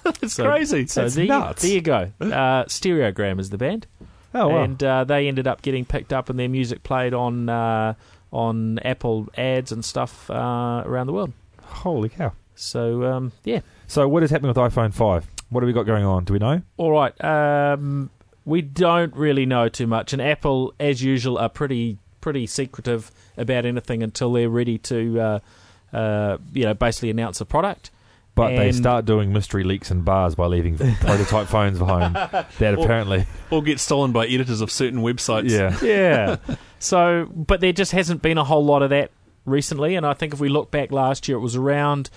It's 0.22 0.34
So- 0.34 0.46
crazy. 0.46 0.88
so 0.88 1.02
That's 1.04 1.16
there, 1.16 1.26
nuts. 1.26 1.64
You, 1.64 1.82
there 1.82 2.04
you 2.22 2.30
go. 2.30 2.36
Uh, 2.36 2.66
Stereogram 2.66 3.40
is 3.40 3.50
the 3.50 3.58
band 3.58 3.88
Oh, 4.36 4.48
wow. 4.50 4.64
and 4.64 4.84
uh, 4.84 5.04
they 5.04 5.28
ended 5.28 5.48
up 5.48 5.62
getting 5.62 5.86
picked 5.86 6.12
up 6.12 6.30
and 6.30 6.40
their 6.40 6.50
music 6.50 6.84
played 6.84 7.14
on 7.14 7.50
uh, 7.50 7.94
on 8.32 8.80
Apple 8.80 9.28
ads 9.38 9.72
and 9.72 9.86
stuff 9.86 10.30
uh, 10.32 10.82
around 10.86 11.08
the 11.08 11.14
world. 11.14 11.32
Holy 11.62 12.10
cow. 12.10 12.34
So 12.56 13.04
um, 13.04 13.32
yeah, 13.44 13.62
So, 13.88 14.08
what 14.08 14.24
is 14.24 14.32
happening 14.32 14.48
with 14.50 14.58
iPhone 14.58 14.94
5? 14.94 15.28
What 15.50 15.62
have 15.62 15.68
we 15.68 15.74
got 15.74 15.84
going 15.84 16.04
on? 16.06 16.24
Do 16.24 16.34
we 16.34 16.40
know? 16.40 16.62
all 16.78 16.92
right. 16.92 17.14
Um, 17.24 18.10
we 18.46 18.62
don't 18.62 19.16
really 19.16 19.46
know 19.46 19.70
too 19.70 19.88
much, 19.88 20.14
and 20.14 20.22
Apple, 20.22 20.74
as 20.80 21.02
usual, 21.04 21.38
are 21.38 21.48
pretty 21.50 21.98
pretty 22.22 22.46
secretive 22.48 23.12
about 23.38 23.66
anything 23.66 24.02
until 24.04 24.32
they're 24.34 24.50
ready 24.50 24.78
to, 24.78 25.20
uh, 25.20 25.40
uh, 25.96 26.38
you 26.54 26.64
know, 26.64 26.74
basically 26.74 27.10
announce 27.10 27.40
a 27.42 27.46
product. 27.46 27.92
But 28.36 28.50
they 28.50 28.70
And- 28.70 28.76
start 28.76 29.06
doing 29.06 29.32
mystery 29.32 29.64
leaks 29.64 29.92
in 29.92 30.02
bars 30.02 30.34
by 30.34 30.48
leaving 30.48 30.76
prototype 31.02 31.48
phones 31.48 31.78
behind. 31.78 32.16
That 32.16 32.74
apparently, 32.80 33.26
Or 33.52 33.62
get 33.62 33.80
stolen 33.80 34.12
by 34.12 34.26
editors 34.26 34.60
of 34.62 34.72
certain 34.72 35.02
websites. 35.02 35.50
yeah. 35.52 35.78
Yeah. 35.84 36.56
so, 36.80 37.28
but 37.36 37.62
there 37.62 37.74
just 37.74 37.92
hasn't 37.92 38.22
been 38.24 38.38
a 38.40 38.44
whole 38.44 38.66
lot 38.66 38.82
of 38.82 38.90
that 38.90 39.12
recently, 39.46 39.96
and 39.96 40.04
I 40.06 40.14
think 40.14 40.34
if 40.34 40.40
we 40.40 40.50
look 40.50 40.72
back 40.72 40.92
last 40.92 41.28
year, 41.28 41.38
it 41.38 41.42
was 41.42 41.56
around 41.56 42.10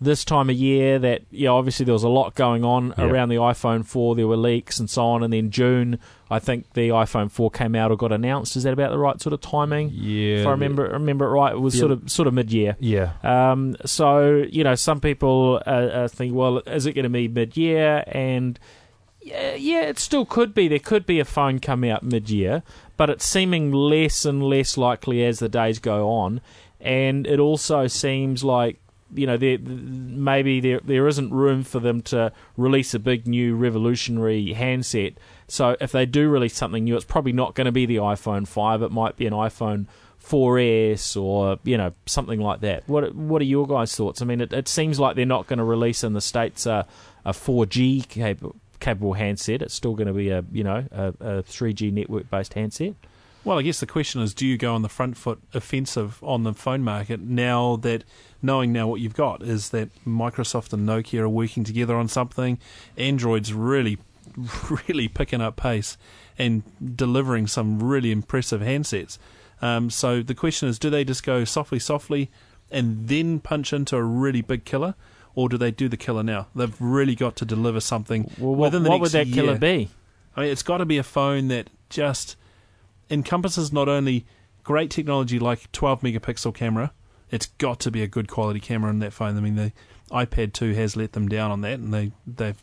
this 0.00 0.24
time 0.24 0.50
of 0.50 0.56
year 0.56 0.98
that 0.98 1.22
yeah, 1.30 1.50
obviously 1.50 1.84
there 1.84 1.92
was 1.92 2.02
a 2.02 2.08
lot 2.08 2.34
going 2.34 2.64
on 2.64 2.92
Yeah. 2.98 3.04
around 3.04 3.28
the 3.28 3.36
iPhone 3.36 3.86
4. 3.86 4.16
There 4.16 4.26
were 4.26 4.36
leaks 4.36 4.80
and 4.80 4.90
so 4.90 5.04
on, 5.04 5.22
and 5.22 5.32
then 5.32 5.50
June, 5.52 6.00
I 6.32 6.38
think 6.38 6.72
the 6.72 6.88
iPhone 6.88 7.30
4 7.30 7.50
came 7.50 7.74
out 7.74 7.90
or 7.90 7.96
got 7.96 8.10
announced. 8.12 8.56
Is 8.56 8.62
that 8.64 8.72
about 8.72 8.90
the 8.90 8.98
right 8.98 9.20
sort 9.20 9.32
of 9.32 9.40
timing? 9.40 9.90
Yeah. 9.92 10.38
if 10.40 10.46
I 10.46 10.50
remember 10.50 10.84
remember 10.84 11.26
it 11.26 11.30
right, 11.30 11.52
it 11.52 11.60
was 11.60 11.74
Yeah. 11.74 11.80
sort 11.80 11.90
of 11.92 12.10
sort 12.10 12.26
of 12.28 12.34
mid 12.34 12.52
year. 12.52 12.76
Yeah. 12.80 13.12
Um, 13.22 13.76
so 13.84 14.44
you 14.50 14.64
know, 14.64 14.74
some 14.74 15.00
people 15.00 15.62
uh, 15.66 15.70
uh, 15.70 16.08
think, 16.08 16.34
well, 16.34 16.58
is 16.66 16.86
it 16.86 16.94
going 16.94 17.04
to 17.04 17.08
be 17.10 17.28
mid-year? 17.28 18.02
And 18.08 18.58
yeah, 19.20 19.54
yeah, 19.54 19.82
it 19.82 19.98
still 19.98 20.24
could 20.24 20.52
be. 20.54 20.66
There 20.68 20.78
could 20.80 21.06
be 21.06 21.20
a 21.20 21.24
phone 21.24 21.60
coming 21.60 21.90
out 21.90 22.02
mid-year, 22.02 22.62
but 22.96 23.08
it's 23.10 23.24
seeming 23.24 23.70
less 23.70 24.24
and 24.24 24.42
less 24.42 24.76
likely 24.76 25.24
as 25.24 25.38
the 25.38 25.48
days 25.48 25.78
go 25.78 26.10
on. 26.10 26.40
And 26.80 27.26
it 27.28 27.38
also 27.38 27.86
seems 27.86 28.42
like 28.42 28.78
you 29.14 29.26
know, 29.26 29.36
there 29.36 29.58
maybe 29.58 30.58
there 30.58 30.80
there 30.82 31.06
isn't 31.06 31.30
room 31.32 31.62
for 31.64 31.78
them 31.80 32.00
to 32.02 32.32
release 32.56 32.94
a 32.94 32.98
big 32.98 33.26
new 33.28 33.54
revolutionary 33.54 34.54
handset. 34.54 35.12
So 35.52 35.76
if 35.82 35.92
they 35.92 36.06
do 36.06 36.30
release 36.30 36.56
something 36.56 36.84
new, 36.84 36.96
it's 36.96 37.04
probably 37.04 37.34
not 37.34 37.54
going 37.54 37.66
to 37.66 37.72
be 37.72 37.84
the 37.84 37.96
iPhone 37.96 38.48
five. 38.48 38.80
It 38.80 38.90
might 38.90 39.18
be 39.18 39.26
an 39.26 39.34
iPhone 39.34 39.86
4S 40.24 41.20
or 41.20 41.58
you 41.62 41.76
know 41.76 41.92
something 42.06 42.40
like 42.40 42.60
that. 42.60 42.88
What 42.88 43.14
what 43.14 43.42
are 43.42 43.44
your 43.44 43.66
guys' 43.66 43.94
thoughts? 43.94 44.22
I 44.22 44.24
mean, 44.24 44.40
it, 44.40 44.54
it 44.54 44.66
seems 44.66 44.98
like 44.98 45.14
they're 45.14 45.26
not 45.26 45.48
going 45.48 45.58
to 45.58 45.64
release 45.64 46.02
in 46.04 46.14
the 46.14 46.22
states 46.22 46.64
a 46.64 46.86
a 47.26 47.32
4G 47.32 48.08
capable, 48.08 48.56
capable 48.80 49.12
handset. 49.12 49.60
It's 49.60 49.74
still 49.74 49.94
going 49.94 50.06
to 50.06 50.14
be 50.14 50.30
a 50.30 50.42
you 50.50 50.64
know 50.64 50.86
a, 50.90 51.08
a 51.20 51.42
3G 51.42 51.92
network 51.92 52.30
based 52.30 52.54
handset. 52.54 52.94
Well, 53.44 53.58
I 53.58 53.62
guess 53.62 53.80
the 53.80 53.86
question 53.86 54.22
is, 54.22 54.32
do 54.32 54.46
you 54.46 54.56
go 54.56 54.74
on 54.74 54.80
the 54.80 54.88
front 54.88 55.18
foot 55.18 55.38
offensive 55.52 56.22
on 56.24 56.44
the 56.44 56.54
phone 56.54 56.82
market 56.82 57.20
now 57.20 57.76
that 57.76 58.04
knowing 58.40 58.72
now 58.72 58.86
what 58.86 59.00
you've 59.02 59.16
got 59.16 59.42
is 59.42 59.68
that 59.70 59.90
Microsoft 60.06 60.72
and 60.72 60.88
Nokia 60.88 61.20
are 61.20 61.28
working 61.28 61.62
together 61.62 61.96
on 61.96 62.08
something, 62.08 62.58
Android's 62.96 63.52
really, 63.52 63.98
really 64.86 65.08
picking 65.08 65.40
up 65.40 65.56
pace 65.56 65.96
and 66.38 66.62
delivering 66.96 67.46
some 67.46 67.82
really 67.82 68.10
impressive 68.10 68.60
handsets. 68.60 69.18
Um, 69.60 69.90
so 69.90 70.22
the 70.22 70.34
question 70.34 70.68
is, 70.68 70.78
do 70.78 70.90
they 70.90 71.04
just 71.04 71.22
go 71.24 71.44
softly, 71.44 71.78
softly, 71.78 72.30
and 72.70 73.08
then 73.08 73.38
punch 73.38 73.72
into 73.72 73.96
a 73.96 74.02
really 74.02 74.40
big 74.40 74.64
killer, 74.64 74.94
or 75.34 75.48
do 75.48 75.56
they 75.56 75.70
do 75.70 75.88
the 75.88 75.96
killer 75.96 76.22
now? 76.22 76.48
They've 76.54 76.74
really 76.80 77.14
got 77.14 77.36
to 77.36 77.44
deliver 77.44 77.80
something 77.80 78.30
Well, 78.38 78.54
what, 78.54 78.66
within 78.72 78.82
the 78.82 78.88
next 78.88 78.90
one. 78.90 79.00
what 79.00 79.00
would 79.02 79.12
that 79.12 79.32
killer 79.32 79.58
be? 79.58 79.90
I 80.36 80.40
mean, 80.42 80.50
it's 80.50 80.62
got 80.62 80.78
to 80.78 80.84
be 80.86 80.98
a 80.98 81.02
phone 81.02 81.48
that 81.48 81.68
just 81.90 82.36
encompasses 83.10 83.72
not 83.72 83.88
only 83.88 84.24
great 84.64 84.90
technology 84.90 85.38
like 85.38 85.70
12 85.72 86.00
megapixel 86.00 86.54
camera, 86.54 86.92
it's 87.30 87.46
got 87.58 87.80
to 87.80 87.90
be 87.90 88.02
a 88.02 88.06
good 88.06 88.28
quality 88.28 88.60
camera 88.60 88.90
in 88.90 88.98
that 89.00 89.12
phone. 89.12 89.36
I 89.36 89.40
mean, 89.40 89.56
the 89.56 89.72
iPad 90.10 90.52
2 90.52 90.74
has 90.74 90.96
let 90.96 91.12
them 91.12 91.28
down 91.28 91.50
on 91.50 91.60
that, 91.62 91.78
and 91.78 91.92
they 91.92 92.12
they've 92.26 92.60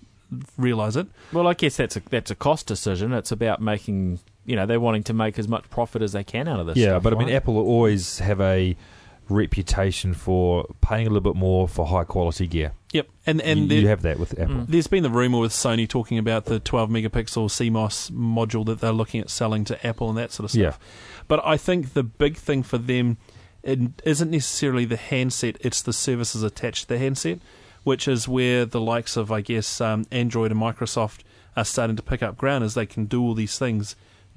realised 0.58 0.98
it. 0.98 1.08
Well, 1.34 1.48
I 1.48 1.54
guess 1.54 1.78
that's 1.78 1.96
a 1.96 2.02
that's 2.10 2.32
a 2.32 2.36
cost 2.36 2.68
decision. 2.68 3.14
It's 3.14 3.32
about 3.32 3.62
making 3.62 4.20
you 4.46 4.56
know 4.56 4.66
they're 4.66 4.80
wanting 4.80 5.04
to 5.04 5.14
make 5.14 5.40
as 5.40 5.48
much 5.48 5.70
profit 5.70 6.02
as 6.02 6.14
they 6.14 6.24
can 6.24 6.48
out 6.48 6.60
of 6.60 6.68
this. 6.68 6.78
Yeah, 6.78 6.90
stuff, 6.90 7.04
but 7.04 7.14
I 7.14 7.18
mean. 7.18 7.30
Apple 7.30 7.56
will 7.56 7.68
always 7.68 8.20
have 8.20 8.42
a 8.42 8.76
reputation 9.30 10.14
for 10.14 10.66
paying 10.82 11.06
a 11.06 11.10
little 11.10 11.34
bit 11.34 11.38
more 11.38 11.68
for 11.68 11.86
high 11.86 12.04
quality 12.04 12.48
gear. 12.48 12.74
Yep, 12.92 13.08
and 13.28 13.42
and 13.42 13.60
you, 13.62 13.68
there- 13.68 13.80
you 13.80 13.88
have 13.88 14.02
that 14.02 14.20
with 14.20 14.40
Apple. 14.40 14.56
Mm. 14.56 14.68
There's 14.68 14.88
been 14.88 15.04
the 15.04 15.10
rumor 15.10 15.40
with 15.40 15.52
Sony 15.52 15.88
talking 15.88 16.18
about 16.18 16.46
the 16.46 16.60
12 16.60 16.90
megapixel 16.90 17.50
CMOS 17.50 18.12
module 18.12 18.66
that 18.66 18.80
they're 18.80 18.92
looking 18.92 19.22
at 19.22 19.30
selling 19.30 19.64
to 19.66 19.86
Apple 19.88 20.10
and 20.10 20.18
that 20.18 20.32
sort 20.32 20.46
of 20.46 20.52
stuff. 20.52 20.80
Yeah. 20.80 21.24
But 21.28 21.46
I 21.46 21.58
think 21.58 21.94
the 21.94 22.04
big 22.04 22.38
thing 22.38 22.64
for 22.64 22.80
them 22.80 23.18
it 23.62 23.80
isn't 24.04 24.32
necessarily 24.32 24.86
the 24.86 24.98
handset; 24.98 25.58
it's 25.60 25.82
the 25.82 25.94
services 25.94 26.44
attached 26.44 26.84
to 26.84 26.90
the 26.90 26.98
handset, 26.98 27.40
which 27.84 28.08
is 28.08 28.28
where 28.28 28.66
the 28.66 28.82
likes 28.82 29.18
of, 29.18 29.32
I 29.32 29.42
guess, 29.42 29.82
um, 29.82 30.06
Android 30.12 30.52
and 30.52 30.60
Microsoft 30.60 31.20
are 31.56 31.66
starting 31.66 31.96
to 31.96 32.04
pick 32.04 32.22
up 32.22 32.38
ground 32.38 32.64
as 32.64 32.74
they 32.74 32.86
can 32.86 33.06
do 33.06 33.22
all 33.22 33.34
these 33.34 33.58
things 33.58 33.96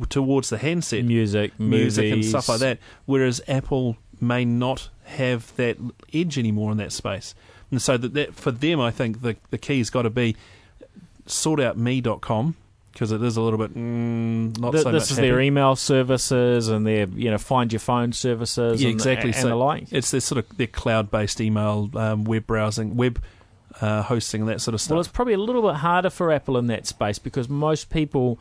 towards 0.08 0.48
the 0.48 0.58
handset 0.58 1.04
music, 1.04 1.58
music 1.58 2.12
and 2.12 2.24
stuff 2.24 2.48
like 2.48 2.60
that. 2.60 2.78
Whereas 3.04 3.40
Apple 3.46 3.96
may 4.20 4.44
not 4.44 4.88
have 5.04 5.54
that 5.56 5.76
edge 6.12 6.38
anymore 6.38 6.72
in 6.72 6.78
that 6.78 6.92
space. 6.92 7.34
And 7.70 7.80
so 7.80 7.96
that, 7.96 8.14
that 8.14 8.34
for 8.34 8.50
them, 8.50 8.80
I 8.80 8.90
think 8.90 9.22
the 9.22 9.36
the 9.50 9.58
key's 9.58 9.90
got 9.90 10.02
to 10.02 10.10
be 10.10 10.36
sortoutme.com 11.26 12.56
because 12.92 13.12
it 13.12 13.22
is 13.22 13.36
a 13.36 13.40
little 13.40 13.58
bit 13.58 13.74
mm, 13.74 14.58
not 14.58 14.72
Th- 14.72 14.84
so 14.84 14.92
this 14.92 15.10
is 15.10 15.16
their 15.16 15.40
email 15.40 15.76
services 15.76 16.68
and 16.68 16.86
their 16.86 17.06
you 17.08 17.30
know 17.30 17.38
find 17.38 17.72
your 17.72 17.80
phone 17.80 18.12
services. 18.12 18.82
Yeah, 18.82 18.88
and, 18.88 18.94
exactly. 18.94 19.30
and 19.30 19.40
So 19.40 19.48
the 19.48 19.56
like. 19.56 19.92
It's 19.92 20.10
their 20.10 20.20
sort 20.20 20.38
of 20.38 20.56
their 20.56 20.66
cloud-based 20.66 21.40
email, 21.40 21.90
um, 21.94 22.24
web 22.24 22.46
browsing, 22.46 22.96
web 22.96 23.22
uh, 23.80 24.02
hosting, 24.02 24.42
and 24.42 24.50
that 24.50 24.60
sort 24.60 24.74
of 24.74 24.80
stuff. 24.80 24.92
Well, 24.92 25.00
it's 25.00 25.08
probably 25.08 25.34
a 25.34 25.38
little 25.38 25.62
bit 25.62 25.76
harder 25.76 26.10
for 26.10 26.30
Apple 26.30 26.56
in 26.56 26.66
that 26.68 26.86
space 26.86 27.18
because 27.18 27.48
most 27.48 27.90
people, 27.90 28.38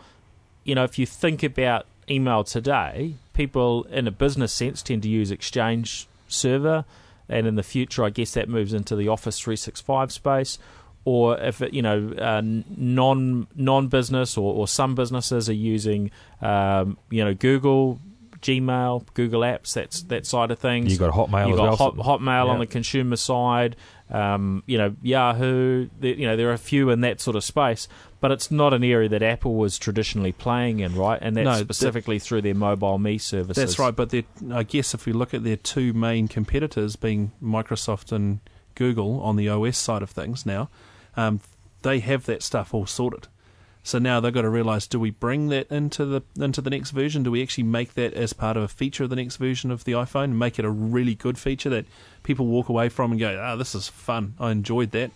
you 0.64 0.76
know, 0.76 0.84
if 0.84 1.00
you 1.00 1.06
think 1.06 1.44
about 1.44 1.86
email 2.10 2.44
today, 2.44 3.16
people 3.34 3.84
in 3.86 4.08
a 4.08 4.12
business 4.12 4.52
sense 4.54 4.82
tend 4.82 5.04
to 5.04 5.10
use 5.10 5.32
Exchange 5.32 6.08
Server, 6.28 6.86
and 7.30 7.48
in 7.48 7.56
the 7.56 7.64
future, 7.64 8.04
I 8.04 8.10
guess 8.10 8.34
that 8.34 8.50
moves 8.50 8.74
into 8.74 8.96
the 8.96 9.08
Office 9.08 9.40
365 9.40 10.12
space. 10.12 10.60
Or 11.04 11.40
if 11.40 11.62
it, 11.62 11.74
you 11.74 11.82
know 11.82 12.14
uh, 12.18 12.42
non 12.44 13.48
non 13.56 13.88
business 13.88 14.38
or, 14.38 14.54
or 14.54 14.68
some 14.68 14.94
businesses 14.94 15.50
are 15.50 15.54
using 15.54 16.12
um, 16.42 16.98
you 17.10 17.26
know 17.26 17.34
Google, 17.34 18.00
Gmail, 18.42 19.06
Google 19.16 19.42
Apps, 19.42 19.74
that's 19.74 20.04
that 20.04 20.26
side 20.26 20.52
of 20.52 20.60
things. 20.60 20.92
You 20.92 21.00
got 21.00 21.14
Hotmail 21.14 21.48
you 21.48 21.54
as 21.54 21.58
got 21.58 21.80
well. 21.80 22.04
Hot, 22.04 22.20
Hotmail 22.22 22.50
on 22.50 22.60
the 22.60 22.68
consumer 22.68 23.16
side, 23.16 23.76
um, 24.12 24.62
you 24.68 24.78
know 24.78 24.96
Yahoo. 25.02 25.90
There, 26.00 26.14
you 26.14 26.28
know 26.28 26.36
there 26.36 26.50
are 26.50 26.54
a 26.54 26.58
few 26.60 26.92
in 26.92 27.02
that 27.02 27.20
sort 27.20 27.36
of 27.36 27.44
space, 27.44 27.88
but 28.20 28.32
it's 28.32 28.52
not 28.52 28.72
an 28.72 28.84
area 28.84 29.10
that 29.10 29.24
Apple 29.24 29.56
was 29.56 29.80
traditionally 29.80 30.32
playing 30.32 30.82
in, 30.82 30.96
right? 30.96 31.18
And 31.20 31.36
that's 31.36 31.46
No, 31.46 31.54
that- 31.54 31.64
specifically 31.64 32.20
through 32.20 32.44
their 32.44 32.54
mobile 32.56 33.00
me 33.00 33.18
services. 33.18 33.56
That's 33.56 33.80
right, 33.80 33.96
but 33.96 34.14
I 34.54 34.62
guess 34.62 34.94
if 34.94 35.08
we 35.08 35.14
look 35.14 35.34
at 35.34 35.44
their 35.44 35.58
two 35.58 35.94
main 35.94 36.28
competitors, 36.28 36.96
being 36.96 37.32
Microsoft 37.44 38.12
and 38.12 38.40
Google 38.76 39.20
on 39.22 39.36
the 39.36 39.50
OS 39.50 39.78
side 39.78 40.02
of 40.02 40.10
things 40.12 40.46
now, 40.46 40.70
um, 41.16 41.40
they 41.82 42.00
have 42.00 42.26
that 42.26 42.44
stuff 42.44 42.74
all 42.74 42.86
sorted. 42.86 43.28
So 43.84 43.98
now 43.98 44.20
they've 44.20 44.34
got 44.34 44.44
to 44.44 44.50
realise: 44.50 44.86
do 44.88 45.00
we 45.00 45.10
bring 45.10 45.50
that 45.50 45.72
into 45.72 46.06
the 46.06 46.22
into 46.40 46.62
the 46.62 46.70
next 46.70 46.92
version? 46.92 47.24
Do 47.24 47.32
we 47.32 47.42
actually 47.42 47.64
make 47.64 47.96
that 47.96 48.14
as 48.14 48.34
part 48.34 48.58
of 48.58 48.64
a 48.64 48.68
feature 48.68 49.04
of 49.04 49.10
the 49.10 49.16
next 49.16 49.38
version 49.38 49.72
of 49.72 49.86
the 49.86 49.94
iPhone? 49.94 50.34
Make 50.34 50.60
it 50.60 50.66
a 50.66 50.70
really 50.70 51.16
good 51.16 51.38
feature 51.40 51.70
that 51.70 51.86
people 52.22 52.46
walk 52.46 52.70
away 52.70 52.90
from 52.90 53.12
and 53.12 53.20
go, 53.20 53.40
"Ah, 53.42 53.56
this 53.56 53.74
is 53.74 53.88
fun. 53.88 54.36
I 54.40 54.52
enjoyed 54.52 54.92
that," 54.92 55.12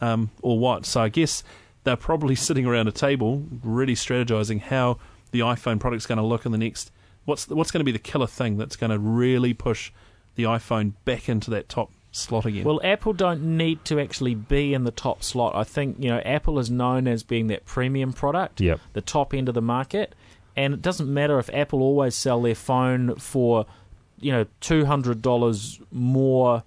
um, 0.00 0.30
or 0.40 0.58
what? 0.58 0.86
So 0.86 1.02
I 1.02 1.10
guess 1.10 1.42
they're 1.84 1.96
probably 1.96 2.34
sitting 2.48 2.64
around 2.64 2.88
a 2.88 2.92
table, 2.92 3.44
really 3.62 3.94
strategizing 3.94 4.60
how 4.60 4.98
the 5.30 5.40
iPhone 5.40 5.78
product's 5.78 6.06
going 6.06 6.18
to 6.18 6.24
look 6.24 6.46
in 6.46 6.52
the 6.52 6.58
next. 6.58 6.90
What's 7.26 7.46
what's 7.48 7.70
going 7.70 7.80
to 7.80 7.84
be 7.84 7.92
the 7.92 7.98
killer 7.98 8.26
thing 8.26 8.56
that's 8.56 8.76
going 8.76 8.90
to 8.90 8.98
really 8.98 9.52
push 9.52 9.92
the 10.36 10.44
iPhone 10.44 10.94
back 11.04 11.28
into 11.28 11.50
that 11.50 11.68
top 11.68 11.90
slot 12.18 12.46
again? 12.46 12.64
Well, 12.64 12.80
Apple 12.84 13.12
don't 13.12 13.56
need 13.56 13.84
to 13.86 13.98
actually 14.00 14.34
be 14.34 14.74
in 14.74 14.84
the 14.84 14.90
top 14.90 15.22
slot. 15.22 15.54
I 15.54 15.64
think 15.64 15.96
you 15.98 16.08
know 16.10 16.18
Apple 16.20 16.58
is 16.58 16.70
known 16.70 17.06
as 17.08 17.22
being 17.22 17.46
that 17.48 17.64
premium 17.64 18.12
product, 18.12 18.60
Yep. 18.60 18.80
the 18.92 19.00
top 19.00 19.32
end 19.34 19.48
of 19.48 19.54
the 19.54 19.62
market, 19.62 20.14
and 20.56 20.74
it 20.74 20.82
doesn't 20.82 21.12
matter 21.12 21.38
if 21.38 21.48
Apple 21.52 21.82
always 21.82 22.14
sell 22.14 22.42
their 22.42 22.54
phone 22.54 23.14
for 23.16 23.66
you 24.20 24.32
know 24.32 24.46
two 24.60 24.84
hundred 24.84 25.22
dollars 25.22 25.80
more. 25.92 26.62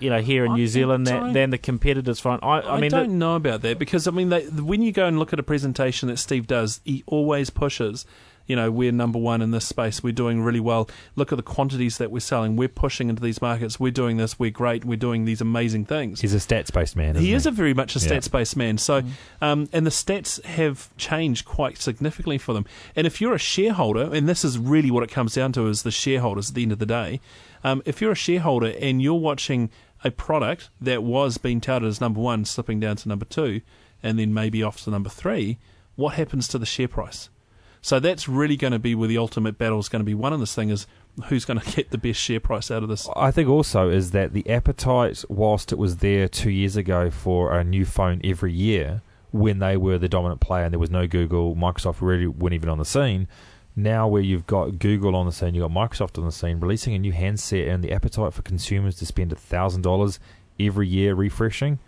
You 0.00 0.10
know, 0.10 0.20
here 0.20 0.44
in 0.44 0.52
I 0.52 0.54
New 0.54 0.68
Zealand 0.68 1.06
don't- 1.06 1.24
than, 1.24 1.32
than 1.32 1.50
the 1.50 1.58
competitors' 1.58 2.20
phone. 2.20 2.38
I, 2.40 2.60
I, 2.60 2.76
I, 2.76 2.80
mean, 2.80 2.92
don't 2.92 3.18
know 3.18 3.34
about 3.34 3.62
that 3.62 3.80
because 3.80 4.06
I 4.06 4.12
mean, 4.12 4.28
they, 4.28 4.46
when 4.46 4.80
you 4.80 4.92
go 4.92 5.06
and 5.06 5.18
look 5.18 5.32
at 5.32 5.40
a 5.40 5.42
presentation 5.42 6.06
that 6.08 6.18
Steve 6.18 6.46
does, 6.46 6.80
he 6.84 7.02
always 7.06 7.50
pushes. 7.50 8.06
You 8.48 8.56
know, 8.56 8.70
we're 8.70 8.90
number 8.90 9.18
one 9.18 9.42
in 9.42 9.52
this 9.52 9.66
space. 9.66 10.02
We're 10.02 10.12
doing 10.12 10.40
really 10.40 10.58
well. 10.58 10.88
Look 11.14 11.30
at 11.30 11.36
the 11.36 11.42
quantities 11.42 11.98
that 11.98 12.10
we're 12.10 12.20
selling. 12.20 12.56
We're 12.56 12.68
pushing 12.68 13.10
into 13.10 13.22
these 13.22 13.40
markets. 13.40 13.78
We're 13.78 13.92
doing 13.92 14.16
this. 14.16 14.38
We're 14.38 14.50
great. 14.50 14.84
We're 14.84 14.96
doing 14.96 15.26
these 15.26 15.40
amazing 15.40 15.84
things. 15.84 16.22
He's 16.22 16.34
a 16.34 16.38
stats 16.38 16.72
based 16.72 16.96
man. 16.96 17.10
Isn't 17.10 17.22
He 17.22 17.34
is 17.34 17.46
a 17.46 17.50
very 17.50 17.74
much 17.74 17.94
a 17.94 18.00
stats 18.00 18.30
based 18.30 18.56
man. 18.56 18.78
So, 18.78 19.02
um, 19.40 19.68
and 19.72 19.86
the 19.86 19.90
stats 19.90 20.42
have 20.44 20.88
changed 20.96 21.44
quite 21.44 21.78
significantly 21.78 22.38
for 22.38 22.54
them. 22.54 22.64
And 22.96 23.06
if 23.06 23.20
you're 23.20 23.34
a 23.34 23.38
shareholder, 23.38 24.10
and 24.12 24.28
this 24.28 24.44
is 24.44 24.58
really 24.58 24.90
what 24.90 25.02
it 25.04 25.10
comes 25.10 25.34
down 25.34 25.52
to, 25.52 25.68
is 25.68 25.82
the 25.82 25.90
shareholders 25.90 26.48
at 26.48 26.54
the 26.54 26.62
end 26.62 26.72
of 26.72 26.78
the 26.78 26.86
day. 26.86 27.20
Um, 27.62 27.82
if 27.84 28.00
you're 28.00 28.12
a 28.12 28.16
shareholder 28.16 28.72
and 28.80 29.02
you're 29.02 29.14
watching 29.14 29.70
a 30.04 30.10
product 30.10 30.70
that 30.80 31.02
was 31.02 31.38
being 31.38 31.60
touted 31.60 31.88
as 31.88 32.00
number 32.00 32.20
one 32.20 32.44
slipping 32.44 32.80
down 32.80 32.96
to 32.96 33.08
number 33.08 33.24
two, 33.24 33.60
and 34.02 34.18
then 34.18 34.32
maybe 34.32 34.62
off 34.62 34.82
to 34.84 34.90
number 34.90 35.10
three, 35.10 35.58
what 35.96 36.14
happens 36.14 36.48
to 36.48 36.58
the 36.58 36.66
share 36.66 36.88
price? 36.88 37.28
So 37.88 37.98
that's 37.98 38.28
really 38.28 38.58
going 38.58 38.74
to 38.74 38.78
be 38.78 38.94
where 38.94 39.08
the 39.08 39.16
ultimate 39.16 39.56
battle 39.56 39.78
is 39.78 39.88
going 39.88 40.00
to 40.00 40.04
be 40.04 40.12
won 40.12 40.34
in 40.34 40.40
this 40.40 40.54
thing 40.54 40.68
is 40.68 40.86
who's 41.28 41.46
going 41.46 41.58
to 41.58 41.72
get 41.74 41.90
the 41.90 41.96
best 41.96 42.20
share 42.20 42.38
price 42.38 42.70
out 42.70 42.82
of 42.82 42.90
this. 42.90 43.08
I 43.16 43.30
think 43.30 43.48
also 43.48 43.88
is 43.88 44.10
that 44.10 44.34
the 44.34 44.46
appetite, 44.50 45.24
whilst 45.30 45.72
it 45.72 45.78
was 45.78 45.96
there 45.96 46.28
two 46.28 46.50
years 46.50 46.76
ago 46.76 47.08
for 47.08 47.58
a 47.58 47.64
new 47.64 47.86
phone 47.86 48.20
every 48.22 48.52
year, 48.52 49.00
when 49.32 49.58
they 49.60 49.78
were 49.78 49.96
the 49.96 50.06
dominant 50.06 50.42
player 50.42 50.64
and 50.64 50.72
there 50.74 50.78
was 50.78 50.90
no 50.90 51.06
Google, 51.06 51.56
Microsoft 51.56 52.02
really 52.02 52.26
weren't 52.26 52.52
even 52.52 52.68
on 52.68 52.76
the 52.76 52.84
scene. 52.84 53.26
Now, 53.74 54.06
where 54.06 54.20
you've 54.20 54.46
got 54.46 54.78
Google 54.78 55.16
on 55.16 55.24
the 55.24 55.32
scene, 55.32 55.54
you've 55.54 55.66
got 55.66 55.90
Microsoft 55.90 56.18
on 56.18 56.26
the 56.26 56.32
scene, 56.32 56.60
releasing 56.60 56.92
a 56.92 56.98
new 56.98 57.12
handset, 57.12 57.68
and 57.68 57.82
the 57.82 57.92
appetite 57.92 58.34
for 58.34 58.42
consumers 58.42 58.96
to 58.96 59.06
spend 59.06 59.34
thousand 59.38 59.80
dollars 59.80 60.20
every 60.60 60.88
year 60.88 61.14
refreshing, 61.14 61.78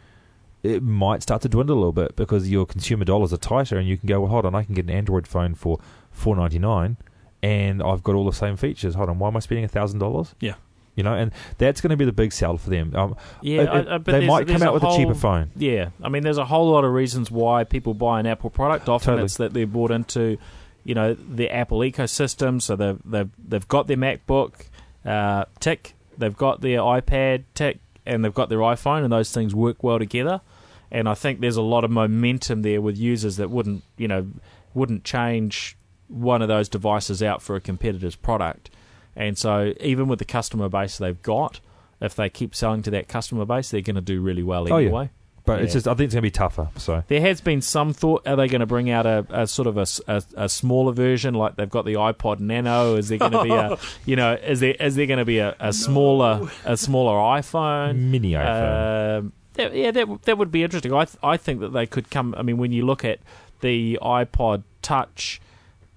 it 0.62 0.82
might 0.82 1.22
start 1.22 1.42
to 1.42 1.48
dwindle 1.48 1.76
a 1.76 1.78
little 1.78 1.92
bit 1.92 2.16
because 2.16 2.50
your 2.50 2.66
consumer 2.66 3.04
dollars 3.04 3.32
are 3.32 3.36
tighter, 3.38 3.78
and 3.78 3.88
you 3.88 3.96
can 3.96 4.06
go, 4.06 4.20
well, 4.20 4.30
hold 4.30 4.46
on, 4.46 4.54
I 4.54 4.62
can 4.62 4.74
get 4.74 4.84
an 4.84 4.90
Android 4.90 5.26
phone 5.26 5.54
for 5.54 5.78
four 6.10 6.36
ninety 6.36 6.58
nine, 6.58 6.96
and 7.42 7.82
I've 7.82 8.02
got 8.02 8.14
all 8.14 8.24
the 8.26 8.32
same 8.36 8.56
features. 8.56 8.94
Hold 8.94 9.08
on, 9.08 9.18
why 9.18 9.28
am 9.28 9.36
I 9.36 9.40
spending 9.40 9.66
thousand 9.68 9.98
dollars? 10.00 10.34
Yeah. 10.40 10.54
You 10.96 11.04
know, 11.04 11.14
and 11.14 11.30
that's 11.56 11.80
going 11.80 11.90
to 11.90 11.96
be 11.96 12.04
the 12.04 12.12
big 12.12 12.32
sell 12.32 12.58
for 12.58 12.68
them. 12.68 12.94
Um, 12.94 13.16
Yeah, 13.40 13.62
it- 13.62 13.68
I- 13.68 13.78
it- 13.78 13.88
I- 13.88 13.98
they 13.98 14.26
might 14.26 14.46
come 14.48 14.62
out 14.62 14.74
with 14.74 14.82
a 14.82 14.94
cheaper 14.96 15.14
phone. 15.14 15.50
Yeah, 15.56 15.90
I 16.02 16.08
mean, 16.10 16.24
there's 16.24 16.36
a 16.36 16.44
whole 16.44 16.70
lot 16.70 16.84
of 16.84 16.92
reasons 16.92 17.30
why 17.30 17.64
people 17.64 17.94
buy 17.94 18.20
an 18.20 18.26
Apple 18.26 18.50
product. 18.50 18.88
Often 18.88 19.06
Totally. 19.12 19.24
it's 19.24 19.36
that 19.38 19.54
they're 19.54 19.66
bought 19.68 19.92
into, 19.92 20.36
you 20.84 20.94
know, 20.94 21.14
the 21.14 21.48
Apple 21.48 21.78
ecosystem. 21.78 22.60
So 22.60 22.76
they've 22.76 22.98
they've 23.04 23.30
they've 23.48 23.68
got 23.68 23.86
their 23.86 23.96
MacBook 23.96 24.66
uh, 25.06 25.44
tick, 25.60 25.94
they've 26.18 26.36
got 26.36 26.60
their 26.60 26.80
iPad 26.80 27.44
tick, 27.54 27.78
and 28.04 28.22
they've 28.22 28.34
got 28.34 28.48
their 28.50 28.58
iPhone, 28.58 29.02
and 29.04 29.12
those 29.12 29.32
things 29.32 29.54
work 29.54 29.82
well 29.82 29.98
together. 29.98 30.42
And 30.90 31.08
I 31.08 31.14
think 31.14 31.40
there's 31.40 31.56
a 31.56 31.62
lot 31.62 31.84
of 31.84 31.90
momentum 31.90 32.62
there 32.62 32.80
with 32.80 32.96
users 32.96 33.36
that 33.36 33.50
wouldn't, 33.50 33.84
you 33.96 34.08
know, 34.08 34.26
wouldn't 34.74 35.04
change 35.04 35.76
one 36.08 36.42
of 36.42 36.48
those 36.48 36.68
devices 36.68 37.22
out 37.22 37.42
for 37.42 37.54
a 37.56 37.60
competitor's 37.60 38.16
product. 38.16 38.70
And 39.14 39.38
so 39.38 39.72
even 39.80 40.08
with 40.08 40.18
the 40.18 40.24
customer 40.24 40.68
base 40.68 40.98
they've 40.98 41.20
got, 41.22 41.60
if 42.00 42.14
they 42.14 42.28
keep 42.28 42.54
selling 42.54 42.82
to 42.82 42.90
that 42.92 43.08
customer 43.08 43.44
base, 43.44 43.70
they're 43.70 43.80
going 43.82 43.96
to 43.96 44.02
do 44.02 44.20
really 44.20 44.42
well 44.42 44.62
anyway. 44.62 44.74
Oh, 44.74 44.78
yeah. 44.78 44.86
anyway. 44.88 45.10
But 45.44 45.62
it's 45.62 45.72
just, 45.72 45.88
I 45.88 45.94
think 45.94 46.06
it's 46.06 46.14
going 46.14 46.22
to 46.22 46.26
be 46.26 46.30
tougher. 46.30 46.68
So 46.76 47.02
There 47.08 47.20
has 47.20 47.40
been 47.40 47.62
some 47.62 47.92
thought: 47.92 48.26
Are 48.26 48.36
they 48.36 48.46
going 48.46 48.60
to 48.60 48.66
bring 48.66 48.90
out 48.90 49.06
a, 49.06 49.26
a 49.30 49.46
sort 49.46 49.66
of 49.66 49.78
a 49.78 50.48
smaller 50.48 50.92
version, 50.92 51.34
like 51.34 51.56
they've 51.56 51.68
got 51.68 51.84
the 51.86 51.94
iPod 51.94 52.40
Nano? 52.40 52.94
Is 52.96 53.08
there 53.08 53.18
going 53.18 53.32
to 53.32 53.42
be 53.42 53.50
a, 53.50 53.78
you 54.04 54.16
know, 54.16 54.34
is 54.34 54.60
there 54.60 54.74
is 54.74 54.96
there 54.96 55.06
going 55.06 55.18
to 55.18 55.24
be 55.24 55.38
a, 55.38 55.56
a 55.58 55.72
smaller 55.72 56.48
a 56.64 56.76
smaller 56.76 57.14
iPhone? 57.40 57.96
mini 57.96 58.32
iPhone. 58.32 59.18
Um, 59.18 59.32
that- 59.54 59.74
yeah, 59.74 59.90
that 59.90 60.22
that 60.22 60.38
would 60.38 60.52
be 60.52 60.62
interesting. 60.62 60.92
I 60.92 61.04
th- 61.04 61.18
I 61.22 61.36
think 61.36 61.60
that 61.60 61.72
they 61.72 61.86
could 61.86 62.10
come. 62.10 62.34
I 62.36 62.42
mean, 62.42 62.58
when 62.58 62.72
you 62.72 62.84
look 62.86 63.04
at 63.04 63.20
the 63.60 63.98
iPod 64.02 64.62
Touch, 64.82 65.40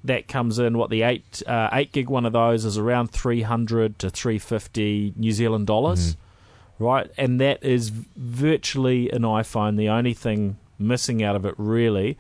that 0.04 0.28
comes 0.28 0.60
in 0.60 0.78
what 0.78 0.90
the 0.90 1.02
eight 1.04 1.42
uh, 1.48 1.70
eight 1.72 1.92
gig 1.92 2.10
one 2.10 2.26
of 2.26 2.34
those 2.34 2.66
is 2.66 2.78
around 2.78 3.12
three 3.12 3.42
hundred 3.44 3.98
to 4.00 4.10
three 4.10 4.38
fifty 4.40 5.14
New 5.16 5.32
Zealand 5.32 5.68
dollars, 5.68 6.18
right? 6.80 7.10
And 7.18 7.40
that 7.40 7.64
is 7.64 7.90
virtually 7.90 9.10
an 9.12 9.22
iPhone. 9.22 9.78
The 9.78 9.90
only 9.90 10.14
thing 10.14 10.58
missing 10.78 11.24
out 11.24 11.36
of 11.36 11.46
it 11.46 11.56
really 11.58 12.18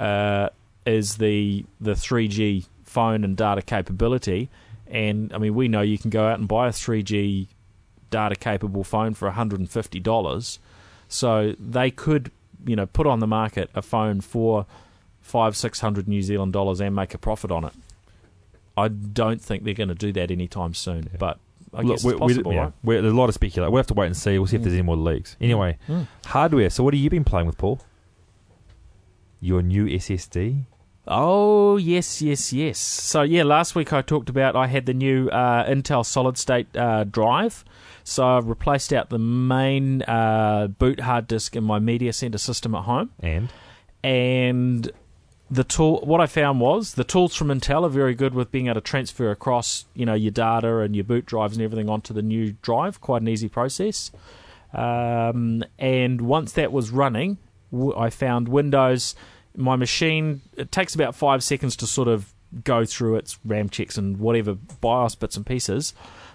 uh, 0.00 0.48
is 0.86 1.16
the 1.18 1.64
the 1.80 1.94
three 1.94 2.28
G 2.28 2.64
phone 2.84 3.24
and 3.24 3.36
data 3.36 3.60
capability. 3.60 4.48
And 4.88 5.32
I 5.34 5.38
mean, 5.38 5.54
we 5.54 5.68
know 5.68 5.80
you 5.82 5.98
can 5.98 6.10
go 6.10 6.26
out 6.28 6.38
and 6.38 6.46
buy 6.48 6.68
a 6.68 6.72
three 6.72 7.02
G 7.02 7.48
data 8.10 8.36
capable 8.36 8.84
phone 8.84 9.14
for 9.14 9.30
$150. 9.30 10.58
So 11.08 11.54
they 11.58 11.90
could, 11.90 12.30
you 12.66 12.76
know, 12.76 12.86
put 12.86 13.06
on 13.06 13.20
the 13.20 13.26
market 13.26 13.70
a 13.74 13.82
phone 13.82 14.20
for 14.20 14.66
five, 15.20 15.56
six 15.56 15.80
hundred 15.80 16.06
New 16.08 16.22
Zealand 16.22 16.52
dollars 16.52 16.80
and 16.80 16.94
make 16.94 17.12
a 17.14 17.18
profit 17.18 17.50
on 17.50 17.64
it. 17.64 17.72
I 18.76 18.88
don't 18.88 19.40
think 19.40 19.64
they're 19.64 19.74
going 19.74 19.88
to 19.88 19.94
do 19.94 20.12
that 20.12 20.30
anytime 20.30 20.74
soon, 20.74 21.08
but 21.18 21.38
I 21.74 21.78
Look, 21.82 21.96
guess 21.96 22.04
we- 22.04 22.12
it's 22.12 22.20
we- 22.20 22.28
possible, 22.28 22.52
yeah, 22.52 22.60
right? 22.64 22.72
we're- 22.84 23.00
there's 23.00 23.12
a 23.12 23.16
lot 23.16 23.28
of 23.28 23.34
speculation. 23.34 23.72
We'll 23.72 23.78
have 23.80 23.86
to 23.88 23.94
wait 23.94 24.06
and 24.06 24.16
see. 24.16 24.38
We'll 24.38 24.46
see 24.46 24.56
if 24.56 24.62
there's 24.62 24.74
any 24.74 24.82
more 24.82 24.96
leaks. 24.96 25.36
Anyway, 25.40 25.78
Mm. 25.88 26.06
hardware. 26.26 26.70
So, 26.70 26.84
what 26.84 26.94
have 26.94 27.02
you 27.02 27.10
been 27.10 27.24
playing 27.24 27.46
with, 27.46 27.58
Paul? 27.58 27.80
Your 29.40 29.62
new 29.62 29.86
SSD? 29.86 30.64
Oh 31.08 31.76
yes, 31.76 32.20
yes, 32.20 32.52
yes. 32.52 32.78
So 32.78 33.22
yeah, 33.22 33.44
last 33.44 33.74
week 33.74 33.92
I 33.92 34.02
talked 34.02 34.28
about 34.28 34.56
I 34.56 34.66
had 34.66 34.86
the 34.86 34.94
new 34.94 35.28
uh, 35.28 35.68
Intel 35.68 36.04
solid 36.04 36.36
state 36.36 36.66
uh, 36.76 37.04
drive. 37.04 37.64
So 38.02 38.26
I've 38.26 38.48
replaced 38.48 38.92
out 38.92 39.10
the 39.10 39.18
main 39.18 40.02
uh, 40.02 40.68
boot 40.68 41.00
hard 41.00 41.26
disk 41.26 41.54
in 41.56 41.64
my 41.64 41.78
media 41.78 42.12
center 42.12 42.38
system 42.38 42.74
at 42.74 42.84
home. 42.84 43.10
And 43.22 43.52
and 44.02 44.90
the 45.48 45.62
tool 45.64 46.00
what 46.04 46.20
I 46.20 46.26
found 46.26 46.60
was 46.60 46.94
the 46.94 47.04
tools 47.04 47.34
from 47.36 47.48
Intel 47.48 47.84
are 47.84 47.88
very 47.88 48.14
good 48.14 48.34
with 48.34 48.50
being 48.50 48.66
able 48.66 48.74
to 48.76 48.80
transfer 48.80 49.30
across 49.30 49.84
you 49.94 50.04
know 50.04 50.14
your 50.14 50.32
data 50.32 50.78
and 50.78 50.94
your 50.96 51.04
boot 51.04 51.24
drives 51.26 51.56
and 51.56 51.64
everything 51.64 51.88
onto 51.88 52.12
the 52.12 52.22
new 52.22 52.52
drive 52.62 53.00
quite 53.00 53.22
an 53.22 53.28
easy 53.28 53.48
process 53.48 54.10
um, 54.74 55.62
and 55.78 56.20
once 56.20 56.52
that 56.52 56.72
was 56.72 56.90
running 56.90 57.38
w- 57.70 57.96
I 57.96 58.10
found 58.10 58.48
Windows 58.48 59.14
my 59.56 59.76
machine 59.76 60.40
it 60.56 60.70
takes 60.72 60.94
about 60.94 61.14
five 61.14 61.42
seconds 61.42 61.76
to 61.76 61.86
sort 61.86 62.08
of 62.08 62.32
go 62.64 62.84
through 62.84 63.16
its 63.16 63.38
RAM 63.44 63.68
checks 63.68 63.96
and 63.98 64.18
whatever 64.18 64.54
BIOS 64.80 65.14
bits 65.14 65.36
and 65.36 65.44
pieces 65.46 65.94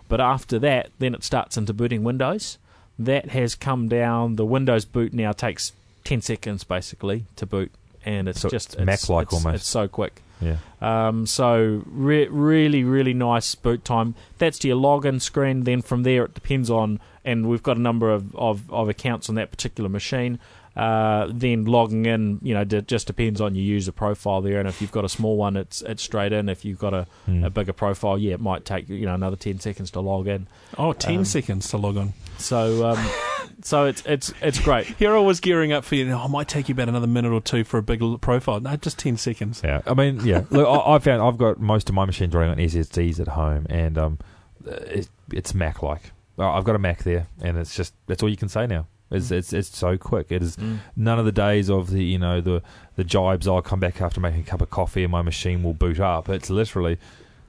but 0.10 0.20
after 0.20 0.60
that 0.60 0.90
then 1.00 1.14
it 1.14 1.24
starts 1.24 1.58
into 1.58 1.74
booting 1.74 2.04
Windows 2.04 2.58
that 3.00 3.30
has 3.30 3.56
come 3.56 3.88
down 3.88 4.36
the 4.36 4.46
Windows 4.46 4.86
boot 4.86 5.14
now 5.14 5.32
takes 5.32 5.72
10 6.04 6.22
seconds 6.22 6.64
basically 6.64 7.26
to 7.36 7.46
boot 7.46 7.72
and 8.04 8.28
it's 8.28 8.42
So 8.42 8.50
just 8.50 8.76
it's 8.76 8.84
Mac-like 8.84 9.28
it's- 9.28 9.46
almost. 9.46 9.62
it's 9.62 9.70
so 9.70 9.88
quick 9.88 10.22
yeah, 10.44 10.58
um, 10.82 11.28
so 11.28 11.84
re- 11.86 12.28
really, 12.28 12.84
really 12.84 13.14
nice 13.14 13.54
boot 13.54 13.86
time. 13.86 14.16
That's 14.40 14.58
to 14.58 14.68
your 14.70 14.78
login 14.78 15.22
screen. 15.22 15.66
Then 15.66 15.84
from 15.84 16.02
there, 16.02 16.24
it 16.26 16.34
depends 16.34 16.72
on, 16.72 17.00
and 17.24 17.48
we've 17.48 17.62
got 17.62 17.78
a 17.78 17.80
number 17.80 18.10
of, 18.10 18.36
of, 18.36 18.68
of 18.74 18.90
accounts 18.90 19.30
on 19.30 19.36
that 19.36 19.52
particular 19.52 19.88
machine. 19.88 20.40
Uh, 20.76 21.28
then 21.30 21.66
logging 21.66 22.06
in, 22.06 22.40
you 22.42 22.54
know, 22.54 22.64
d- 22.64 22.82
just 22.82 23.06
depends 23.06 23.42
on 23.42 23.56
your 23.56 23.64
user 23.66 23.92
profile 23.92 24.40
there. 24.42 24.58
And 24.58 24.70
if 24.70 24.82
you've 24.82 24.92
got 24.92 25.04
a 25.04 25.10
small 25.10 25.36
one, 25.36 25.58
it's 25.58 25.82
it's 25.82 26.02
straight 26.02 26.32
in. 26.32 26.48
If 26.48 26.64
you've 26.64 26.80
got 26.80 26.94
a, 26.94 27.08
Hmm. 27.26 27.44
a 27.44 27.50
bigger 27.50 27.74
profile, 27.74 28.18
yeah, 28.18 28.36
it 28.36 28.40
might 28.40 28.64
take 28.64 28.88
you 28.88 29.06
know 29.06 29.14
another 29.16 29.36
ten 29.36 29.60
seconds 29.60 29.92
to 29.92 30.00
log 30.00 30.28
in. 30.30 30.48
Oh, 30.78 30.94
10 30.94 31.18
Um, 31.18 31.26
seconds 31.26 31.68
to 31.72 31.78
log 31.78 31.98
on. 31.98 32.14
So 32.38 32.90
um, 32.90 33.10
so 33.64 33.86
it's 33.86 34.02
it's 34.06 34.34
it's 34.42 34.60
great. 34.60 34.86
Hero 34.88 35.22
was 35.24 35.42
gearing 35.42 35.74
up 35.74 35.84
for 35.84 35.96
you. 35.96 36.10
Oh, 36.14 36.24
it 36.26 36.30
might 36.30 36.48
take 36.48 36.70
you 36.70 36.74
about 36.74 36.88
another 36.88 37.06
minute 37.08 37.34
or 37.34 37.42
two 37.42 37.66
for 37.66 37.78
a 37.78 37.84
big 37.84 38.02
profile. 38.22 38.62
No, 38.62 38.74
just 38.78 38.98
10 38.98 39.18
seconds. 39.18 39.62
yeah. 39.66 39.82
I 39.86 39.94
mean, 39.94 40.22
yeah. 40.26 40.44
Look, 40.52 40.66
I, 40.66 40.94
I 40.96 41.00
found 41.00 41.22
I've 41.22 41.38
got 41.38 41.60
most 41.60 41.90
of 41.90 41.96
my 41.96 42.06
machines 42.06 42.34
running 42.34 42.52
on 42.52 42.58
SSDs 42.58 43.20
at 43.20 43.28
home, 43.28 43.66
and 43.70 43.98
um, 43.98 44.20
it, 44.66 45.10
it's 45.34 45.54
Mac 45.54 45.84
like. 45.84 46.12
I've 46.40 46.64
got 46.64 46.76
a 46.76 46.80
Mac 46.80 47.04
there, 47.04 47.28
and 47.42 47.58
it's 47.58 47.76
just 47.76 47.94
that's 48.08 48.24
all 48.24 48.30
you 48.30 48.38
can 48.38 48.48
say 48.50 48.66
now. 48.68 48.88
It's 49.12 49.30
it's 49.32 49.51
it's 49.53 49.76
so 49.78 49.97
quick. 49.97 50.28
It 50.32 50.41
is 50.41 50.55
Mm. 50.57 50.80
none 50.95 51.20
of 51.20 51.26
the 51.26 51.32
days 51.32 51.70
of 51.70 51.89
the 51.91 52.03
you 52.03 52.18
know 52.18 52.39
the 52.41 52.62
the 52.95 53.03
jibes. 53.03 53.47
I'll 53.47 53.62
come 53.62 53.80
back 53.80 54.01
after 54.01 54.20
making 54.22 54.41
a 54.41 54.43
cup 54.43 54.62
of 54.62 54.70
coffee 54.70 55.03
and 55.03 55.12
my 55.12 55.22
machine 55.22 55.64
will 55.64 55.74
boot 55.74 55.99
up. 55.99 56.30
It's 56.30 56.49
literally 56.49 56.97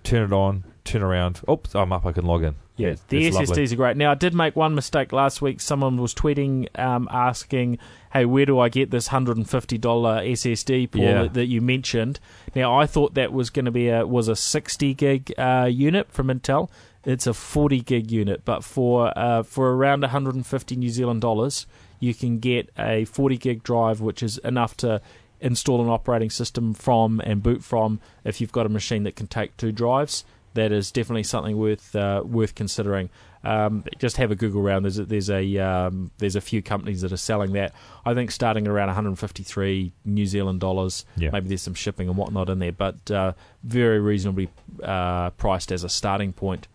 turn 0.02 0.24
it 0.24 0.34
on, 0.34 0.64
turn 0.84 1.02
around. 1.02 1.40
Oops, 1.48 1.72
I'm 1.76 1.92
up. 1.92 2.04
I 2.04 2.12
can 2.12 2.26
log 2.26 2.42
in. 2.42 2.56
Yeah, 2.76 2.88
It's- 2.88 3.04
the 3.08 3.26
it's 3.26 3.36
lovely. 3.36 3.54
SSDs 3.54 3.72
are 3.72 3.76
great. 3.76 3.96
Now, 3.98 4.10
I 4.10 4.14
did 4.14 4.34
make 4.34 4.56
one 4.56 4.74
mistake 4.74 5.12
last 5.12 5.40
week. 5.42 5.60
Someone 5.60 5.98
was 5.98 6.14
tweeting 6.14 6.66
um, 6.78 7.06
asking, 7.12 7.78
"Hey, 8.14 8.24
where 8.24 8.46
do 8.46 8.58
I 8.58 8.68
get 8.70 8.90
this 8.90 9.08
hundred 9.08 9.36
and 9.36 9.48
fifty 9.48 9.76
dollar 9.78 10.20
SSD, 10.24 10.86
Paul, 10.90 11.02
Yeah. 11.02 11.22
that, 11.24 11.34
that 11.34 11.46
you 11.46 11.60
mentioned?" 11.60 12.18
Now, 12.56 12.76
I 12.76 12.86
thought 12.86 13.14
that 13.14 13.32
was 13.32 13.50
going 13.50 13.66
to 13.66 13.70
be 13.70 13.88
a 13.88 14.06
was 14.06 14.26
a 14.26 14.34
sixty 14.34 14.94
gig 14.94 15.32
uh, 15.38 15.68
unit 15.70 16.10
from 16.10 16.28
Intel. 16.28 16.70
It's 17.04 17.26
a 17.26 17.34
forty 17.34 17.80
gig 17.80 18.10
unit, 18.10 18.44
but 18.44 18.62
for 18.62 19.16
uh, 19.16 19.42
for 19.42 19.74
around 19.74 20.02
one 20.02 20.10
hundred 20.10 20.34
and 20.34 20.46
fifty 20.46 20.76
New 20.76 20.90
Zealand 20.90 21.20
dollars, 21.20 21.66
you 22.00 22.14
can 22.14 22.38
get 22.38 22.70
a 22.78 23.04
forty 23.04 23.36
gig 23.36 23.62
drive, 23.62 24.00
which 24.00 24.22
is 24.22 24.38
enough 24.38 24.76
to 24.78 25.00
install 25.40 25.82
an 25.82 25.88
operating 25.88 26.30
system 26.30 26.72
from 26.72 27.20
and 27.24 27.42
boot 27.42 27.64
from 27.64 28.00
if 28.24 28.40
you've 28.40 28.52
got 28.52 28.64
a 28.64 28.68
machine 28.68 29.02
that 29.02 29.16
can 29.16 29.26
take 29.26 29.56
two 29.56 29.72
drives 29.72 30.24
that 30.54 30.72
is 30.72 30.90
definitely 30.90 31.22
something 31.22 31.56
worth 31.56 31.94
uh, 31.96 32.22
worth 32.24 32.54
considering. 32.54 33.10
Um, 33.44 33.84
just 33.98 34.18
have 34.18 34.30
a 34.30 34.36
Google 34.36 34.60
around. 34.60 34.84
There's 34.84 34.98
a, 34.98 35.04
there's 35.04 35.30
a 35.30 35.58
um, 35.58 36.10
there's 36.18 36.36
a 36.36 36.40
few 36.40 36.62
companies 36.62 37.00
that 37.00 37.12
are 37.12 37.16
selling 37.16 37.52
that. 37.52 37.74
I 38.04 38.14
think 38.14 38.30
starting 38.30 38.68
around 38.68 38.88
153 38.88 39.92
New 40.04 40.26
Zealand 40.26 40.60
dollars. 40.60 41.04
Yeah. 41.16 41.30
Maybe 41.30 41.48
there's 41.48 41.62
some 41.62 41.74
shipping 41.74 42.08
and 42.08 42.16
whatnot 42.16 42.48
in 42.48 42.58
there, 42.58 42.72
but 42.72 43.10
uh, 43.10 43.32
very 43.64 44.00
reasonably 44.00 44.48
uh, 44.82 45.30
priced 45.30 45.72
as 45.72 45.84
a 45.84 45.88
starting 45.88 46.32
point. 46.32 46.68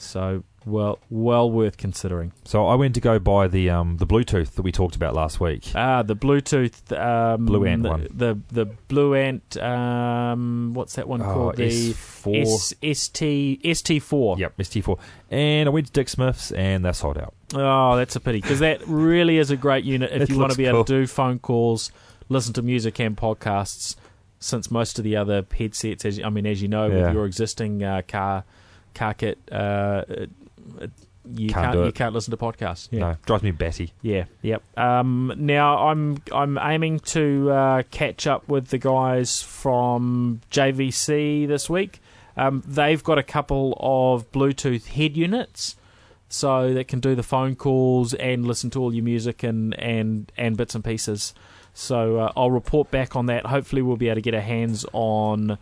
So 0.00 0.44
well 0.64 0.98
well 1.10 1.50
worth 1.50 1.76
considering. 1.76 2.32
So 2.44 2.66
I 2.66 2.74
went 2.76 2.94
to 2.94 3.00
go 3.00 3.18
buy 3.18 3.48
the 3.48 3.68
um 3.70 3.96
the 3.96 4.06
Bluetooth 4.06 4.52
that 4.52 4.62
we 4.62 4.70
talked 4.70 4.94
about 4.96 5.14
last 5.14 5.40
week. 5.40 5.72
Ah, 5.74 6.02
the 6.02 6.14
Bluetooth 6.14 6.96
um, 6.96 7.46
Blue 7.46 7.64
Ant 7.64 7.82
the, 7.82 7.88
one. 7.88 8.06
The 8.14 8.38
the 8.52 8.66
Blue 8.66 9.14
Ant. 9.14 9.56
Um, 9.56 10.72
what's 10.74 10.94
that 10.94 11.08
one 11.08 11.20
Oh, 11.20 11.24
called? 11.34 11.56
The 11.56 11.68
S4. 11.92 12.42
S, 12.42 12.74
ST 12.98 13.62
ST4. 13.62 14.38
Yep, 14.38 14.56
ST4. 14.58 14.98
And 15.30 15.68
I 15.68 15.72
went 15.72 15.86
to 15.86 15.92
Dick 15.92 16.08
Smith's 16.08 16.52
and 16.52 16.84
they're 16.84 16.92
sold 16.92 17.18
out. 17.18 17.34
Oh, 17.54 17.96
that's 17.96 18.14
a 18.16 18.20
pity 18.20 18.40
because 18.40 18.60
that 18.60 18.86
really 18.86 19.38
is 19.38 19.50
a 19.50 19.56
great 19.56 19.84
unit 19.84 20.10
if 20.12 20.28
you 20.30 20.38
want 20.38 20.52
to 20.52 20.58
be 20.58 20.66
able 20.66 20.84
to 20.84 20.92
do 21.00 21.06
phone 21.06 21.38
calls, 21.38 21.90
listen 22.28 22.52
to 22.54 22.62
music 22.62 22.98
and 23.00 23.16
podcasts. 23.16 23.96
since 24.40 24.70
most 24.70 24.98
of 24.98 25.04
the 25.04 25.16
other 25.16 25.44
headsets, 25.56 26.04
as 26.04 26.20
I 26.22 26.28
mean, 26.30 26.46
as 26.46 26.62
you 26.62 26.68
know, 26.68 26.86
Yeah. 26.86 27.06
with 27.06 27.14
your 27.14 27.26
existing 27.26 27.82
uh, 27.82 28.02
car 28.06 28.44
car 28.98 29.14
kit, 29.14 29.38
uh, 29.50 30.04
it, 30.08 30.30
it, 30.80 30.90
you 31.34 31.48
Can't 31.48 31.74
can't, 31.74 31.86
you 31.86 31.92
can't 31.92 32.14
listen 32.14 32.30
to 32.30 32.36
podcasts. 32.36 32.88
Yeah. 32.90 33.00
No, 33.00 33.16
drives 33.26 33.42
me 33.42 33.50
batty. 33.50 33.92
Yeah, 34.02 34.24
yep. 34.42 34.62
Um, 34.78 35.32
now 35.36 35.88
I'm 35.88 36.22
I'm 36.32 36.58
aiming 36.58 37.00
to 37.00 37.50
uh, 37.50 37.82
catch 37.90 38.26
up 38.26 38.48
with 38.48 38.68
the 38.68 38.78
guys 38.78 39.42
from 39.42 40.40
JVC 40.50 41.46
this 41.46 41.68
week. 41.68 42.00
Um, 42.36 42.62
they've 42.66 43.02
got 43.02 43.18
a 43.18 43.22
couple 43.22 43.76
of 43.78 44.30
Bluetooth 44.32 44.86
head 44.86 45.16
units, 45.16 45.76
so 46.28 46.72
that 46.72 46.88
can 46.88 47.00
do 47.00 47.14
the 47.14 47.22
phone 47.22 47.56
calls 47.56 48.14
and 48.14 48.46
listen 48.46 48.70
to 48.70 48.80
all 48.80 48.94
your 48.94 49.04
music 49.04 49.42
and 49.42 49.78
and 49.78 50.32
and 50.36 50.56
bits 50.56 50.74
and 50.74 50.84
pieces. 50.84 51.34
So 51.74 52.16
uh, 52.18 52.32
I'll 52.36 52.50
report 52.50 52.90
back 52.90 53.16
on 53.16 53.26
that. 53.26 53.44
Hopefully, 53.46 53.82
we'll 53.82 53.96
be 53.96 54.08
able 54.08 54.16
to 54.16 54.22
get 54.22 54.34
our 54.34 54.40
hands 54.40 54.86
on 54.92 55.58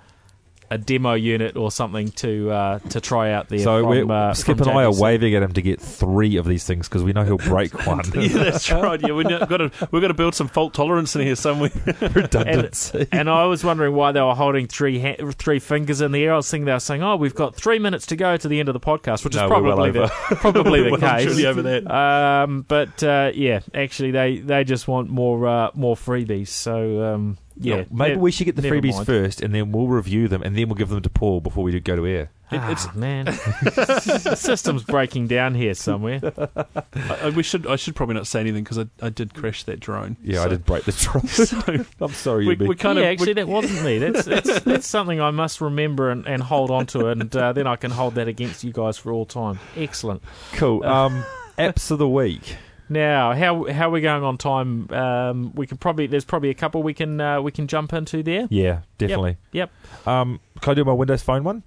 a 0.70 0.78
demo 0.78 1.14
unit 1.14 1.56
or 1.56 1.70
something 1.70 2.08
to 2.12 2.50
uh, 2.50 2.78
to 2.90 3.00
try 3.00 3.32
out 3.32 3.48
there. 3.48 3.58
So 3.60 3.82
from, 3.82 4.08
we're, 4.08 4.14
uh, 4.14 4.34
Skip 4.34 4.60
and 4.60 4.68
I 4.70 4.84
are 4.84 4.92
waving 4.94 5.34
at 5.34 5.42
him 5.42 5.52
to 5.52 5.62
get 5.62 5.80
three 5.80 6.36
of 6.36 6.46
these 6.46 6.64
things 6.64 6.88
because 6.88 7.02
we 7.02 7.12
know 7.12 7.24
he'll 7.24 7.36
break 7.38 7.72
one. 7.86 8.00
yeah, 8.14 8.28
that's 8.28 8.70
right. 8.72 9.00
Yeah, 9.00 9.12
we've 9.12 9.26
got 9.28 9.56
to 9.58 9.70
we've 9.90 10.02
got 10.02 10.08
to 10.08 10.14
build 10.14 10.34
some 10.34 10.48
fault 10.48 10.74
tolerance 10.74 11.14
in 11.16 11.22
here 11.22 11.36
somewhere. 11.36 11.70
Redundancy. 12.00 13.06
And 13.12 13.28
I 13.30 13.44
was 13.46 13.64
wondering 13.64 13.94
why 13.94 14.12
they 14.12 14.20
were 14.20 14.34
holding 14.34 14.66
three 14.66 14.98
ha- 15.00 15.30
three 15.32 15.58
fingers 15.58 16.00
in 16.00 16.12
the 16.12 16.24
air. 16.24 16.32
I 16.32 16.36
was 16.36 16.50
thinking 16.50 16.66
they 16.66 16.72
were 16.72 16.80
saying, 16.80 17.02
"Oh, 17.02 17.16
we've 17.16 17.34
got 17.34 17.54
three 17.54 17.78
minutes 17.78 18.06
to 18.06 18.16
go 18.16 18.36
to 18.36 18.48
the 18.48 18.60
end 18.60 18.68
of 18.68 18.72
the 18.72 18.80
podcast," 18.80 19.24
which 19.24 19.34
is 19.34 19.40
No, 19.40 19.48
well 19.48 19.60
probably 19.62 19.90
the 19.92 20.02
over. 20.02 20.36
probably 20.36 20.90
the 20.90 20.96
case. 20.98 21.44
over 21.44 21.62
that. 21.62 21.90
Um, 21.90 22.62
but 22.66 23.02
uh, 23.02 23.30
yeah, 23.34 23.60
actually, 23.74 24.10
they, 24.10 24.38
they 24.38 24.64
just 24.64 24.88
want 24.88 25.08
more 25.10 25.46
uh, 25.46 25.70
more 25.74 25.96
freebies. 25.96 26.48
So 26.48 27.02
um, 27.14 27.38
yeah, 27.58 27.84
maybe 27.90 28.16
ne- 28.16 28.20
we 28.20 28.30
should 28.30 28.44
get 28.44 28.56
the 28.56 28.62
never 28.62 28.76
freebies 28.76 28.94
mind. 28.94 29.06
first, 29.06 29.40
and 29.40 29.54
then 29.54 29.72
we'll 29.72 29.86
review 29.88 30.28
them, 30.28 30.42
and 30.42 30.56
then 30.56 30.68
we'll 30.68 30.74
give 30.76 30.88
them 30.90 31.02
to 31.02 31.10
Paul 31.10 31.40
before 31.40 31.64
we 31.64 31.78
go 31.80 31.96
to 31.96 32.06
air. 32.06 32.30
It- 32.50 32.58
Ah, 32.58 32.70
it's- 32.70 32.94
man, 32.94 33.24
the 33.62 34.36
system's 34.36 34.84
breaking 34.84 35.26
down 35.26 35.54
here 35.56 35.74
somewhere. 35.74 36.20
I, 36.94 37.16
I- 37.24 37.30
we 37.30 37.42
should 37.42 37.66
I 37.66 37.74
should 37.76 37.96
probably 37.96 38.14
not 38.14 38.26
say 38.28 38.38
anything 38.40 38.62
because 38.62 38.78
I, 38.78 38.86
I 39.02 39.08
did 39.08 39.34
crash 39.34 39.64
that 39.64 39.80
drone. 39.80 40.16
Yeah, 40.22 40.40
I 40.40 40.44
So 40.44 40.50
did 40.50 40.64
break 40.64 40.84
the 40.84 40.92
trust. 40.92 41.52
I'm 42.00 42.12
sorry, 42.12 42.46
We, 42.46 42.56
Yubi. 42.56 42.68
we 42.68 42.76
kind 42.76 42.98
yeah, 42.98 43.06
of 43.06 43.12
actually, 43.12 43.32
that 43.32 43.48
wasn't 43.48 43.84
me. 43.84 43.98
That's, 43.98 44.24
that's 44.24 44.60
that's 44.60 44.86
something 44.86 45.20
I 45.20 45.32
must 45.32 45.60
remember 45.60 46.10
and, 46.10 46.24
and 46.26 46.40
hold 46.42 46.70
on 46.70 46.86
to, 46.86 47.08
and 47.08 47.34
uh, 47.34 47.52
then 47.52 47.66
I 47.66 47.74
can 47.76 47.90
hold 47.90 48.14
that 48.14 48.28
against 48.28 48.62
you 48.62 48.72
guys 48.72 48.96
for 48.96 49.12
all 49.12 49.26
time. 49.26 49.58
Excellent. 49.76 50.22
cool. 50.52 50.84
Um, 50.84 51.24
apps 51.58 51.90
of 51.90 51.98
the 51.98 52.08
week. 52.08 52.56
Now, 52.88 53.32
how 53.32 53.70
how 53.70 53.88
are 53.88 53.90
we 53.90 54.00
going 54.00 54.22
on 54.22 54.38
time? 54.38 54.90
Um, 54.92 55.52
we 55.54 55.66
can 55.66 55.76
probably 55.76 56.06
there's 56.06 56.24
probably 56.24 56.50
a 56.50 56.54
couple 56.54 56.82
we 56.82 56.94
can 56.94 57.20
uh, 57.20 57.40
we 57.40 57.50
can 57.50 57.66
jump 57.66 57.92
into 57.92 58.22
there. 58.22 58.46
Yeah, 58.50 58.82
definitely. 58.98 59.38
Yep. 59.52 59.70
Um, 60.06 60.40
can 60.60 60.70
I 60.72 60.74
do 60.74 60.84
my 60.84 60.92
Windows 60.92 61.22
Phone 61.22 61.44
one? 61.44 61.62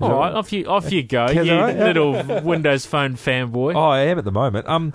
All 0.00 0.18
right, 0.18 0.32
off 0.32 0.52
you 0.52 0.66
off 0.66 0.90
you 0.90 1.02
go, 1.02 1.30
you 1.30 1.56
right? 1.56 1.76
little 1.94 2.40
Windows 2.42 2.84
Phone 2.84 3.14
fanboy. 3.14 3.74
Oh, 3.74 3.90
I 3.90 4.00
am 4.00 4.18
at 4.18 4.24
the 4.24 4.32
moment. 4.32 4.66
Um, 4.68 4.92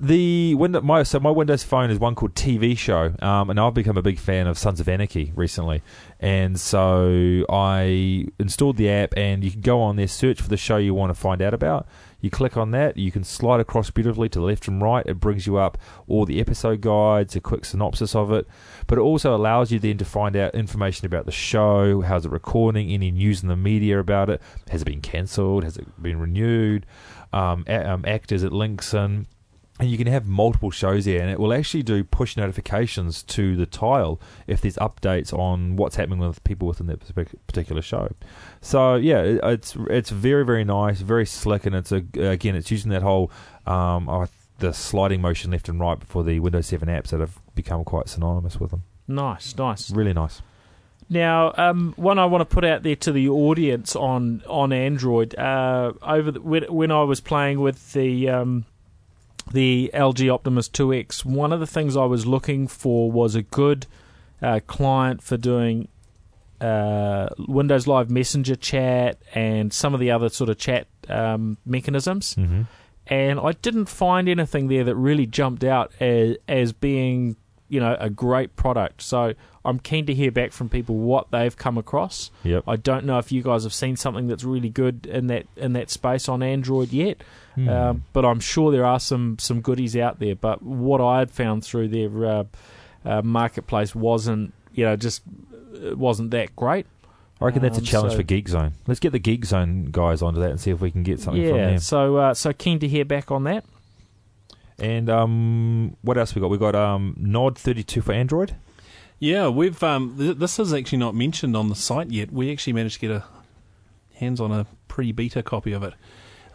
the 0.00 0.54
window, 0.56 0.80
my 0.80 1.02
so 1.04 1.20
my 1.20 1.30
Windows 1.30 1.62
Phone 1.62 1.90
is 1.90 1.98
one 1.98 2.14
called 2.14 2.34
TV 2.34 2.76
Show, 2.76 3.14
um, 3.20 3.48
and 3.50 3.60
I've 3.60 3.74
become 3.74 3.96
a 3.96 4.02
big 4.02 4.18
fan 4.18 4.46
of 4.46 4.58
Sons 4.58 4.80
of 4.80 4.88
Anarchy 4.88 5.32
recently, 5.36 5.82
and 6.18 6.58
so 6.58 7.44
I 7.48 8.26
installed 8.38 8.76
the 8.76 8.90
app, 8.90 9.14
and 9.16 9.44
you 9.44 9.52
can 9.52 9.60
go 9.60 9.80
on 9.80 9.96
there, 9.96 10.08
search 10.08 10.40
for 10.40 10.48
the 10.48 10.56
show 10.56 10.78
you 10.78 10.94
want 10.94 11.10
to 11.10 11.14
find 11.14 11.40
out 11.40 11.54
about. 11.54 11.86
You 12.24 12.30
click 12.30 12.56
on 12.56 12.70
that, 12.70 12.96
you 12.96 13.12
can 13.12 13.22
slide 13.22 13.60
across 13.60 13.90
beautifully 13.90 14.30
to 14.30 14.38
the 14.38 14.46
left 14.46 14.66
and 14.66 14.80
right. 14.80 15.04
It 15.04 15.20
brings 15.20 15.46
you 15.46 15.58
up 15.58 15.76
all 16.08 16.24
the 16.24 16.40
episode 16.40 16.80
guides, 16.80 17.36
a 17.36 17.40
quick 17.40 17.66
synopsis 17.66 18.14
of 18.14 18.32
it, 18.32 18.46
but 18.86 18.96
it 18.96 19.02
also 19.02 19.36
allows 19.36 19.70
you 19.70 19.78
then 19.78 19.98
to 19.98 20.06
find 20.06 20.34
out 20.34 20.54
information 20.54 21.04
about 21.04 21.26
the 21.26 21.30
show, 21.32 22.00
how's 22.00 22.24
it 22.24 22.32
recording, 22.32 22.90
any 22.90 23.10
news 23.10 23.42
in 23.42 23.50
the 23.50 23.56
media 23.56 24.00
about 24.00 24.30
it, 24.30 24.40
has 24.70 24.80
it 24.80 24.86
been 24.86 25.02
cancelled, 25.02 25.64
has 25.64 25.76
it 25.76 26.02
been 26.02 26.18
renewed, 26.18 26.86
um, 27.34 27.62
a- 27.68 27.90
um, 27.90 28.06
actors 28.06 28.42
it 28.42 28.52
links 28.52 28.94
in 28.94 29.26
and 29.80 29.90
you 29.90 29.98
can 29.98 30.06
have 30.06 30.26
multiple 30.26 30.70
shows 30.70 31.04
there, 31.04 31.20
and 31.20 31.30
it 31.30 31.40
will 31.40 31.52
actually 31.52 31.82
do 31.82 32.04
push 32.04 32.36
notifications 32.36 33.22
to 33.24 33.56
the 33.56 33.66
tile 33.66 34.20
if 34.46 34.60
there's 34.60 34.76
updates 34.76 35.32
on 35.32 35.74
what's 35.74 35.96
happening 35.96 36.20
with 36.20 36.42
people 36.44 36.68
within 36.68 36.86
that 36.86 37.00
particular 37.46 37.82
show. 37.82 38.12
So 38.60 38.94
yeah, 38.94 39.20
it's 39.42 39.76
it's 39.90 40.10
very 40.10 40.44
very 40.44 40.64
nice, 40.64 41.00
very 41.00 41.26
slick, 41.26 41.66
and 41.66 41.74
it's 41.74 41.90
a 41.90 42.04
again 42.14 42.54
it's 42.54 42.70
using 42.70 42.92
that 42.92 43.02
whole 43.02 43.32
um, 43.66 44.08
oh, 44.08 44.28
the 44.58 44.72
sliding 44.72 45.20
motion 45.20 45.50
left 45.50 45.68
and 45.68 45.80
right 45.80 46.02
for 46.04 46.22
the 46.22 46.40
Windows 46.40 46.66
7 46.66 46.88
apps 46.88 47.08
that 47.08 47.20
have 47.20 47.40
become 47.54 47.84
quite 47.84 48.08
synonymous 48.08 48.60
with 48.60 48.70
them. 48.70 48.84
Nice, 49.08 49.56
nice. 49.56 49.90
Really 49.90 50.12
nice. 50.12 50.40
Now, 51.10 51.52
um, 51.56 51.92
one 51.96 52.18
I 52.18 52.24
want 52.24 52.48
to 52.48 52.54
put 52.54 52.64
out 52.64 52.82
there 52.82 52.96
to 52.96 53.12
the 53.12 53.28
audience 53.28 53.94
on 53.94 54.42
on 54.46 54.72
Android. 54.72 55.34
Uh, 55.34 55.92
over 56.02 56.30
the, 56.30 56.40
when, 56.40 56.62
when 56.72 56.90
I 56.90 57.02
was 57.02 57.20
playing 57.20 57.60
with 57.60 57.92
the 57.92 58.30
um, 58.30 58.64
the 59.54 59.90
LG 59.94 60.30
Optimus 60.32 60.68
2X, 60.68 61.24
one 61.24 61.52
of 61.52 61.60
the 61.60 61.66
things 61.66 61.96
I 61.96 62.04
was 62.04 62.26
looking 62.26 62.66
for 62.68 63.10
was 63.10 63.34
a 63.34 63.42
good 63.42 63.86
uh, 64.42 64.60
client 64.66 65.22
for 65.22 65.36
doing 65.36 65.88
uh, 66.60 67.28
Windows 67.38 67.86
Live 67.86 68.10
Messenger 68.10 68.56
chat 68.56 69.18
and 69.34 69.72
some 69.72 69.94
of 69.94 70.00
the 70.00 70.10
other 70.10 70.28
sort 70.28 70.50
of 70.50 70.58
chat 70.58 70.86
um, 71.08 71.56
mechanisms 71.64 72.34
Mm-hmm. 72.34 72.62
and 73.06 73.38
I 73.40 73.52
didn't 73.52 73.86
find 73.86 74.28
anything 74.28 74.68
there 74.68 74.84
that 74.84 74.96
really 74.96 75.26
jumped 75.26 75.62
out 75.64 75.92
as, 76.00 76.36
as 76.48 76.72
being, 76.72 77.36
you 77.68 77.80
know, 77.80 77.96
a 77.98 78.10
great 78.10 78.56
product. 78.56 79.02
So 79.02 79.34
I'm 79.64 79.78
keen 79.78 80.04
to 80.06 80.14
hear 80.14 80.30
back 80.30 80.52
from 80.52 80.68
people 80.68 80.96
what 80.96 81.30
they've 81.30 81.56
come 81.56 81.78
across. 81.78 82.30
Yep. 82.42 82.64
I 82.66 82.76
don't 82.76 83.04
know 83.06 83.18
if 83.18 83.32
you 83.32 83.42
guys 83.42 83.64
have 83.64 83.72
seen 83.72 83.96
something 83.96 84.26
that's 84.26 84.44
really 84.44 84.68
good 84.68 85.06
in 85.06 85.26
that 85.28 85.46
in 85.56 85.72
that 85.72 85.90
space 85.90 86.28
on 86.28 86.42
Android 86.42 86.92
yet, 86.92 87.22
Hmm. 87.54 87.68
um, 87.68 88.04
but 88.12 88.24
I'm 88.24 88.40
sure 88.40 88.70
there 88.72 88.84
are 88.84 89.00
some 89.00 89.36
some 89.38 89.60
goodies 89.60 89.96
out 89.96 90.18
there. 90.20 90.34
But 90.36 90.62
what 90.62 91.00
I 91.00 91.20
had 91.20 91.30
found 91.30 91.64
through 91.64 91.88
their 91.88 92.26
uh, 92.26 92.44
uh, 93.04 93.22
marketplace 93.22 93.94
wasn't, 93.94 94.52
you 94.74 94.84
know, 94.84 94.96
just 94.96 95.22
it 95.74 95.96
wasn't 95.98 96.30
that 96.32 96.54
great. 96.56 96.86
I 97.40 97.46
reckon 97.46 97.62
that's 97.62 97.78
a 97.78 97.80
Um, 97.80 97.84
challenge 97.84 98.12
so- 98.12 98.18
for 98.18 98.22
Geek 98.22 98.48
Zone. 98.48 98.72
Let's 98.86 99.00
get 99.00 99.10
the 99.12 99.18
Geek 99.18 99.44
Zone 99.44 99.88
guys 99.90 100.22
onto 100.22 100.40
that 100.40 100.50
and 100.50 100.60
see 100.60 100.70
if 100.70 100.80
we 100.80 100.90
can 100.90 101.02
get 101.02 101.20
something 101.20 101.42
from 101.48 101.56
yeah, 101.58 101.66
them. 101.70 101.78
so 101.78 102.16
uh, 102.16 102.34
so 102.34 102.52
keen 102.52 102.78
to 102.78 102.88
hear 102.88 103.04
back 103.04 103.30
on 103.30 103.44
that. 103.44 103.64
And 104.78 105.08
um, 105.08 105.96
what 106.02 106.18
else 106.18 106.34
we 106.34 106.40
got? 106.40 106.50
We 106.50 106.58
got 106.58 106.74
um, 106.74 107.14
Nod 107.18 107.56
32 107.56 108.00
for 108.02 108.12
Android. 108.12 108.56
Yeah, 109.18 109.48
we've 109.48 109.80
um, 109.82 110.16
th- 110.18 110.36
this 110.38 110.58
is 110.58 110.74
actually 110.74 110.98
not 110.98 111.14
mentioned 111.14 111.56
on 111.56 111.68
the 111.68 111.74
site 111.74 112.10
yet. 112.10 112.32
We 112.32 112.52
actually 112.52 112.72
managed 112.72 112.96
to 112.96 113.00
get 113.00 113.10
a 113.10 113.24
hands 114.14 114.40
on 114.40 114.52
a 114.52 114.66
pre-beta 114.88 115.42
copy 115.42 115.72
of 115.72 115.82
it, 115.82 115.94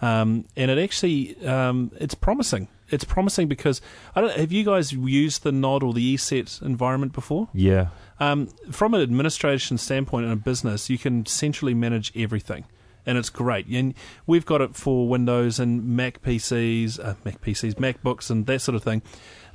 um, 0.02 0.46
and 0.56 0.70
it 0.70 0.78
actually 0.78 1.36
um, 1.46 1.92
it's 2.00 2.16
promising. 2.16 2.68
It's 2.90 3.04
promising 3.04 3.48
because 3.48 3.82
I 4.16 4.22
don't. 4.22 4.36
Have 4.36 4.52
you 4.52 4.64
guys 4.66 4.92
used 4.92 5.44
the 5.44 5.52
Nod 5.52 5.84
or 5.84 5.94
the 5.94 6.16
ESET 6.16 6.62
environment 6.62 7.14
before? 7.14 7.48
Yeah. 7.54 7.88
Um, 8.20 8.48
from 8.72 8.94
an 8.94 9.02
administration 9.02 9.78
standpoint 9.78 10.26
in 10.26 10.32
a 10.32 10.36
business, 10.36 10.90
you 10.90 10.98
can 10.98 11.26
centrally 11.26 11.74
manage 11.74 12.12
everything, 12.16 12.66
and 13.06 13.18
it's 13.18 13.30
great. 13.30 13.68
And 13.68 13.94
we've 14.28 14.46
got 14.46 14.62
it 14.62 14.76
for 14.76 15.08
Windows 15.08 15.60
and 15.60 15.96
Mac 15.96 16.22
PCs, 16.22 17.00
uh, 17.00 17.16
Mac 17.24 17.42
PCs, 17.42 17.76
MacBooks, 17.76 18.30
and 18.30 18.46
that 18.46 18.62
sort 18.62 18.76
of 18.76 18.84
thing. 18.84 19.02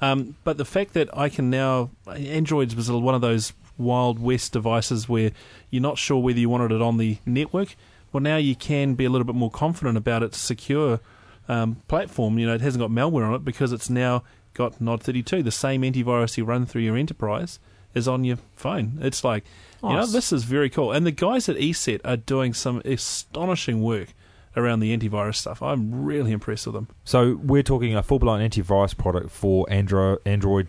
Um, 0.01 0.37
but 0.45 0.57
the 0.57 0.65
fact 0.65 0.95
that 0.95 1.09
I 1.17 1.29
can 1.29 1.51
now, 1.51 1.91
Androids 2.07 2.75
was 2.75 2.91
one 2.91 3.15
of 3.15 3.21
those 3.21 3.53
wild 3.79 4.19
west 4.19 4.53
devices 4.53 5.09
where 5.09 5.33
you're 5.71 5.83
not 5.83 5.99
sure 5.99 6.21
whether 6.23 6.39
you 6.39 6.49
wanted 6.49 6.73
it 6.73 6.83
on 6.83 6.99
the 6.99 7.19
network. 7.27 7.77
Well, 8.13 8.23
now 8.23 8.37
you 8.37 8.55
can 8.55 8.95
be 8.95 9.05
a 9.05 9.11
little 9.11 9.25
bit 9.25 9.35
more 9.35 9.51
confident 9.51 9.97
about 9.97 10.23
its 10.23 10.39
secure 10.39 11.01
um, 11.49 11.77
platform. 11.89 12.39
You 12.39 12.47
know, 12.47 12.55
it 12.55 12.61
hasn't 12.61 12.81
got 12.81 12.91
malware 12.91 13.27
on 13.27 13.35
it 13.35 13.45
because 13.45 13.73
it's 13.73 13.91
now 13.91 14.23
got 14.55 14.79
Nod32, 14.79 15.45
the 15.45 15.51
same 15.51 15.83
antivirus 15.83 16.37
you 16.37 16.45
run 16.45 16.65
through 16.65 16.83
your 16.83 16.97
enterprise 16.97 17.59
is 17.93 18.09
on 18.09 18.25
your 18.25 18.39
phone. 18.57 18.99
It's 19.01 19.23
like, 19.23 19.45
you 19.83 19.91
know, 19.91 20.07
this 20.07 20.33
is 20.33 20.45
very 20.45 20.71
cool. 20.71 20.93
And 20.93 21.07
the 21.07 21.11
guys 21.13 21.49
at 21.49 21.57
ESET 21.57 22.01
are 22.05 22.17
doing 22.17 22.55
some 22.55 22.81
astonishing 22.85 23.83
work 23.83 24.15
around 24.57 24.81
the 24.81 24.97
antivirus 24.97 25.37
stuff. 25.37 25.63
I'm 25.63 26.05
really 26.05 26.33
impressed 26.33 26.67
with 26.67 26.75
them. 26.75 26.89
So 27.05 27.37
we're 27.43 27.63
talking 27.63 27.97
a 27.97 28.03
full 28.03 28.19
blown 28.19 28.41
antivirus 28.41 28.97
product 28.97 29.31
for 29.31 29.67
Android 29.71 30.21
Android 30.25 30.69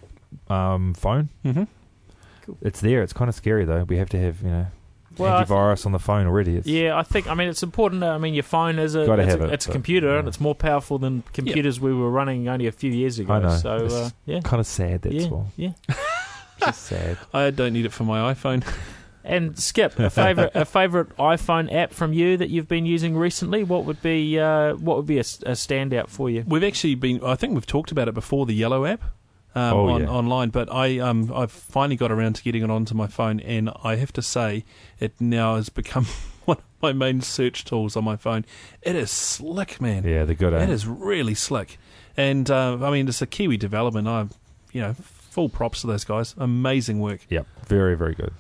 um, 0.50 0.94
phone. 0.94 1.30
Mm-hmm. 1.44 1.64
It's 2.62 2.82
there. 2.82 3.02
It's 3.02 3.14
kind 3.14 3.30
of 3.30 3.36
scary 3.36 3.66
though. 3.66 3.84
We 3.84 3.98
have 3.98 4.10
to 4.10 4.20
have 4.20 4.42
you 4.42 4.50
know 4.50 4.68
Well, 5.18 5.36
I 5.36 5.44
antivirus 5.44 5.86
on 5.86 5.92
the 5.92 6.00
phone 6.00 6.28
already. 6.28 6.58
It's, 6.58 6.68
Yeah, 6.68 6.98
I 6.98 7.04
think. 7.04 7.28
I 7.28 7.34
mean, 7.34 7.50
it's 7.50 7.64
important. 7.64 8.04
I 8.04 8.18
mean, 8.18 8.34
your 8.34 8.44
phone 8.44 8.80
is 8.80 8.96
a 8.96 9.06
Gotta 9.06 9.24
it's, 9.24 9.32
have 9.32 9.42
a, 9.42 9.46
it, 9.46 9.54
it's 9.54 9.66
a 9.66 9.70
but, 9.70 9.74
computer, 9.74 10.18
and 10.18 10.28
it's 10.28 10.40
more 10.40 10.56
powerful 10.56 11.00
than 11.00 11.24
computers 11.34 11.80
we 11.80 11.94
were 11.94 12.10
running 12.10 12.48
only 12.48 12.68
a 12.68 12.72
few 12.72 12.92
years 12.92 13.20
ago. 13.20 13.34
I 13.34 13.40
know. 13.40 13.58
So 13.58 13.86
It's 13.86 13.94
uh, 13.94 14.10
yeah, 14.26 14.42
kind 14.42 14.60
of 14.60 14.68
sad. 14.68 15.04
That's 15.04 15.16
yeah, 15.16 15.30
all. 15.30 15.48
yeah. 15.58 15.72
Just 16.60 16.84
sad. 16.84 17.18
I 17.34 17.50
don't 17.52 17.74
need 17.74 17.86
it 17.86 17.94
for 17.94 18.04
my 18.04 18.34
iPhone. 18.34 18.64
And 19.28 19.58
Skip, 19.58 19.98
a 19.98 20.12
favorite 20.12 20.52
a 20.54 20.66
favorite 20.66 21.10
iPhone 21.18 21.74
app 21.74 21.94
from 21.94 22.14
you 22.14 22.38
that 22.38 22.52
you've 22.52 22.68
been 22.68 22.86
using 22.86 23.18
recently. 23.18 23.64
What 23.64 23.86
would 23.86 24.00
be 24.04 24.38
uh, 24.40 24.76
what 24.76 24.98
would 24.98 25.08
be 25.08 25.18
a, 25.18 25.22
s- 25.22 25.40
a 25.48 25.54
standout 25.54 26.10
for 26.10 26.30
you? 26.30 26.44
We've 26.46 26.64
actually 26.64 26.94
been, 26.94 27.24
I 27.24 27.34
think 27.34 27.56
we've 27.56 27.66
talked 27.66 27.92
about 27.92 28.08
it 28.08 28.14
before, 28.14 28.46
the 28.46 28.54
Yellow 28.54 28.86
app. 28.86 29.02
um, 29.56 29.74
Oh, 29.74 29.88
on, 29.90 30.02
yeah. 30.04 30.10
online. 30.10 30.50
But 30.50 30.72
I 30.72 31.00
um 31.00 31.32
I've 31.34 31.52
finally 31.52 31.96
got 31.96 32.12
around 32.12 32.36
to 32.36 32.44
getting 32.44 32.62
it 32.64 32.70
onto 32.70 32.94
my 32.94 33.08
phone, 33.08 33.40
and 33.40 33.72
I 33.84 33.96
have 33.96 34.14
to 34.14 34.22
say 34.22 34.64
it 35.00 35.14
now 35.20 35.56
has 35.56 35.70
become 35.70 36.06
one 36.46 36.58
of 36.58 36.64
my 36.84 36.94
main 36.94 37.22
search 37.22 37.66
tools 37.66 37.96
on 37.96 38.04
my 38.04 38.18
phone. 38.18 38.46
It 38.84 38.96
is 38.96 39.10
slick, 39.10 39.82
man. 39.82 40.04
Yeah, 40.04 40.26
they're 40.26 40.36
good. 40.36 40.54
It 40.54 40.70
is 40.70 40.86
really 40.86 41.34
slick, 41.34 41.80
and 42.16 42.48
uh, 42.52 42.78
I 42.80 42.92
mean 42.92 43.08
it's 43.08 43.24
a 43.24 43.26
Kiwi 43.26 43.58
development. 43.58 44.08
I, 44.08 44.28
you 44.72 44.82
know, 44.82 44.96
full 45.36 45.50
props 45.50 45.82
to 45.82 45.88
those 45.88 46.06
guys. 46.06 46.34
Amazing 46.38 47.02
work. 47.02 47.20
Yep, 47.30 47.46
very 47.68 47.96
very 47.96 48.16
good. 48.16 48.34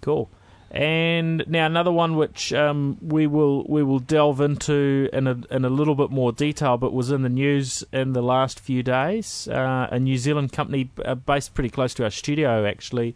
Cool. 0.00 0.30
And 0.70 1.44
now 1.46 1.66
another 1.66 1.92
one 1.92 2.16
which 2.16 2.52
um, 2.52 2.98
we 3.00 3.26
will 3.26 3.64
we 3.64 3.82
will 3.82 4.00
delve 4.00 4.40
into 4.40 5.08
in 5.12 5.26
a 5.26 5.40
in 5.50 5.64
a 5.64 5.68
little 5.68 5.94
bit 5.94 6.10
more 6.10 6.32
detail, 6.32 6.76
but 6.78 6.92
was 6.92 7.10
in 7.10 7.22
the 7.22 7.28
news 7.28 7.84
in 7.92 8.12
the 8.14 8.22
last 8.22 8.60
few 8.60 8.82
days. 8.82 9.48
Uh, 9.48 9.88
a 9.90 9.98
New 9.98 10.18
Zealand 10.18 10.52
company 10.52 10.90
uh, 11.04 11.14
based 11.14 11.54
pretty 11.54 11.70
close 11.70 11.92
to 11.94 12.04
our 12.04 12.10
studio, 12.10 12.66
actually. 12.66 13.14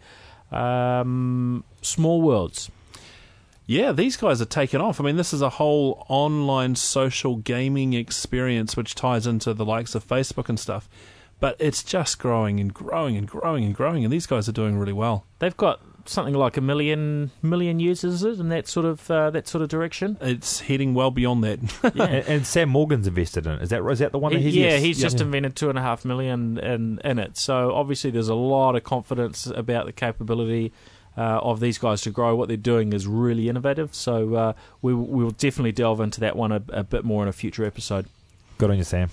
Um, 0.50 1.64
Small 1.80 2.20
Worlds. 2.22 2.70
Yeah, 3.66 3.92
these 3.92 4.16
guys 4.16 4.42
are 4.42 4.46
taking 4.46 4.80
off. 4.80 5.00
I 5.00 5.04
mean, 5.04 5.16
this 5.16 5.32
is 5.32 5.40
a 5.40 5.48
whole 5.50 6.04
online 6.08 6.74
social 6.74 7.36
gaming 7.36 7.94
experience 7.94 8.76
which 8.76 8.94
ties 8.94 9.26
into 9.26 9.54
the 9.54 9.64
likes 9.64 9.94
of 9.94 10.06
Facebook 10.06 10.48
and 10.48 10.58
stuff. 10.58 10.88
But 11.42 11.56
it's 11.58 11.82
just 11.82 12.20
growing 12.20 12.60
and 12.60 12.72
growing 12.72 13.16
and 13.16 13.26
growing 13.26 13.64
and 13.64 13.74
growing, 13.74 14.04
and 14.04 14.12
these 14.12 14.28
guys 14.28 14.48
are 14.48 14.52
doing 14.52 14.78
really 14.78 14.92
well. 14.92 15.24
They've 15.40 15.56
got 15.56 15.80
something 16.04 16.34
like 16.34 16.56
a 16.56 16.60
million 16.60 17.32
million 17.42 17.80
users 17.80 18.22
is 18.22 18.38
it, 18.38 18.40
in 18.40 18.48
that 18.50 18.68
sort 18.68 18.86
of 18.86 19.10
uh, 19.10 19.28
that 19.30 19.48
sort 19.48 19.62
of 19.62 19.68
direction. 19.68 20.16
It's 20.20 20.60
heading 20.60 20.94
well 20.94 21.10
beyond 21.10 21.42
that. 21.42 21.58
Yeah. 21.96 22.04
And, 22.04 22.28
and 22.28 22.46
Sam 22.46 22.68
Morgan's 22.68 23.08
invested 23.08 23.44
in 23.44 23.54
it. 23.54 23.62
Is 23.62 23.70
that 23.70 23.84
is 23.84 23.98
that 23.98 24.12
the 24.12 24.20
one 24.20 24.32
that 24.34 24.40
he's 24.40 24.54
yeah, 24.54 24.68
yes. 24.68 24.82
he's 24.82 25.00
just 25.00 25.20
invented 25.20 25.56
two 25.56 25.68
and 25.68 25.76
a 25.76 25.82
half 25.82 26.04
million 26.04 26.58
in 26.58 27.00
in 27.04 27.18
it. 27.18 27.36
So 27.36 27.74
obviously, 27.74 28.12
there's 28.12 28.28
a 28.28 28.36
lot 28.36 28.76
of 28.76 28.84
confidence 28.84 29.46
about 29.48 29.86
the 29.86 29.92
capability 29.92 30.72
uh, 31.16 31.40
of 31.42 31.58
these 31.58 31.76
guys 31.76 32.02
to 32.02 32.12
grow. 32.12 32.36
What 32.36 32.46
they're 32.46 32.56
doing 32.56 32.92
is 32.92 33.08
really 33.08 33.48
innovative. 33.48 33.96
So 33.96 34.34
uh, 34.34 34.52
we 34.80 34.94
we 34.94 35.24
will 35.24 35.32
definitely 35.32 35.72
delve 35.72 36.00
into 36.00 36.20
that 36.20 36.36
one 36.36 36.52
a, 36.52 36.62
a 36.68 36.84
bit 36.84 37.04
more 37.04 37.24
in 37.24 37.28
a 37.28 37.32
future 37.32 37.64
episode. 37.64 38.06
Good 38.58 38.70
on 38.70 38.78
you, 38.78 38.84
Sam. 38.84 39.10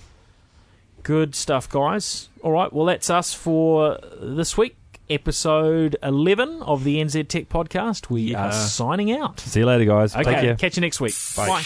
Good 1.02 1.34
stuff, 1.34 1.68
guys. 1.68 2.28
All 2.42 2.52
right, 2.52 2.72
well, 2.72 2.86
that's 2.86 3.10
us 3.10 3.34
for 3.34 3.98
this 4.20 4.56
week, 4.56 4.76
episode 5.08 5.96
11 6.02 6.62
of 6.62 6.84
the 6.84 7.00
NZ 7.02 7.28
Tech 7.28 7.48
podcast. 7.48 8.10
We 8.10 8.22
yeah. 8.22 8.46
are 8.48 8.52
signing 8.52 9.12
out. 9.12 9.40
See 9.40 9.60
you 9.60 9.66
later, 9.66 9.84
guys. 9.84 10.14
Okay, 10.14 10.24
Take 10.24 10.40
care. 10.40 10.56
Catch 10.56 10.76
you 10.76 10.80
next 10.82 11.00
week. 11.00 11.14
Bye. 11.36 11.64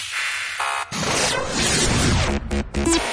Bye. 2.63 3.11